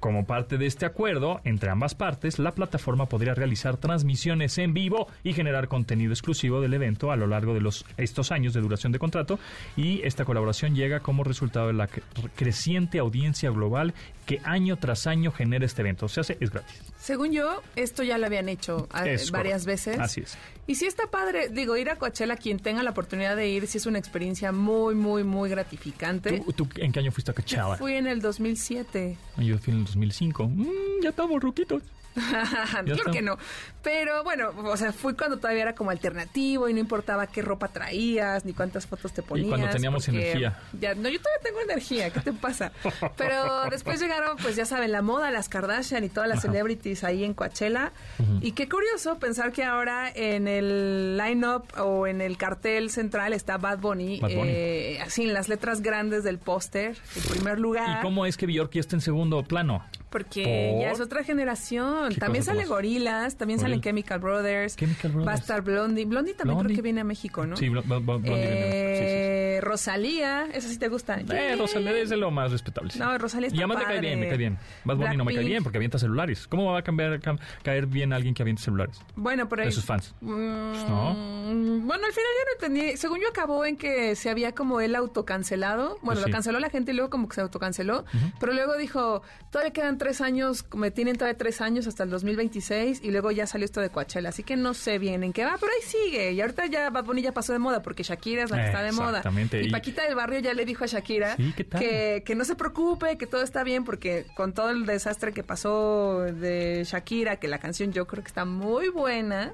Como 0.01 0.24
parte 0.27 0.59
de 0.59 0.66
este 0.66 0.87
acuerdo 0.87 1.40
entre 1.44 1.70
ambas 1.70 1.94
partes, 1.94 2.38
la 2.38 2.53
plataforma 2.55 3.07
podría 3.07 3.35
realizar 3.35 3.77
transmisiones 3.77 4.59
en 4.59 4.74
vivo 4.74 5.09
y 5.24 5.33
generar 5.33 5.68
contenido 5.68 6.12
exclusivo 6.12 6.61
del 6.61 6.74
evento 6.74 7.11
a 7.12 7.16
lo 7.16 7.27
largo 7.27 7.55
de 7.55 7.61
los 7.61 7.85
estos 7.96 8.33
años 8.33 8.55
de 8.55 8.61
duración 8.61 8.92
de 8.92 8.98
contrato 8.98 9.38
y 9.77 10.03
esta 10.03 10.24
colaboración 10.24 10.74
llega 10.74 11.01
como 11.01 11.24
resultado 11.24 11.68
de 11.68 11.72
la 11.74 11.88
cre- 11.88 12.03
creciente 12.37 12.98
audiencia 12.98 13.51
global 13.51 13.94
que 14.27 14.40
año 14.44 14.77
tras 14.77 15.07
año 15.07 15.33
genera 15.33 15.64
este 15.64 15.81
evento. 15.83 16.07
O 16.07 16.09
sea, 16.09 16.22
se- 16.22 16.37
es 16.40 16.51
gratis. 16.51 16.81
Según 16.98 17.33
yo, 17.33 17.62
esto 17.77 18.03
ya 18.03 18.18
lo 18.18 18.27
habían 18.27 18.48
hecho 18.48 18.87
ah, 18.90 19.05
varias 19.05 19.31
correcto. 19.31 19.64
veces. 19.64 19.98
Así 19.98 20.20
es. 20.20 20.37
Y 20.66 20.74
sí 20.74 20.85
está 20.85 21.07
padre, 21.11 21.48
digo, 21.48 21.79
ir 21.79 21.88
a 21.88 21.96
Coachella, 21.96 22.37
quien 22.37 22.59
tenga 22.59 22.83
la 22.83 22.90
oportunidad 22.90 23.37
de 23.37 23.48
ir, 23.48 23.66
sí 23.66 23.79
es 23.79 23.87
una 23.87 23.98
experiencia 23.98 24.53
muy, 24.53 24.94
muy, 24.94 25.24
muy 25.24 25.48
gratificante. 25.48 26.40
¿Tú, 26.40 26.53
tú 26.53 26.68
en 26.77 26.92
qué 26.92 27.01
año 27.01 27.11
fuiste 27.11 27.31
a 27.31 27.35
Coachella? 27.35 27.77
Fui 27.77 27.94
en 27.94 28.07
el 28.07 28.20
2007. 28.20 29.16
Yo 29.38 29.57
fui 29.59 29.72
en 29.72 29.78
el 29.79 29.85
2005. 29.85 30.49
Mm, 30.49 30.67
ya 31.03 31.11
estamos 31.11 31.43
ruquitos. 31.43 31.83
claro 32.85 33.12
que 33.12 33.23
no. 33.23 33.38
Pero 33.83 34.25
bueno, 34.25 34.51
o 34.64 34.77
sea, 34.77 34.92
fui 34.92 35.14
cuando 35.14 35.37
todavía 35.38 35.62
era 35.62 35.75
como 35.75 35.90
alternativo 35.90 36.68
y 36.68 36.75
no 36.75 36.81
importaba 36.81 37.27
qué 37.29 37.42
ropa 37.42 37.68
traías 37.68 38.44
ni 38.44 38.53
cuántas 38.53 38.87
fotos 38.87 39.12
te 39.12 39.23
ponías. 39.23 39.49
cuando 39.49 39.68
teníamos 39.71 40.07
energía. 40.09 40.59
Ya, 40.79 40.94
no, 40.94 41.09
yo 41.09 41.21
todavía 41.21 41.42
tengo 41.42 41.61
energía, 41.61 42.11
¿qué 42.11 42.21
te 42.21 42.33
pasa? 42.33 42.73
Pero 43.16 43.64
después 43.71 44.01
llegaron, 44.01 44.37
pues 44.38 44.57
ya 44.57 44.66
saben, 44.66 44.92
la 44.92 45.01
moda, 45.01 45.31
las 45.31 45.49
Kardashian 45.49 46.03
y 46.05 46.09
todas 46.09 46.29
las 46.29 46.38
Ajá. 46.38 46.49
celebrities 46.49 47.05
ahí 47.05 47.25
en 47.25 47.35
Coachella. 47.35 47.92
Y 48.40 48.53
qué 48.53 48.68
curioso 48.68 49.18
pensar 49.18 49.53
que 49.53 49.64
ahora 49.64 50.11
en 50.14 50.49
el 50.49 51.16
line-up 51.16 51.64
o 51.79 52.07
en 52.07 52.21
el 52.21 52.37
cartel 52.37 52.90
central 52.90 53.33
está 53.33 53.59
Bad 53.59 53.79
Bunny, 53.79 54.21
Bad 54.21 54.31
Bunny. 54.35 54.51
eh, 54.51 55.01
así 55.03 55.23
en 55.23 55.33
las 55.33 55.49
letras 55.49 55.83
grandes 55.83 56.25
del 56.25 56.38
póster, 56.38 56.97
en 57.16 57.23
primer 57.31 57.59
lugar. 57.61 57.99
¿Y 58.01 58.03
cómo 58.03 58.27
es 58.27 58.37
que 58.37 58.47
Bjork 58.47 58.73
ya 58.73 58.81
está 58.81 58.97
en 58.97 59.01
segundo 59.03 59.42
plano? 59.44 59.85
Porque 60.11 60.73
¿Por? 60.73 60.83
ya 60.83 60.90
es 60.90 61.01
otra 61.01 61.23
generación. 61.23 61.97
¿Qué 62.08 62.16
También 62.16 62.44
sale 62.44 62.61
más? 62.61 62.68
Gorilas, 62.68 63.37
también 63.37 63.58
salen 63.58 63.78
Gorillaz. 63.78 63.84
Chemical 63.90 64.18
Brothers. 64.20 64.76
Chemical 64.76 65.11
Brothers. 65.12 65.28
Va 65.28 65.32
a 65.32 65.37
estar 65.37 65.62
Blondie. 65.62 66.04
Blondie 66.04 66.34
también 66.34 66.56
Blondie. 66.58 66.74
creo 66.74 66.76
que 66.76 66.82
viene 66.82 67.00
a 67.00 67.04
México, 67.04 67.46
¿no? 67.46 67.56
Sí, 67.56 67.66
Bl- 67.66 67.82
Bl- 67.84 68.00
Bl- 68.00 68.04
Blondie 68.04 68.30
viene. 68.30 68.46
Sí, 68.46 68.98
sí, 68.98 68.98
sí. 68.98 69.04
Eh, 69.08 69.61
Rosalía, 69.62 70.46
esa 70.52 70.68
sí 70.68 70.78
te 70.78 70.88
gusta. 70.88 71.20
Eh, 71.20 71.56
Rosalía 71.58 71.98
es 71.98 72.11
de 72.11 72.16
lo 72.16 72.30
más 72.30 72.52
respetable. 72.52 72.92
No, 72.98 73.16
Rosalía 73.18 73.48
está 73.48 73.56
Y 73.56 73.61
además 73.61 73.78
me 73.78 73.84
cae 73.84 74.00
bien, 74.00 74.20
me 74.20 74.28
cae 74.28 74.37
bien. 74.38 74.58
Bad 74.84 74.96
Bunny 74.96 75.16
no 75.16 75.24
me 75.24 75.34
cae 75.34 75.44
bien 75.44 75.62
porque 75.62 75.78
avienta 75.78 75.98
celulares. 75.98 76.46
¿Cómo 76.46 76.72
va 76.72 76.78
a 76.78 76.82
cambiar, 76.82 77.18
cam- 77.20 77.38
caer 77.62 77.87
bien 77.87 78.12
alguien 78.12 78.34
que 78.34 78.42
avienta 78.42 78.62
celulares? 78.62 79.00
Bueno, 79.16 79.48
por 79.48 79.61
ahí. 79.61 79.66
De 79.66 79.72
sus 79.72 79.84
fans. 79.84 80.14
Mm, 80.20 80.72
¿no? 80.88 81.14
Bueno, 81.14 82.06
al 82.06 82.12
final 82.12 82.30
yo 82.38 82.44
no 82.46 82.52
entendí. 82.54 82.96
Según 82.96 83.20
yo 83.20 83.28
acabó 83.28 83.64
en 83.64 83.76
que 83.76 84.14
se 84.16 84.30
había 84.30 84.52
como 84.54 84.80
él 84.80 84.94
autocancelado. 84.94 85.98
Bueno, 86.02 86.20
Pues 86.20 86.26
lo 86.26 86.32
canceló 86.32 86.61
la 86.61 86.70
gente 86.70 86.92
y 86.92 86.94
luego 86.94 87.11
como 87.11 87.28
que 87.28 87.34
se 87.34 87.40
autocanceló. 87.40 88.04
Pero 88.40 88.52
luego 88.52 88.76
dijo, 88.76 89.22
todavía 89.50 89.72
quedan 89.72 89.98
tres 89.98 90.20
años, 90.20 90.64
me 90.74 90.90
tienen 90.90 91.16
todavía 91.16 91.37
tres 91.37 91.61
años 91.61 91.87
hasta 91.88 92.05
el 92.05 92.11
2026 92.11 93.01
y 93.03 93.11
luego 93.11 93.31
ya 93.31 93.46
salió 93.46 93.64
esto 93.64 93.81
de 93.81 93.90
Coachella. 93.90 94.29
Así 94.29 94.42
que 94.42 94.57
no 94.57 94.74
sé 94.74 94.98
bien 94.98 95.24
en 95.24 95.33
qué 95.33 95.44
va, 95.44 95.57
pero 95.61 95.72
ahí 95.72 95.83
sigue. 95.88 96.33
Y 96.33 96.40
ahorita 96.40 96.66
ya 96.66 96.90
Bad 96.90 97.05
Bunny 97.05 97.22
ya 97.22 97.33
pasó 97.33 97.53
de 97.53 97.59
moda 97.59 97.83
porque 97.83 98.03
Shakira 98.03 98.44
es 98.44 98.51
la 98.51 98.59
que 98.59 98.66
está 98.66 98.83
de 98.83 98.92
moda. 98.92 99.22
Y 99.61 99.70
Paquita 99.70 100.05
del 100.05 100.14
Barrio 100.14 100.40
ya 100.40 100.55
le 100.55 100.64
dijo 100.64 100.85
a 100.85 100.87
Shakira 100.87 101.37
que, 101.79 102.22
que 102.24 102.35
no 102.35 102.44
se 102.44 102.55
preocupe, 102.55 103.16
que 103.18 103.27
todo 103.27 103.42
está 103.42 103.64
bien 103.64 103.85
porque 103.85 104.27
con 104.37 104.53
todo 104.53 104.70
el 104.70 104.87
desastre 104.87 105.33
que 105.33 105.42
pasó 105.42 106.20
de 106.22 106.83
Shakira, 106.85 107.37
que 107.37 107.48
la 107.48 107.59
canción 107.59 107.92
yo 107.92 108.07
creo 108.07 108.22
que 108.22 108.29
está 108.29 108.44
muy 108.44 108.88
buena. 108.88 109.53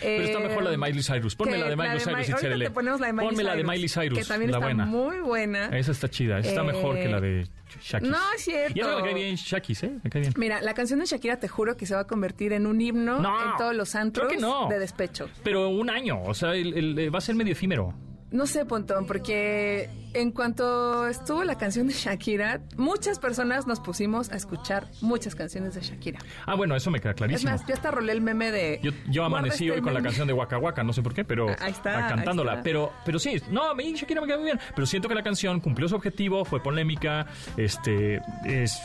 Pero 0.00 0.24
está 0.24 0.38
Eh, 0.40 0.48
mejor 0.48 0.62
la 0.64 0.70
de 0.70 0.78
Miley 0.78 1.02
Cyrus. 1.02 1.34
Ponme 1.36 1.58
la 1.58 1.68
de 1.68 1.76
Miley 1.76 2.00
Cyrus, 2.00 2.28
Itzelele. 2.28 2.52
ahorita 2.54 2.68
te 2.70 2.74
ponemos 2.74 3.00
la 3.00 3.06
de 3.08 3.12
Miley 3.12 3.28
Ponme 3.28 3.42
la 3.44 3.50
de 3.52 3.56
Cyrus, 3.62 3.70
Miley 3.72 3.88
Cyrus, 3.88 4.18
Que 4.18 4.24
también 4.24 4.50
la 4.50 4.56
está 4.58 4.66
buena. 4.66 4.86
muy 4.86 5.20
buena. 5.20 5.66
Esa 5.78 5.92
está 5.92 6.08
chida. 6.08 6.38
Esa 6.38 6.48
está 6.50 6.60
Eh, 6.62 6.64
mejor 6.64 6.96
que 6.96 7.08
la 7.08 7.20
de 7.20 7.46
Shakis. 7.80 8.08
no, 8.08 8.18
es 8.36 8.42
cierto. 8.44 8.72
Y 8.76 8.80
eso 8.80 8.96
me 8.96 9.02
cae 9.02 9.14
bien 9.14 9.34
Shakis, 9.36 9.82
¿eh? 9.84 9.98
Me 10.02 10.10
cae 10.10 10.20
bien. 10.22 10.34
Mira, 10.36 10.60
la 10.62 10.74
canción 10.74 11.00
de 11.00 11.06
Shakira 11.06 11.38
te 11.38 11.48
juro 11.48 11.76
que 11.76 11.86
se 11.86 11.94
va 11.94 12.00
a 12.00 12.06
convertir 12.06 12.52
en 12.52 12.66
un 12.66 12.80
himno 12.80 13.20
No, 13.20 13.50
en 13.52 13.56
todos 13.56 13.74
los 13.74 13.94
antros 13.94 14.32
no. 14.40 14.68
de 14.68 14.78
despecho. 14.78 15.28
Pero 15.44 15.68
un 15.68 15.90
año. 15.90 16.22
O 16.24 16.34
sea, 16.34 16.54
el- 16.54 16.74
el- 16.98 17.14
va 17.14 17.18
a 17.18 17.20
ser 17.22 17.34
medio 17.34 17.52
efímero. 17.52 17.94
No 18.30 18.46
sé, 18.46 18.66
Pontón, 18.66 19.06
porque 19.06 19.88
en 20.12 20.32
cuanto 20.32 21.06
estuvo 21.06 21.44
la 21.44 21.56
canción 21.56 21.86
de 21.88 21.94
Shakira, 21.94 22.60
muchas 22.76 23.18
personas 23.18 23.66
nos 23.66 23.80
pusimos 23.80 24.30
a 24.30 24.36
escuchar 24.36 24.86
muchas 25.00 25.34
canciones 25.34 25.74
de 25.74 25.80
Shakira. 25.80 26.18
Ah, 26.44 26.54
bueno, 26.54 26.76
eso 26.76 26.90
me 26.90 27.00
queda 27.00 27.12
Es 27.12 27.16
clarísimo. 27.16 27.52
más, 27.52 27.66
yo 27.66 27.72
hasta 27.72 27.90
rolé 27.90 28.12
el 28.12 28.20
meme 28.20 28.50
de... 28.50 28.80
Yo, 28.82 28.90
yo 29.08 29.22
"Guarda 29.22 29.38
amanecí 29.38 29.64
este 29.64 29.76
hoy 29.76 29.80
con 29.82 29.94
la 29.94 30.00
meme". 30.00 30.08
canción 30.10 30.26
de 30.26 30.34
Waka 30.34 30.58
Waka, 30.58 30.82
no 30.84 30.92
sé 30.92 31.02
por 31.02 31.14
qué, 31.14 31.24
pero 31.24 31.48
Ah, 31.48 31.56
ahí 31.60 31.72
está, 31.72 31.90
ah, 32.00 32.02
ahí 32.08 32.14
cantándola. 32.16 32.52
está. 32.52 32.64
Pero, 32.64 32.92
pero 33.06 33.18
sí, 33.18 33.40
no, 33.50 33.70
a 33.70 33.74
mí 33.74 33.94
Shakira 33.94 34.20
me 34.20 34.26
queda 34.26 34.36
muy 34.36 34.44
bien. 34.46 34.60
Pero 34.74 34.86
siento 34.86 35.08
que 35.08 35.14
la 35.14 35.22
canción 35.22 35.58
cumplió 35.60 35.88
su 35.88 35.96
objetivo, 35.96 36.44
fue 36.44 36.62
polémica, 36.62 37.26
este, 37.56 38.20
es, 38.44 38.78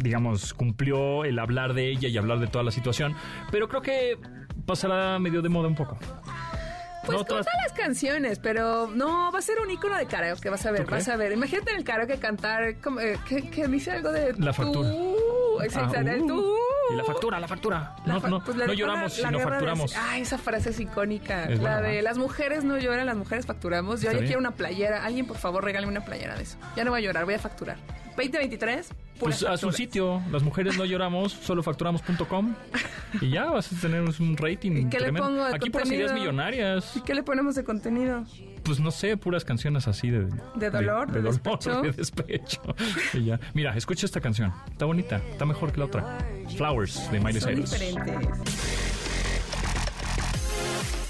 digamos, 0.00 0.54
cumplió 0.54 1.24
el 1.24 1.40
hablar 1.40 1.74
de 1.74 1.88
ella 1.90 2.08
y 2.08 2.16
hablar 2.16 2.38
de 2.38 2.46
toda 2.46 2.62
la 2.62 2.70
situación. 2.70 3.16
Pero 3.50 3.68
creo 3.68 3.82
que 3.82 4.16
pasará 4.64 5.18
medio 5.18 5.42
de 5.42 5.48
moda 5.48 5.66
un 5.66 5.74
poco. 5.74 5.98
Pues 7.04 7.16
No, 7.18 7.24
todas 7.24 7.46
las 7.66 7.72
canciones, 7.72 8.38
pero 8.38 8.88
no, 8.88 9.32
va 9.32 9.38
a 9.38 9.42
ser 9.42 9.58
un 9.60 9.70
icono 9.70 9.96
de 9.96 10.06
karaoke, 10.06 10.50
vas 10.50 10.64
a 10.66 10.70
ver, 10.70 10.84
¿Tú 10.84 10.90
vas 10.90 11.08
a 11.08 11.16
ver. 11.16 11.32
Imagínate 11.32 11.70
en 11.72 11.78
el 11.78 11.84
karaoke 11.84 12.18
cantar, 12.18 12.76
como, 12.76 13.00
eh, 13.00 13.18
que, 13.26 13.48
que 13.50 13.66
dice 13.68 13.92
algo 13.92 14.12
de 14.12 14.34
La 14.38 14.52
factura. 14.52 14.90
tú, 14.90 15.60
exacto, 15.62 15.96
Ah, 15.96 16.00
el 16.00 16.22
uh. 16.22 16.26
tú. 16.26 16.56
Y 16.92 16.96
la 16.96 17.04
factura, 17.04 17.38
la 17.40 17.48
factura. 17.48 17.94
La 18.04 18.14
no 18.14 18.20
fa- 18.20 18.28
no, 18.28 18.44
pues 18.44 18.56
la 18.56 18.66
no 18.66 18.72
lloramos, 18.72 19.16
la 19.18 19.28
sino 19.28 19.40
facturamos. 19.40 19.94
Ay, 19.96 20.22
esa 20.22 20.38
frase 20.38 20.70
es 20.70 20.80
icónica. 20.80 21.44
Es 21.44 21.60
la 21.60 21.74
buena, 21.78 21.88
de 21.88 22.02
las 22.02 22.18
mujeres 22.18 22.64
no 22.64 22.76
lloran, 22.78 23.06
las 23.06 23.16
mujeres 23.16 23.46
facturamos. 23.46 24.00
Yo 24.02 24.10
ya 24.12 24.18
quiero 24.18 24.38
una 24.40 24.50
playera. 24.50 25.04
Alguien, 25.04 25.26
por 25.26 25.36
favor, 25.38 25.62
regálame 25.64 25.90
una 25.92 26.04
playera 26.04 26.34
de 26.36 26.42
eso. 26.42 26.58
Ya 26.76 26.84
no 26.84 26.90
voy 26.90 27.00
a 27.00 27.04
llorar, 27.04 27.24
voy 27.24 27.34
a 27.34 27.38
facturar. 27.38 27.76
2023, 28.16 28.86
puras 28.88 28.98
Pues 29.18 29.36
a 29.42 29.56
su 29.56 29.66
facturas. 29.66 29.76
sitio, 29.76 30.22
las 30.30 30.42
mujeres 30.42 30.76
no 30.78 30.84
lloramos, 30.84 31.32
solo 31.42 31.62
facturamos.com 31.62 32.54
y 33.20 33.30
ya 33.30 33.46
vas 33.46 33.72
a 33.72 33.76
tener 33.80 34.02
un 34.02 34.36
rating 34.36 34.72
¿Y 34.72 34.90
qué 34.90 34.98
le 34.98 35.04
tremendo. 35.04 35.22
pongo 35.28 35.44
de 35.44 35.54
Aquí 35.54 35.70
puras 35.70 35.82
contenido? 35.88 36.06
ideas 36.08 36.12
millonarias. 36.20 36.96
¿Y 36.96 37.00
qué 37.02 37.14
le 37.14 37.22
ponemos 37.22 37.54
de 37.54 37.64
contenido? 37.64 38.24
Pues 38.62 38.78
no 38.78 38.90
sé, 38.90 39.16
puras 39.16 39.44
canciones 39.44 39.88
así 39.88 40.10
de... 40.10 40.28
¿De 40.56 40.70
dolor? 40.70 41.08
De, 41.10 41.14
¿De 41.22 41.30
dolor, 41.30 41.32
despecho? 41.40 41.82
de 41.82 41.92
despecho. 41.92 42.60
Y 43.14 43.24
ya. 43.24 43.40
Mira, 43.54 43.74
escucha 43.76 44.04
esta 44.06 44.20
canción. 44.20 44.52
Está 44.70 44.84
bonita, 44.84 45.16
está 45.30 45.46
mejor 45.46 45.72
que 45.72 45.78
la 45.78 45.86
otra. 45.86 46.18
Flowers, 46.56 47.10
de 47.10 47.20
Miley 47.20 47.40
Cyrus. 47.40 47.70
diferentes. 47.70 48.20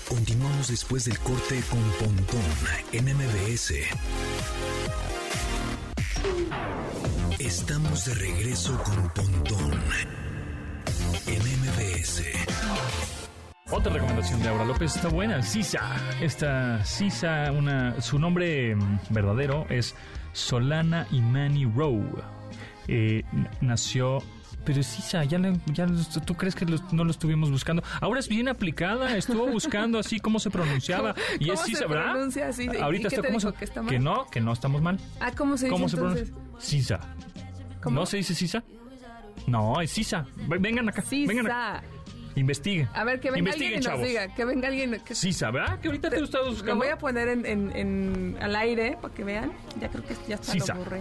Continuamos 0.09 0.69
después 0.69 1.05
del 1.05 1.19
corte 1.21 1.61
con 1.71 1.81
Pontón 1.99 2.41
en 2.93 3.05
MBS. 3.17 3.75
Estamos 7.51 8.05
de 8.05 8.15
regreso 8.15 8.81
con 8.85 9.09
Pontón 9.11 9.73
en 11.27 11.43
MBS. 11.43 12.23
Otra 13.73 13.93
recomendación 13.93 14.41
de 14.41 14.49
Aura 14.51 14.65
López 14.65 14.95
está 14.95 15.09
buena, 15.09 15.43
Sisa. 15.43 15.81
Esta 16.21 16.85
Sisa, 16.85 17.51
una, 17.51 18.01
su 18.01 18.21
nombre 18.21 18.77
mm, 18.77 18.99
verdadero 19.11 19.67
es 19.69 19.97
Solana 20.33 21.09
Imani 21.11 21.65
Rowe. 21.65 22.23
Eh, 22.87 23.25
nació. 23.61 24.19
Pero 24.65 24.81
Sisa, 24.85 25.25
ya, 25.25 25.39
le- 25.39 25.59
ya 25.73 25.89
¿tú 26.25 26.35
crees 26.37 26.55
que 26.55 26.67
lo- 26.67 26.79
no 26.93 27.03
lo 27.03 27.11
estuvimos 27.11 27.51
buscando? 27.51 27.83
Ahora 28.01 28.21
es 28.21 28.29
bien 28.29 28.47
aplicada, 28.49 29.17
estuvo 29.17 29.49
buscando 29.49 29.99
así 29.99 30.21
cómo 30.21 30.39
se 30.39 30.51
pronunciaba. 30.51 31.17
Y 31.41 31.47
¿Cómo 31.49 31.55
es 31.55 31.61
Sisa, 31.67 31.87
¿verdad? 31.89 32.13
pronuncia 32.13 32.47
así? 32.49 32.69
¿Y 32.73 32.77
Ahorita 32.77 33.09
qué 33.09 33.17
está 33.17 33.27
¿cómo 33.27 33.41
se- 33.41 33.53
¿Que 33.55 33.65
está 33.65 33.83
mal? 33.83 33.91
Que 33.91 33.99
no, 33.99 34.27
que 34.31 34.41
no 34.41 34.53
estamos 34.53 34.81
mal. 34.83 35.01
Ah, 35.19 35.33
¿cómo 35.37 35.57
se 35.57 35.65
dice 35.67 35.73
¿Cómo 35.75 35.89
se 35.89 35.97
pronuncia? 35.97 36.27
Sisa. 36.59 37.01
¿Cómo? 37.83 38.01
¿No 38.01 38.07
se 38.07 38.19
dice 38.19 38.35
Sisa? 38.35 38.63
No, 39.47 39.81
es 39.81 39.91
Sisa. 39.91 40.27
Ve- 40.49 40.59
Vengan 40.59 40.89
acá. 40.89 41.03
Vengan 41.11 41.47
acá. 41.47 41.83
Sisa. 41.83 42.01
Investiguen. 42.37 42.89
A 42.95 43.03
ver, 43.05 43.19
que 43.21 43.29
venga 43.31 43.39
Investiguen, 43.41 43.75
alguien 43.75 43.83
y 43.83 43.85
nos 43.85 43.93
chavos. 43.93 44.07
diga. 44.09 44.35
Que 44.35 44.45
venga 44.45 44.69
alguien. 44.69 45.01
Que 45.05 45.15
Sisa, 45.15 45.51
¿verdad? 45.51 45.81
Que 45.81 45.89
ahorita 45.89 46.11
te 46.11 46.19
lo 46.19 46.25
estás 46.25 46.43
Lo 46.45 46.51
buscando. 46.51 46.77
voy 46.77 46.89
a 46.89 46.97
poner 46.99 47.29
en, 47.29 47.45
en- 47.47 47.77
en- 47.77 48.39
al 48.41 48.55
aire 48.57 48.97
para 49.01 49.13
que 49.15 49.25
vean. 49.25 49.53
Ya 49.81 49.89
creo 49.89 50.05
que 50.05 50.15
ya 50.29 50.37
está 50.37 50.53
Sisa. 50.53 50.75
lo 50.75 50.85
borré. 50.85 51.01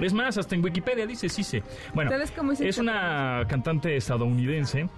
Es 0.00 0.14
más, 0.14 0.38
hasta 0.38 0.54
en 0.54 0.64
Wikipedia 0.64 1.06
dice 1.06 1.28
Sise. 1.28 1.62
Bueno, 1.94 2.10
¿Ustedes 2.10 2.30
cómo 2.30 2.52
es 2.52 2.58
que 2.76 2.80
una 2.80 3.44
cantante 3.48 3.94
estadounidense 3.96 4.88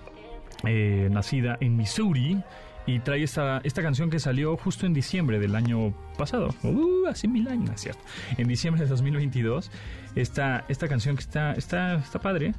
eh, 0.65 1.09
nacida 1.11 1.57
en 1.61 1.77
Missouri 1.77 2.41
y 2.87 2.99
trae 3.01 3.23
esta, 3.23 3.61
esta 3.65 3.83
canción 3.83 4.11
que 4.11 4.19
salió 4.19 4.57
justo 4.57 4.87
en 4.87 4.95
diciembre 4.95 5.39
del 5.39 5.55
año 5.55 5.93
pasado. 6.19 6.55
Uh, 6.63 7.07
hace 7.07 7.29
mil 7.29 7.47
años, 7.49 7.69
¿no 7.69 7.75
es 7.75 7.81
¿cierto? 7.81 8.03
En 8.37 8.49
diciembre 8.49 8.83
de 8.83 8.89
2022. 8.89 9.71
Esta, 10.15 10.65
esta 10.69 10.89
canción 10.89 11.17
que 11.17 11.23
está, 11.23 11.53
está, 11.53 11.95
está 11.95 12.21
padre 12.21 12.55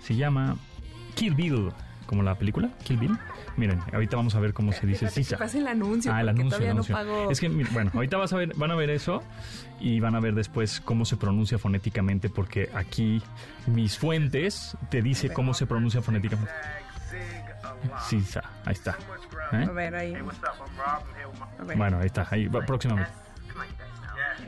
se 0.00 0.16
llama 0.16 0.56
Kill 1.14 1.34
Bill, 1.34 1.70
como 2.06 2.22
la 2.22 2.34
película 2.36 2.70
Kill 2.84 2.96
Bill. 2.98 3.16
Miren, 3.56 3.80
ahorita 3.92 4.16
vamos 4.16 4.34
a 4.34 4.40
ver 4.40 4.52
cómo 4.54 4.72
se 4.72 4.86
dice 4.86 5.06
Espérate 5.06 5.20
que 5.20 5.24
Sisa. 5.24 5.36
pase 5.38 5.58
el 5.58 5.66
anuncio. 5.66 6.12
Ah, 6.12 6.20
el 6.20 6.28
anuncio, 6.30 6.48
todavía 6.48 6.68
el 6.68 6.72
anuncio. 6.72 6.96
no 6.96 7.00
pago. 7.00 7.30
Es 7.30 7.40
que, 7.40 7.48
bueno, 7.48 7.90
ahorita 7.94 8.16
vas 8.16 8.32
a 8.32 8.36
ver, 8.36 8.54
van 8.56 8.70
a 8.70 8.74
ver 8.74 8.90
eso 8.90 9.22
y 9.80 10.00
van 10.00 10.14
a 10.14 10.20
ver 10.20 10.34
después 10.34 10.80
cómo 10.80 11.04
se 11.04 11.16
pronuncia 11.16 11.58
fonéticamente, 11.58 12.30
porque 12.30 12.70
aquí 12.74 13.22
mis 13.66 13.98
fuentes 13.98 14.76
te 14.90 15.02
dice 15.02 15.32
cómo 15.32 15.52
se 15.52 15.66
pronuncia 15.66 16.00
fonéticamente. 16.00 16.52
Sisa, 18.08 18.42
ahí 18.64 18.72
está. 18.72 18.96
¿Eh? 19.52 19.66
A 19.68 19.72
ver, 19.72 19.94
ahí. 19.94 20.14
A 21.58 21.64
ver. 21.64 21.76
Bueno, 21.76 21.98
ahí 21.98 22.06
está, 22.06 22.26
ahí 22.30 22.46
va, 22.46 22.60
próximamente. 22.64 23.12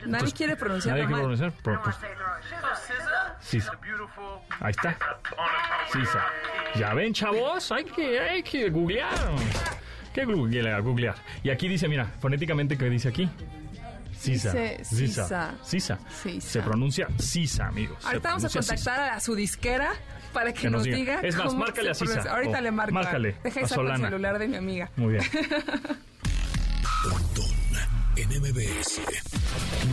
Nadie 0.05 0.31
quiere 0.33 0.55
pronunciar 0.55 0.95
¿Nadie 0.95 1.07
quiere 1.07 1.21
pronunciar? 1.21 1.51
Pro- 1.63 1.81
pues, 1.81 1.95
Sisa. 3.41 3.71
Ahí 4.59 4.71
está. 4.71 4.97
Sisa. 5.91 6.25
Ya 6.75 6.93
ven, 6.93 7.13
chavos, 7.13 7.71
hay 7.71 7.85
que, 7.85 8.19
hay 8.19 8.43
que 8.43 8.69
googlear. 8.69 9.13
¿Qué 10.13 10.25
googlear? 10.25 10.81
googlear? 10.81 11.15
Y 11.43 11.49
aquí 11.49 11.67
dice, 11.67 11.87
mira, 11.87 12.05
fonéticamente, 12.19 12.77
¿qué 12.77 12.89
dice 12.89 13.09
aquí? 13.09 13.29
Sisa. 14.17 14.51
Dice 14.53 14.83
Sisa. 14.85 15.53
sisa. 15.63 15.99
Sisa. 16.11 16.47
Se 16.47 16.61
pronuncia 16.61 17.07
Sisa, 17.17 17.67
amigos. 17.67 18.03
Ahorita 18.05 18.29
vamos 18.29 18.45
a 18.45 18.49
Sisa. 18.49 18.59
contactar 18.59 18.99
a 19.13 19.19
su 19.19 19.35
disquera 19.35 19.91
para 20.33 20.53
que, 20.53 20.61
Que 20.61 20.69
nos 20.69 20.79
nos 20.79 20.83
diga. 20.83 20.97
diga. 20.97 21.19
Es 21.21 21.35
más, 21.35 21.47
cómo 21.47 21.59
márcale 21.59 21.91
a 21.91 21.93
Sisa. 21.93 22.23
Ahorita 22.29 22.61
le 22.61 22.71
marco. 22.71 22.93
márcale 22.93 23.35
Deja 23.43 23.59
el 23.61 23.67
celular 23.67 24.39
de 24.39 24.47
mi 24.47 24.57
amiga. 24.57 24.89
Muy 24.97 25.13
bien. 25.13 25.23
En 28.15 28.29
MBS. 28.29 29.01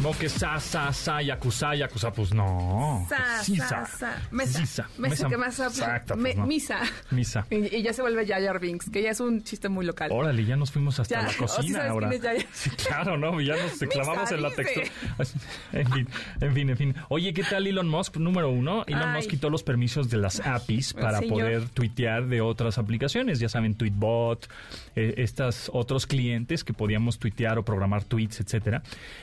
No 0.02 0.12
que 0.12 0.28
sa, 0.28 0.60
sa, 0.60 0.92
sa, 0.92 1.22
yakuza, 1.22 1.74
yakuza, 1.74 2.12
pues 2.12 2.32
no. 2.34 3.06
Sa, 3.08 3.42
Sisa. 3.42 3.68
sa, 3.68 3.86
sa. 3.86 4.22
Mesa. 4.30 4.58
Sisa. 4.60 4.88
Mesa, 4.98 5.28
que 5.28 5.36
más 5.38 5.58
Exacto, 5.58 6.16
Me- 6.16 6.30
pues 6.30 6.36
no. 6.36 6.46
Misa. 6.46 6.80
Misa. 7.10 7.46
Y, 7.50 7.76
y 7.76 7.82
ya 7.82 7.92
se 7.92 8.02
vuelve 8.02 8.24
Yayar 8.26 8.60
Binks, 8.60 8.90
que 8.90 9.02
ya 9.02 9.10
es 9.10 9.20
un 9.20 9.42
chiste 9.42 9.68
muy 9.70 9.84
local. 9.86 10.10
Órale, 10.12 10.44
ya 10.44 10.56
nos 10.56 10.70
fuimos 10.70 11.00
hasta 11.00 11.14
Ya, 11.16 11.22
la 11.22 11.28
¿o 11.28 11.32
sí 11.32 11.38
cocina 11.38 11.88
ahora. 11.88 12.10
Sí, 12.52 12.70
claro, 12.70 13.16
¿no? 13.16 13.40
Ya 13.40 13.54
nos 13.56 13.78
clavamos 13.90 14.30
en 14.32 14.42
la 14.42 14.50
textura. 14.50 14.86
En 15.72 15.90
fin, 15.92 16.08
en 16.40 16.54
fin, 16.54 16.70
en 16.70 16.76
fin. 16.76 16.94
Oye, 17.08 17.32
¿qué 17.32 17.42
tal 17.42 17.66
Elon 17.66 17.88
Musk? 17.88 18.16
Número 18.18 18.50
uno, 18.50 18.84
Elon 18.86 19.08
Ay. 19.10 19.16
Musk 19.16 19.30
quitó 19.30 19.48
los 19.50 19.62
permisos 19.62 20.10
de 20.10 20.18
las 20.18 20.40
APIs 20.40 20.92
para 20.94 21.18
señor. 21.20 21.38
poder 21.38 21.68
tuitear 21.70 22.26
de 22.26 22.40
otras 22.40 22.76
aplicaciones. 22.78 23.38
Ya 23.40 23.48
saben, 23.48 23.74
Tweetbot, 23.74 24.48
eh, 24.96 25.14
estas 25.18 25.70
otros 25.72 26.06
clientes 26.06 26.64
que 26.64 26.72
podíamos 26.72 27.18
tuitear 27.18 27.58
o 27.58 27.64
programar 27.64 28.04
tweets, 28.10 28.40
etcétera. 28.40 28.82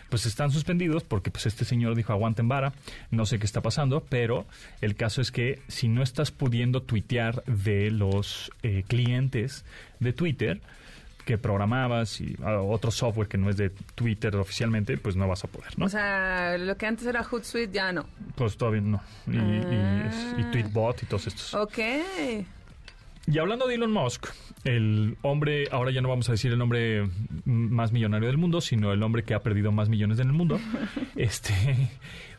Pues 0.09 0.25
están 0.25 0.49
suspendidos 0.49 1.03
porque 1.03 1.29
pues 1.29 1.45
este 1.45 1.63
señor 1.65 1.93
dijo 1.93 2.11
aguanten 2.11 2.47
vara, 2.47 2.73
no 3.11 3.27
sé 3.27 3.38
qué 3.38 3.45
está 3.45 3.61
pasando, 3.61 4.03
pero 4.09 4.47
el 4.81 4.95
caso 4.95 5.21
es 5.21 5.29
que 5.31 5.61
si 5.67 5.88
no 5.88 6.01
estás 6.01 6.31
pudiendo 6.31 6.81
tuitear 6.81 7.43
de 7.45 7.91
los 7.91 8.51
eh, 8.63 8.83
clientes 8.88 9.63
de 9.99 10.13
Twitter, 10.13 10.59
que 11.25 11.38
programabas 11.38 12.21
y 12.21 12.38
ah, 12.41 12.61
otro 12.61 12.89
software 12.89 13.27
que 13.27 13.38
no 13.38 13.49
es 13.49 13.57
de 13.57 13.69
Twitter 13.95 14.33
oficialmente, 14.38 14.97
pues 14.97 15.17
no 15.17 15.27
vas 15.27 15.43
a 15.43 15.47
poder, 15.49 15.77
¿no? 15.77 15.85
O 15.85 15.89
sea, 15.89 16.57
lo 16.57 16.77
que 16.77 16.85
antes 16.85 17.05
era 17.05 17.21
Hootsuite 17.21 17.73
ya 17.73 17.91
no. 17.91 18.07
pues 18.35 18.55
todavía 18.55 18.79
no. 18.79 19.01
Y, 19.27 19.35
y, 19.35 19.38
Ah. 19.39 20.35
y 20.39 20.43
Tweetbot 20.51 21.03
y 21.03 21.05
todos 21.05 21.27
estos. 21.27 21.53
Ok. 21.53 21.79
Y 23.30 23.39
hablando 23.39 23.67
de 23.67 23.75
Elon 23.75 23.91
Musk, 23.91 24.28
el 24.63 25.17
hombre, 25.21 25.67
ahora 25.71 25.91
ya 25.91 25.99
no 26.01 26.07
vamos 26.07 26.30
a 26.30 26.32
decir 26.32 26.53
el 26.53 26.61
hombre 26.61 27.09
más 27.43 27.91
millonario 27.91 28.28
del 28.28 28.38
mundo, 28.38 28.61
sino 28.61 28.93
el 28.93 29.03
hombre 29.03 29.23
que 29.23 29.34
ha 29.34 29.43
perdido 29.43 29.69
más 29.73 29.89
millones 29.89 30.19
en 30.19 30.28
el 30.28 30.34
mundo, 30.34 30.61
este, 31.17 31.53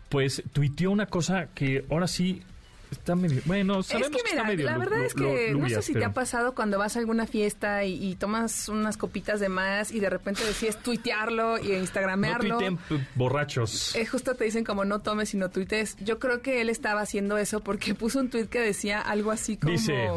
pues 0.08 0.42
tuiteó 0.50 0.90
una 0.90 1.04
cosa 1.04 1.48
que 1.54 1.84
ahora 1.90 2.08
sí 2.08 2.42
está 2.90 3.14
medio, 3.16 3.40
bueno, 3.44 3.82
sabemos 3.82 4.10
es 4.10 4.16
que 4.16 4.22
mira, 4.30 4.36
está 4.42 4.48
medio 4.48 4.66
la 4.66 4.78
verdad 4.78 5.04
es 5.04 5.14
que 5.14 5.52
no 5.54 5.68
sé 5.68 5.82
si 5.82 5.92
te 5.92 6.04
ha 6.04 6.12
pasado 6.12 6.54
cuando 6.54 6.78
vas 6.78 6.96
a 6.96 6.98
alguna 7.00 7.26
fiesta 7.26 7.84
y, 7.84 8.02
y 8.10 8.14
tomas 8.16 8.68
unas 8.68 8.96
copitas 8.96 9.40
de 9.40 9.48
más 9.48 9.90
y 9.92 10.00
de 10.00 10.10
repente 10.10 10.44
decides 10.44 10.76
tuitearlo 10.82 11.58
y 11.58 11.68
No 11.68 11.78
instagramearlo. 11.78 12.58
tuiteen 12.58 12.76
p- 12.76 13.06
borrachos. 13.14 13.94
Eh, 13.96 14.06
justo 14.06 14.34
te 14.34 14.44
dicen 14.44 14.64
como 14.64 14.84
no 14.84 15.00
tomes 15.00 15.28
sino 15.30 15.50
tuites. 15.50 15.96
Yo 16.00 16.18
creo 16.18 16.42
que 16.42 16.60
él 16.60 16.70
estaba 16.70 17.00
haciendo 17.02 17.38
eso 17.38 17.60
porque 17.60 17.94
puso 17.94 18.20
un 18.20 18.30
tuit 18.30 18.48
que 18.48 18.60
decía 18.60 19.00
algo 19.00 19.30
así 19.30 19.56
como... 19.56 19.72
Dice, 19.72 20.08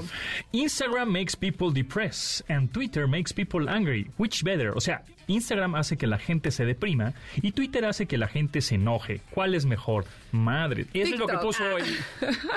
Instagram 0.51 1.09
makes 1.11 1.35
people 1.37 1.71
depressed 1.73 2.43
and 2.49 2.71
Twitter 2.71 3.07
makes 3.07 3.33
people 3.33 3.67
angry. 3.69 4.09
Which 4.17 4.43
better? 4.43 4.71
O 4.75 4.81
sea, 4.81 5.03
Instagram 5.31 5.75
hace 5.75 5.97
que 5.97 6.07
la 6.07 6.17
gente 6.17 6.51
se 6.51 6.65
deprima 6.65 7.13
y 7.35 7.51
Twitter 7.51 7.85
hace 7.85 8.05
que 8.05 8.17
la 8.17 8.27
gente 8.27 8.61
se 8.61 8.75
enoje. 8.75 9.21
¿Cuál 9.31 9.55
es 9.55 9.65
mejor? 9.65 10.05
Madre. 10.31 10.85
Eso 10.93 11.13
es 11.13 11.19
lo 11.19 11.27
que 11.27 11.37
puso 11.37 11.63
hoy. 11.63 11.83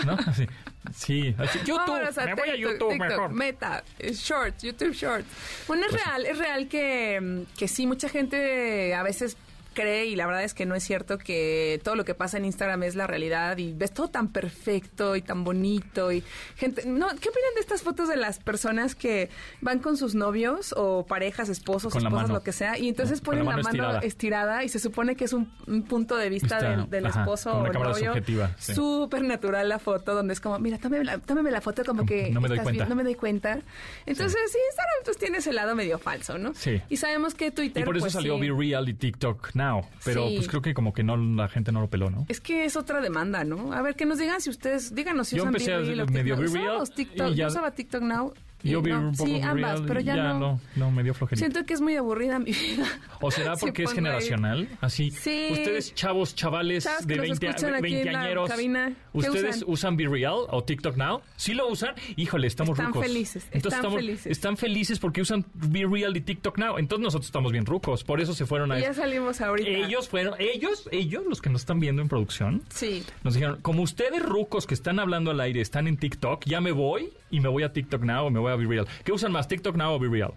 ¿No? 0.07 0.17
Así, 0.27 0.47
Sí, 0.93 1.35
así, 1.39 1.59
YouTube. 1.65 1.99
Me 2.25 2.35
voy 2.35 2.51
a 2.51 2.57
YouTube 2.57 2.91
TikTok, 2.91 3.09
mejor. 3.09 3.33
Meta, 3.33 3.83
eh, 3.99 4.13
Shorts, 4.13 4.63
YouTube 4.63 4.93
Shorts. 4.93 5.27
Bueno, 5.67 5.87
es 5.87 5.93
Pues 5.93 6.05
real, 6.05 6.27
es 6.27 6.39
real 6.39 6.69
que, 6.69 7.45
que 7.57 7.69
sí, 7.69 7.87
mucha 7.87 8.09
gente 8.09 8.95
a 8.95 9.03
veces 9.03 9.37
cree 9.75 10.07
y 10.07 10.17
la 10.17 10.27
verdad 10.27 10.45
es 10.45 10.55
que 10.55 10.65
no 10.67 10.75
es 10.75 10.83
cierto 10.85 11.19
que 11.19 11.81
todo 11.85 11.95
lo 11.97 12.05
que 12.05 12.15
pasa 12.15 12.39
en 12.39 12.45
Instagram 12.45 12.83
es 12.85 12.95
la 12.95 13.07
realidad 13.07 13.59
y 13.59 13.73
ves 13.75 13.93
todo 13.93 14.09
tan 14.09 14.29
perfecto 14.33 15.17
y 15.17 15.23
tan 15.23 15.45
bonito 15.45 16.13
y 16.13 16.23
gente 16.57 16.87
no 16.87 17.09
¿qué 17.09 17.29
opinan 17.29 17.55
de 17.55 17.61
estas 17.61 17.83
fotos 17.83 18.09
de 18.09 18.17
las 18.17 18.39
personas 18.39 18.95
que 18.95 19.29
van 19.61 19.81
con 19.81 19.97
sus 19.97 20.15
novios 20.15 20.75
o 20.77 21.05
parejas 21.07 21.49
esposos 21.49 21.93
Con 21.93 22.07
esposas 22.07 22.31
lo 22.31 22.43
que 22.43 22.53
sea 22.53 22.79
y 22.79 22.89
entonces 22.89 23.21
ponen 23.21 23.41
la 23.45 23.51
mano 23.57 23.63
mano, 23.65 23.69
estirada. 23.69 24.01
estirada. 24.01 24.65
y 24.65 24.69
se 24.69 24.79
supone 24.79 25.17
que 25.17 25.25
es 25.25 25.33
un, 25.33 25.53
un 25.67 25.83
punto 25.83 26.17
de 26.17 26.29
vista 26.31 26.57
Está- 26.59 26.71
del, 26.71 26.89
del 26.91 27.07
ajá, 27.07 27.21
esposo 27.21 27.51
o 27.59 27.65
cámara 27.65 27.91
novio 27.91 28.15
sí. 28.59 28.75
súper 28.75 29.23
natural 29.23 29.69
la 29.69 29.79
foto 29.79 30.15
donde 30.15 30.33
es 30.35 30.41
como 30.41 30.59
mira 30.59 30.79
tómame 30.79 31.05
la, 31.05 31.21
la 31.51 31.61
foto 31.61 31.85
como 31.85 32.07
que 32.07 32.31
no 32.31 32.41
me 32.41 32.49
doy 32.49 32.57
estás 32.59 32.65
cuenta. 32.65 32.85
bien, 32.85 32.89
no 32.89 32.95
me 32.95 33.03
doy 33.05 33.15
cuenta. 33.15 33.59
Entonces, 34.07 34.39
sí, 34.53 34.59
Instagram 34.71 34.95
pues 35.05 35.19
tiene 35.19 35.39
ese 35.39 35.53
lado 35.53 35.75
medio 35.75 35.99
falso, 35.99 36.39
¿no? 36.39 36.55
Sí. 36.55 36.81
Y 36.89 36.97
sabemos 36.97 37.35
que 37.35 37.51
Twitter 37.51 37.83
Y 37.83 37.85
por 37.85 37.97
eso 37.97 38.05
pues, 38.05 38.13
salió. 38.13 38.39
Be 38.39 38.51
Real 38.57 38.89
y 38.89 38.95
TikTok 38.95 39.51
Now. 39.65 39.83
Pero 40.05 40.29
Sí. 40.29 40.35
pues 40.37 40.49
creo 40.49 40.63
que 40.63 40.75
como 40.75 40.93
que 40.93 41.03
no 41.03 41.17
la 41.17 41.49
gente 41.49 41.73
no 41.73 41.81
lo 41.81 41.89
peló, 41.89 42.11
¿no? 42.11 42.27
Es 42.29 42.41
que 42.41 42.65
es 42.65 42.77
otra 42.77 43.01
demanda, 43.01 43.45
¿no? 43.45 43.73
A 43.73 43.83
ver, 43.83 43.95
que 43.97 44.05
nos 44.07 44.19
digan 44.19 44.41
si 44.41 44.51
ustedes, 44.51 44.95
díganos 44.95 45.29
si 45.29 45.37
Yo 45.37 45.43
usan 45.45 45.55
empecé 45.55 45.73
a 45.75 45.79
Be 45.79 45.85
Real 45.85 46.01
o 46.01 46.07
medio 46.07 46.37
TikTok. 46.37 46.53
Be 46.55 46.61
Real 46.61 46.91
TikTok, 46.91 47.29
y 47.29 47.35
ya- 47.35 47.45
yo 47.45 47.49
usaba 47.49 47.71
TikTok 47.71 48.03
Now. 48.03 48.33
Yo 48.71 48.83
vi 48.83 48.91
no, 48.93 49.01
un 49.09 49.15
poco 49.15 49.29
sí, 49.31 49.41
ambas, 49.41 49.83
pero 49.87 50.01
ya, 50.01 50.17
no. 50.17 50.39
no, 50.39 50.61
no, 50.77 50.91
me 50.91 51.03
dio 51.03 51.15
flojerita. 51.15 51.39
Siento 51.47 51.67
que 51.67 51.75
es 51.75 51.81
muy 51.81 51.97
aburrida 51.97 52.39
mi 52.39 52.53
vida. 52.53 52.87
¿O 53.21 53.31
será 53.31 53.57
porque 53.61 53.85
es 53.85 53.93
generacional? 53.93 54.69
Así, 54.81 55.11
Sí. 55.11 55.49
ustedes 55.53 55.95
chavos, 55.95 56.35
chavales 56.35 56.85
Chavos 56.85 57.01
que 57.07 57.13
de 57.15 57.17
nos 57.17 57.29
20, 57.41 57.47
escuchan 57.49 57.75
aquí 57.75 57.95
en 57.97 58.13
la 58.13 58.23
20 58.25 58.49
cabina, 58.49 58.89
¿qué 59.13 59.19
¿ustedes 59.19 59.57
usan? 59.57 59.65
usan? 59.69 59.97
Be 59.97 60.09
Real 60.09 60.39
o 60.51 60.65
TikTok 60.65 60.97
Now? 60.97 61.21
¿Sí 61.37 61.55
lo 61.55 61.69
usan? 61.69 61.95
Híjole, 62.17 62.47
estamos 62.47 62.79
Están 62.79 62.87
rucos. 62.93 63.07
felices, 63.07 63.45
Entonces 63.53 63.65
están 63.65 63.79
estamos, 63.79 63.97
felices. 63.97 64.27
Están 64.27 64.57
felices 64.57 64.99
porque 64.99 65.21
usan 65.21 65.45
Be 65.55 65.87
Real 65.87 66.17
y 66.17 66.21
TikTok 66.21 66.59
Now. 66.59 66.79
Entonces 66.79 67.03
nosotros 67.05 67.27
estamos 67.27 67.53
bien 67.53 67.67
rucos. 67.67 68.03
Por 68.05 68.21
eso 68.21 68.35
se 68.35 68.47
fueron 68.47 68.73
a... 68.73 68.79
Y 68.79 68.83
ya 68.83 68.95
salimos 68.95 69.41
ahorita. 69.41 69.69
Ellos 69.71 70.09
fueron, 70.09 70.35
ellos, 70.39 70.89
ellos, 70.91 71.25
los 71.29 71.41
que 71.43 71.51
nos 71.51 71.63
están 71.63 71.81
viendo 71.81 72.03
en 72.03 72.09
producción, 72.09 72.63
Sí. 72.71 73.03
nos 73.23 73.35
dijeron, 73.35 73.59
como 73.63 73.83
ustedes 73.83 74.23
rucos 74.23 74.67
que 74.67 74.75
están 74.75 74.99
hablando 74.99 75.31
al 75.31 75.41
aire 75.41 75.61
están 75.61 75.87
en 75.89 75.97
TikTok, 75.97 76.45
ya 76.47 76.61
me 76.61 76.73
voy 76.73 77.11
y 77.37 77.41
me 77.41 77.49
voy 77.49 77.63
a 77.65 77.73
TikTok 77.73 78.03
Now 78.03 78.27
o 78.27 78.31
me 78.31 78.39
voy 78.39 78.53
a 78.53 78.57
Be 78.57 78.67
Real. 78.67 78.87
¿Qué 79.05 79.13
usan 79.13 79.33
más, 79.33 79.49
TikTok 79.49 79.77
Now 79.77 79.95
o 79.95 79.99
Be 79.99 80.09
Real? 80.09 80.33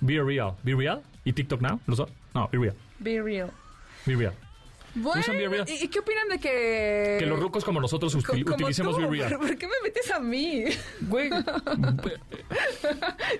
Be 0.00 0.20
Real. 0.22 0.52
¿Be 0.62 0.74
Real? 0.74 1.02
¿Y 1.24 1.32
TikTok 1.32 1.60
Now? 1.62 1.80
¿Los 1.86 1.98
dos? 1.98 2.10
No, 2.34 2.48
Be 2.52 2.58
Real. 2.58 2.74
Be 2.98 3.22
real. 3.22 3.50
Be 4.04 4.14
Real. 4.16 4.34
Bueno, 4.94 5.20
¿Usan 5.20 5.36
Be 5.36 5.48
Real? 5.48 5.66
¿y 5.68 5.88
qué 5.88 5.98
opinan 5.98 6.28
de 6.28 6.38
que... 6.38 7.16
Que 7.20 7.26
los 7.26 7.38
rucos 7.40 7.64
como 7.64 7.80
nosotros 7.80 8.14
co- 8.16 8.22
como 8.32 8.54
utilicemos 8.54 8.96
tú? 8.96 9.02
Be 9.02 9.08
Real. 9.18 9.30
¿Por, 9.36 9.48
por 9.48 9.58
qué 9.58 9.66
me 9.66 9.74
metes 9.82 10.10
a 10.10 10.20
mí? 10.20 10.64
Güey, 11.02 11.30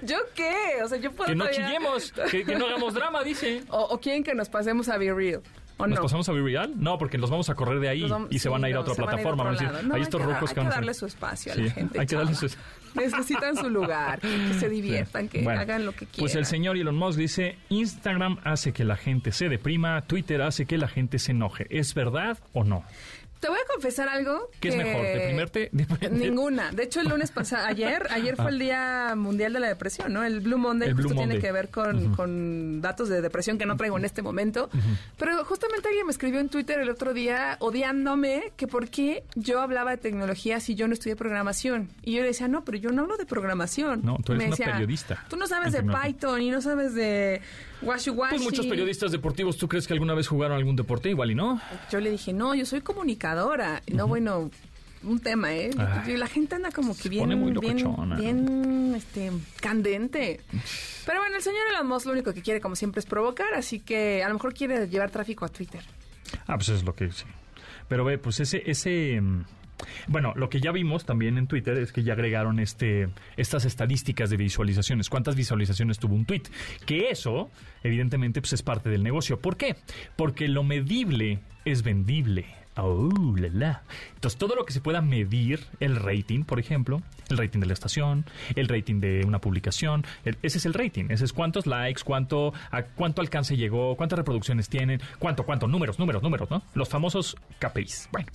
¿Yo 0.02 0.16
qué? 0.34 0.54
O 0.84 0.88
sea, 0.88 0.98
yo 0.98 1.12
puedo 1.12 1.28
que 1.28 1.34
no 1.34 1.44
todavía- 1.44 1.66
chillemos, 1.66 2.12
que, 2.30 2.44
que 2.44 2.56
no 2.56 2.66
hagamos 2.66 2.94
drama, 2.94 3.22
dice. 3.22 3.62
O, 3.68 3.80
o 3.82 4.00
quieren 4.00 4.24
que 4.24 4.34
nos 4.34 4.48
pasemos 4.48 4.88
a 4.88 4.98
Be 4.98 5.12
Real. 5.12 5.42
¿O 5.78 5.86
¿Nos 5.86 5.96
no? 5.96 6.02
pasamos 6.04 6.26
a 6.28 6.32
Real? 6.32 6.72
No, 6.76 6.96
porque 6.96 7.18
los 7.18 7.28
vamos 7.28 7.50
a 7.50 7.54
correr 7.54 7.80
de 7.80 7.88
ahí 7.90 8.08
vamos- 8.08 8.28
y 8.30 8.38
se 8.38 8.44
sí, 8.44 8.48
van 8.48 8.64
a 8.64 8.70
ir 8.70 8.76
a 8.76 8.80
otra 8.80 8.94
se 8.94 9.02
van 9.02 9.10
a 9.10 9.20
ir 9.20 9.26
a 9.26 9.30
plataforma. 9.34 9.52
otro. 9.52 9.82
No, 9.88 9.94
hay 9.94 9.98
hay 10.00 10.02
estos 10.02 10.20
que- 10.20 10.26
rucos 10.26 10.40
hay 10.42 10.48
que 10.48 10.54
que 10.54 10.60
van 10.60 10.66
a 10.68 10.74
darle 10.74 10.94
su 10.94 11.06
espacio 11.06 11.52
a 11.52 11.54
Sí, 11.54 11.62
la 11.64 11.70
gente. 11.70 12.00
hay 12.00 12.06
que 12.06 12.16
darle 12.16 12.34
su- 12.34 12.56
Necesitan 12.94 13.56
su 13.56 13.68
lugar, 13.68 14.20
que 14.20 14.54
se 14.58 14.70
diviertan, 14.70 15.28
que 15.28 15.42
Bueno, 15.42 15.60
hagan 15.60 15.84
lo 15.84 15.92
que 15.92 16.06
quieran. 16.06 16.18
Pues 16.18 16.34
el 16.34 16.46
señor 16.46 16.78
Elon 16.78 16.96
Musk 16.96 17.18
dice, 17.18 17.58
Instagram 17.68 18.38
hace 18.42 18.72
que 18.72 18.84
la 18.84 18.96
gente 18.96 19.32
se 19.32 19.50
deprima, 19.50 20.00
Twitter 20.06 20.40
hace 20.40 20.64
que 20.64 20.78
la 20.78 20.88
gente 20.88 21.18
se 21.18 21.32
enoje. 21.32 21.66
¿Es 21.68 21.92
verdad 21.92 22.38
o 22.54 22.64
no? 22.64 22.84
Te 23.40 23.48
voy 23.48 23.58
a 23.58 23.72
confesar 23.72 24.08
algo. 24.08 24.50
¿Qué 24.60 24.68
es 24.68 24.74
que- 24.74 24.82
mejor, 24.84 25.02
deprimerte? 25.02 25.68
Deprimerte. 25.72 26.10
Ninguna. 26.10 26.72
De 26.72 26.84
hecho, 26.84 27.00
el 27.00 27.08
lunes 27.08 27.30
pasado, 27.30 27.66
ayer, 27.68 28.06
ayer 28.10 28.34
fue 28.36 28.50
el 28.50 28.58
Día 28.58 29.14
Mundial 29.16 29.52
de 29.52 29.60
la 29.60 29.68
Depresión, 29.68 30.12
¿no? 30.12 30.24
El 30.24 30.40
Blue 30.40 30.58
Monday 30.58 30.88
El 30.88 30.94
Blue 30.94 31.04
justo 31.08 31.18
tiene 31.18 31.38
que 31.38 31.52
ver 31.52 31.68
con, 31.70 32.14
con 32.14 32.80
datos 32.80 33.08
de 33.08 33.20
depresión 33.20 33.58
que 33.58 33.66
no 33.66 33.76
traigo 33.76 33.98
en 33.98 34.04
este 34.04 34.22
momento. 34.22 34.70
Pero 35.18 35.44
justamente 35.44 35.88
alguien 35.88 36.06
me 36.06 36.12
escribió 36.12 36.40
en 36.40 36.48
Twitter 36.48 36.80
el 36.80 36.88
otro 36.90 37.12
día 37.14 37.56
odiándome 37.60 38.52
que 38.56 38.66
por 38.66 38.88
qué 38.88 39.24
yo 39.34 39.60
hablaba 39.60 39.90
de 39.92 39.96
tecnología 39.98 40.60
si 40.60 40.74
yo 40.74 40.88
no 40.88 40.94
estudié 40.94 41.16
programación. 41.16 41.90
Y 42.02 42.12
yo 42.14 42.22
le 42.22 42.28
decía, 42.28 42.48
no, 42.48 42.64
pero 42.64 42.78
yo 42.78 42.90
no 42.90 43.02
hablo 43.02 43.16
de 43.16 43.26
programación. 43.26 44.00
No, 44.02 44.16
tú 44.24 44.32
eres 44.32 44.48
me 44.48 44.54
una 44.54 44.72
periodista 44.72 45.24
Tú 45.28 45.36
no 45.36 45.46
sabes 45.46 45.72
de 45.72 45.78
tecnología". 45.78 46.06
Python 46.12 46.42
y 46.42 46.50
no 46.50 46.60
sabes 46.62 46.94
de 46.94 47.40
Washi 47.82 48.10
Washi. 48.10 48.30
Pues 48.36 48.42
muchos 48.42 48.66
periodistas 48.66 49.12
deportivos, 49.12 49.56
¿tú 49.56 49.68
crees 49.68 49.86
que 49.86 49.92
alguna 49.92 50.14
vez 50.14 50.28
jugaron 50.28 50.56
algún 50.56 50.76
deporte? 50.76 51.10
Igual 51.10 51.30
y 51.30 51.34
no. 51.34 51.60
Yo 51.90 52.00
le 52.00 52.10
dije, 52.10 52.32
no, 52.32 52.54
yo 52.54 52.66
soy 52.66 52.80
comunicadora. 52.80 53.82
No, 53.92 54.06
bueno, 54.06 54.50
un 55.02 55.20
tema, 55.20 55.54
¿eh? 55.54 55.70
Ay. 55.78 56.12
Y 56.12 56.16
la 56.16 56.26
gente 56.26 56.54
anda 56.54 56.70
como 56.70 56.96
que 56.96 57.08
bien, 57.08 57.24
pone 57.24 57.36
muy 57.36 57.52
bien, 57.52 57.76
bien, 58.16 58.94
este, 58.96 59.30
candente. 59.60 60.40
Pero 61.04 61.20
bueno, 61.20 61.36
el 61.36 61.42
señor 61.42 61.62
Elon 61.70 61.86
Musk 61.86 62.06
lo 62.06 62.12
único 62.12 62.32
que 62.32 62.42
quiere, 62.42 62.60
como 62.60 62.76
siempre, 62.76 63.00
es 63.00 63.06
provocar, 63.06 63.54
así 63.54 63.80
que 63.80 64.22
a 64.24 64.28
lo 64.28 64.34
mejor 64.34 64.54
quiere 64.54 64.88
llevar 64.88 65.10
tráfico 65.10 65.44
a 65.44 65.48
Twitter. 65.48 65.82
Ah, 66.46 66.56
pues 66.56 66.70
es 66.70 66.82
lo 66.82 66.94
que 66.94 67.10
sí. 67.12 67.24
Pero 67.88 68.04
ve, 68.04 68.18
pues 68.18 68.40
ese, 68.40 68.62
ese, 68.66 69.20
mm, 69.20 69.44
Bueno, 70.06 70.32
lo 70.36 70.48
que 70.48 70.60
ya 70.60 70.72
vimos 70.72 71.04
también 71.04 71.38
en 71.38 71.46
Twitter 71.46 71.76
es 71.78 71.92
que 71.92 72.02
ya 72.02 72.14
agregaron 72.14 72.58
este 72.60 73.08
estas 73.36 73.64
estadísticas 73.64 74.30
de 74.30 74.36
visualizaciones. 74.36 75.08
¿Cuántas 75.08 75.36
visualizaciones 75.36 75.98
tuvo 75.98 76.14
un 76.14 76.24
tweet? 76.24 76.42
Que 76.84 77.10
eso, 77.10 77.50
evidentemente, 77.82 78.40
pues 78.40 78.52
es 78.52 78.62
parte 78.62 78.90
del 78.90 79.02
negocio. 79.02 79.40
¿Por 79.40 79.56
qué? 79.56 79.76
Porque 80.16 80.48
lo 80.48 80.64
medible 80.64 81.40
es 81.64 81.82
vendible. 81.82 82.46
Oh, 82.78 83.34
la, 83.38 83.48
la. 83.48 83.82
Entonces, 84.14 84.38
todo 84.38 84.54
lo 84.54 84.66
que 84.66 84.72
se 84.74 84.82
pueda 84.82 85.00
medir, 85.00 85.60
el 85.80 85.96
rating, 85.96 86.44
por 86.44 86.60
ejemplo, 86.60 87.00
el 87.30 87.38
rating 87.38 87.60
de 87.60 87.66
la 87.66 87.72
estación, 87.72 88.26
el 88.54 88.68
rating 88.68 89.00
de 89.00 89.24
una 89.24 89.40
publicación, 89.40 90.04
ese 90.42 90.58
es 90.58 90.66
el 90.66 90.74
rating. 90.74 91.06
Ese 91.08 91.24
es 91.24 91.32
cuántos 91.32 91.66
likes, 91.66 92.02
cuánto, 92.04 92.52
a 92.70 92.82
cuánto 92.82 93.22
alcance 93.22 93.56
llegó, 93.56 93.96
cuántas 93.96 94.18
reproducciones 94.18 94.68
tienen, 94.68 95.00
cuánto, 95.18 95.46
cuánto, 95.46 95.66
números, 95.66 95.98
números, 95.98 96.22
números, 96.22 96.50
¿no? 96.50 96.62
Los 96.74 96.90
famosos 96.90 97.36
KPIs. 97.60 98.10
Bueno, 98.12 98.28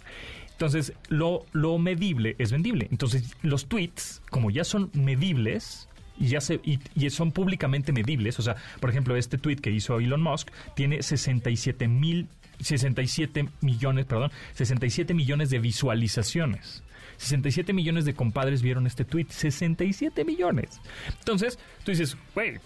entonces, 0.61 0.93
lo, 1.09 1.43
lo 1.53 1.79
medible 1.79 2.35
es 2.37 2.51
vendible. 2.51 2.87
Entonces, 2.91 3.35
los 3.41 3.65
tweets, 3.65 4.21
como 4.29 4.51
ya 4.51 4.63
son 4.63 4.91
medibles, 4.93 5.89
y 6.19 6.27
ya 6.27 6.39
se 6.39 6.59
y, 6.63 7.09
son 7.09 7.31
públicamente 7.31 7.91
medibles, 7.91 8.37
o 8.37 8.43
sea, 8.43 8.55
por 8.79 8.91
ejemplo, 8.91 9.15
este 9.15 9.39
tweet 9.39 9.55
que 9.55 9.71
hizo 9.71 9.99
Elon 9.99 10.21
Musk 10.21 10.49
tiene 10.75 11.01
67 11.01 11.87
mil 11.87 12.27
67 12.59 13.49
millones, 13.61 14.05
perdón, 14.05 14.31
67 14.53 15.15
millones 15.15 15.49
de 15.49 15.57
visualizaciones. 15.57 16.83
67 17.17 17.73
millones 17.73 18.05
de 18.05 18.13
compadres 18.13 18.61
vieron 18.61 18.85
este 18.85 19.03
tweet, 19.03 19.25
67 19.29 20.23
millones. 20.25 20.79
Entonces, 21.19 21.57
tú 21.83 21.89
dices, 21.89 22.15
güey, 22.35 22.59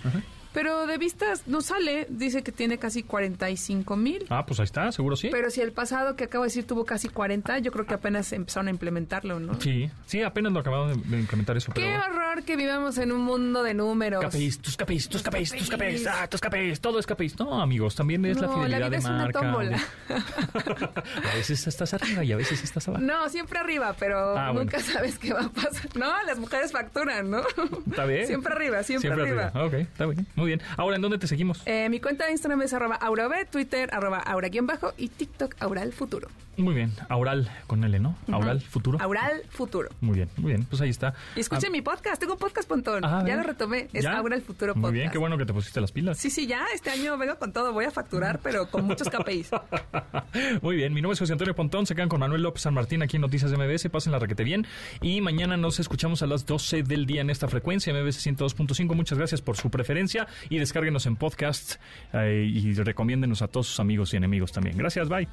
Pero 0.54 0.86
de 0.86 0.98
vistas 0.98 1.42
no 1.46 1.60
sale, 1.62 2.06
dice 2.08 2.44
que 2.44 2.52
tiene 2.52 2.78
casi 2.78 3.02
45 3.02 3.96
mil. 3.96 4.24
Ah, 4.30 4.46
pues 4.46 4.60
ahí 4.60 4.64
está, 4.64 4.90
seguro 4.92 5.16
sí. 5.16 5.28
Pero 5.30 5.50
si 5.50 5.60
el 5.60 5.72
pasado 5.72 6.14
que 6.14 6.24
acabo 6.24 6.44
de 6.44 6.48
decir 6.48 6.64
tuvo 6.64 6.84
casi 6.84 7.08
40, 7.08 7.58
yo 7.58 7.72
creo 7.72 7.86
que 7.86 7.94
apenas 7.94 8.32
empezaron 8.32 8.68
a 8.68 8.70
implementarlo, 8.70 9.40
¿no? 9.40 9.60
Sí, 9.60 9.90
sí, 10.06 10.22
apenas 10.22 10.52
lo 10.52 10.60
acabaron 10.60 11.02
de, 11.10 11.18
implementar 11.18 11.56
eso. 11.56 11.72
Qué 11.72 11.80
pero... 11.80 12.04
horror 12.04 12.44
que 12.44 12.56
vivamos 12.56 12.98
en 12.98 13.10
un 13.10 13.22
mundo 13.22 13.64
de 13.64 13.74
números. 13.74 14.24
KPIs, 14.24 14.60
tus 14.60 14.76
KPIs, 14.76 15.08
tus 15.08 15.22
KPIs, 15.24 15.52
tus 15.52 15.68
KPIs, 15.70 16.06
ah, 16.06 16.28
tus 16.28 16.40
KPIs, 16.40 16.80
todo 16.80 17.00
es 17.00 17.06
KPIs. 17.06 17.36
No, 17.40 17.60
amigos, 17.60 17.96
también 17.96 18.24
es 18.24 18.40
la 18.40 18.46
No, 18.46 18.52
la 18.58 18.64
fidelidad 18.64 18.78
vida 18.78 18.90
de 18.90 18.96
es 18.96 19.04
una 19.04 19.16
marca. 19.16 19.40
tómbola. 19.40 19.84
a 21.32 21.34
veces 21.34 21.66
estás 21.66 21.94
arriba 21.94 22.22
y 22.22 22.32
a 22.32 22.36
veces 22.36 22.62
estás 22.62 22.86
abajo. 22.88 23.02
No, 23.04 23.28
siempre 23.28 23.58
arriba, 23.58 23.94
pero 23.98 24.38
Ah, 24.38 24.52
bueno. 24.52 24.60
nunca 24.60 24.78
sabes 24.80 25.18
qué 25.18 25.32
va 25.32 25.46
a 25.46 25.48
pasar. 25.50 25.96
No, 25.96 26.22
las 26.22 26.38
mujeres 26.38 26.70
facturan, 26.72 27.30
¿no? 27.30 27.42
Está 27.88 28.04
bien. 28.04 28.26
Siempre 28.26 28.52
arriba, 28.52 28.82
siempre, 28.82 29.10
arriba. 29.12 29.50
Ok, 29.54 29.74
está 29.74 30.06
bien. 30.06 30.26
Muy 30.36 30.43
bien. 30.46 30.62
Ahora, 30.76 30.96
¿en 30.96 31.02
dónde 31.02 31.18
te 31.18 31.26
seguimos? 31.26 31.62
Eh, 31.66 31.88
mi 31.88 32.00
cuenta 32.00 32.26
de 32.26 32.32
Instagram 32.32 32.62
es 32.62 32.72
arroba 32.72 32.96
aurav, 32.96 33.32
Twitter 33.50 33.90
arroba 33.92 34.18
aura-bajo 34.18 34.92
y 34.96 35.08
TikTok 35.08 35.56
aural 35.60 35.92
futuro. 35.92 36.28
Muy 36.56 36.72
bien. 36.74 36.92
Aural 37.08 37.50
con 37.66 37.82
L, 37.82 37.98
¿no? 37.98 38.16
Aural, 38.30 38.60
futuro. 38.60 38.98
Aural 39.00 39.42
futuro. 39.50 39.88
Muy 40.00 40.14
bien, 40.14 40.28
muy 40.36 40.52
bien. 40.52 40.64
Pues 40.64 40.80
ahí 40.82 40.90
está. 40.90 41.12
Y 41.34 41.40
escuchen 41.40 41.70
Ah, 41.70 41.72
mi 41.72 41.82
podcast, 41.82 42.20
tengo 42.20 42.34
un 42.34 42.38
podcast 42.38 42.68
pontón. 42.68 43.04
ah, 43.04 43.24
ya 43.26 43.34
lo 43.34 43.42
retomé, 43.42 43.88
es 43.92 44.04
¿Ya? 44.04 44.18
Aural 44.18 44.40
Futuro 44.42 44.72
Muy 44.74 44.82
Podcast. 44.82 44.94
bien, 44.94 45.10
qué 45.10 45.18
bueno 45.18 45.36
que 45.36 45.46
te 45.46 45.52
pusiste 45.52 45.80
las 45.80 45.90
pilas. 45.90 46.16
Sí, 46.18 46.30
sí, 46.30 46.46
ya, 46.46 46.64
este 46.72 46.90
año 46.90 47.18
vengo 47.18 47.36
con 47.40 47.52
todo, 47.52 47.72
voy 47.72 47.86
a 47.86 47.90
facturar, 47.90 48.38
pero 48.40 48.68
con 48.70 48.84
muchos 48.84 49.08
KPIs. 49.08 49.50
Muy 50.62 50.76
bien, 50.76 50.92
mi 50.92 51.00
nombre 51.02 51.14
es 51.14 51.18
José 51.20 51.32
Antonio 51.32 51.54
Pontón, 51.56 51.86
se 51.86 51.94
quedan 51.96 52.08
con 52.08 52.20
Manuel 52.20 52.42
López 52.42 52.62
San 52.62 52.74
Martín 52.74 53.02
aquí 53.02 53.16
en 53.16 53.22
Noticias 53.22 53.50
MBS, 53.52 53.88
pasen 53.90 54.12
la 54.12 54.18
requete 54.20 54.44
bien 54.44 54.66
y 55.00 55.20
mañana 55.20 55.56
nos 55.56 55.80
escuchamos 55.80 56.22
a 56.22 56.26
las 56.26 56.46
12 56.46 56.82
del 56.84 57.06
día 57.06 57.20
en 57.20 57.30
esta 57.30 57.48
frecuencia 57.48 57.92
MBS 57.92 58.24
102.5, 58.26 58.94
muchas 58.94 59.18
gracias 59.18 59.40
por 59.40 59.56
su 59.56 59.70
preferencia 59.70 60.26
y 60.48 60.58
descárguenos 60.58 61.06
en 61.06 61.16
podcast 61.16 61.76
eh, 62.12 62.48
y 62.48 62.74
recomiéndenos 62.74 63.42
a 63.42 63.48
todos 63.48 63.68
sus 63.68 63.80
amigos 63.80 64.14
y 64.14 64.16
enemigos 64.16 64.52
también. 64.52 64.76
Gracias, 64.76 65.08
bye. 65.08 65.28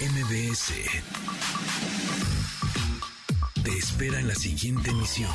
MBS. 0.00 0.72
Te 3.62 3.70
espera 3.70 4.20
en 4.20 4.28
la 4.28 4.34
siguiente 4.34 4.90
emisión. 4.90 5.30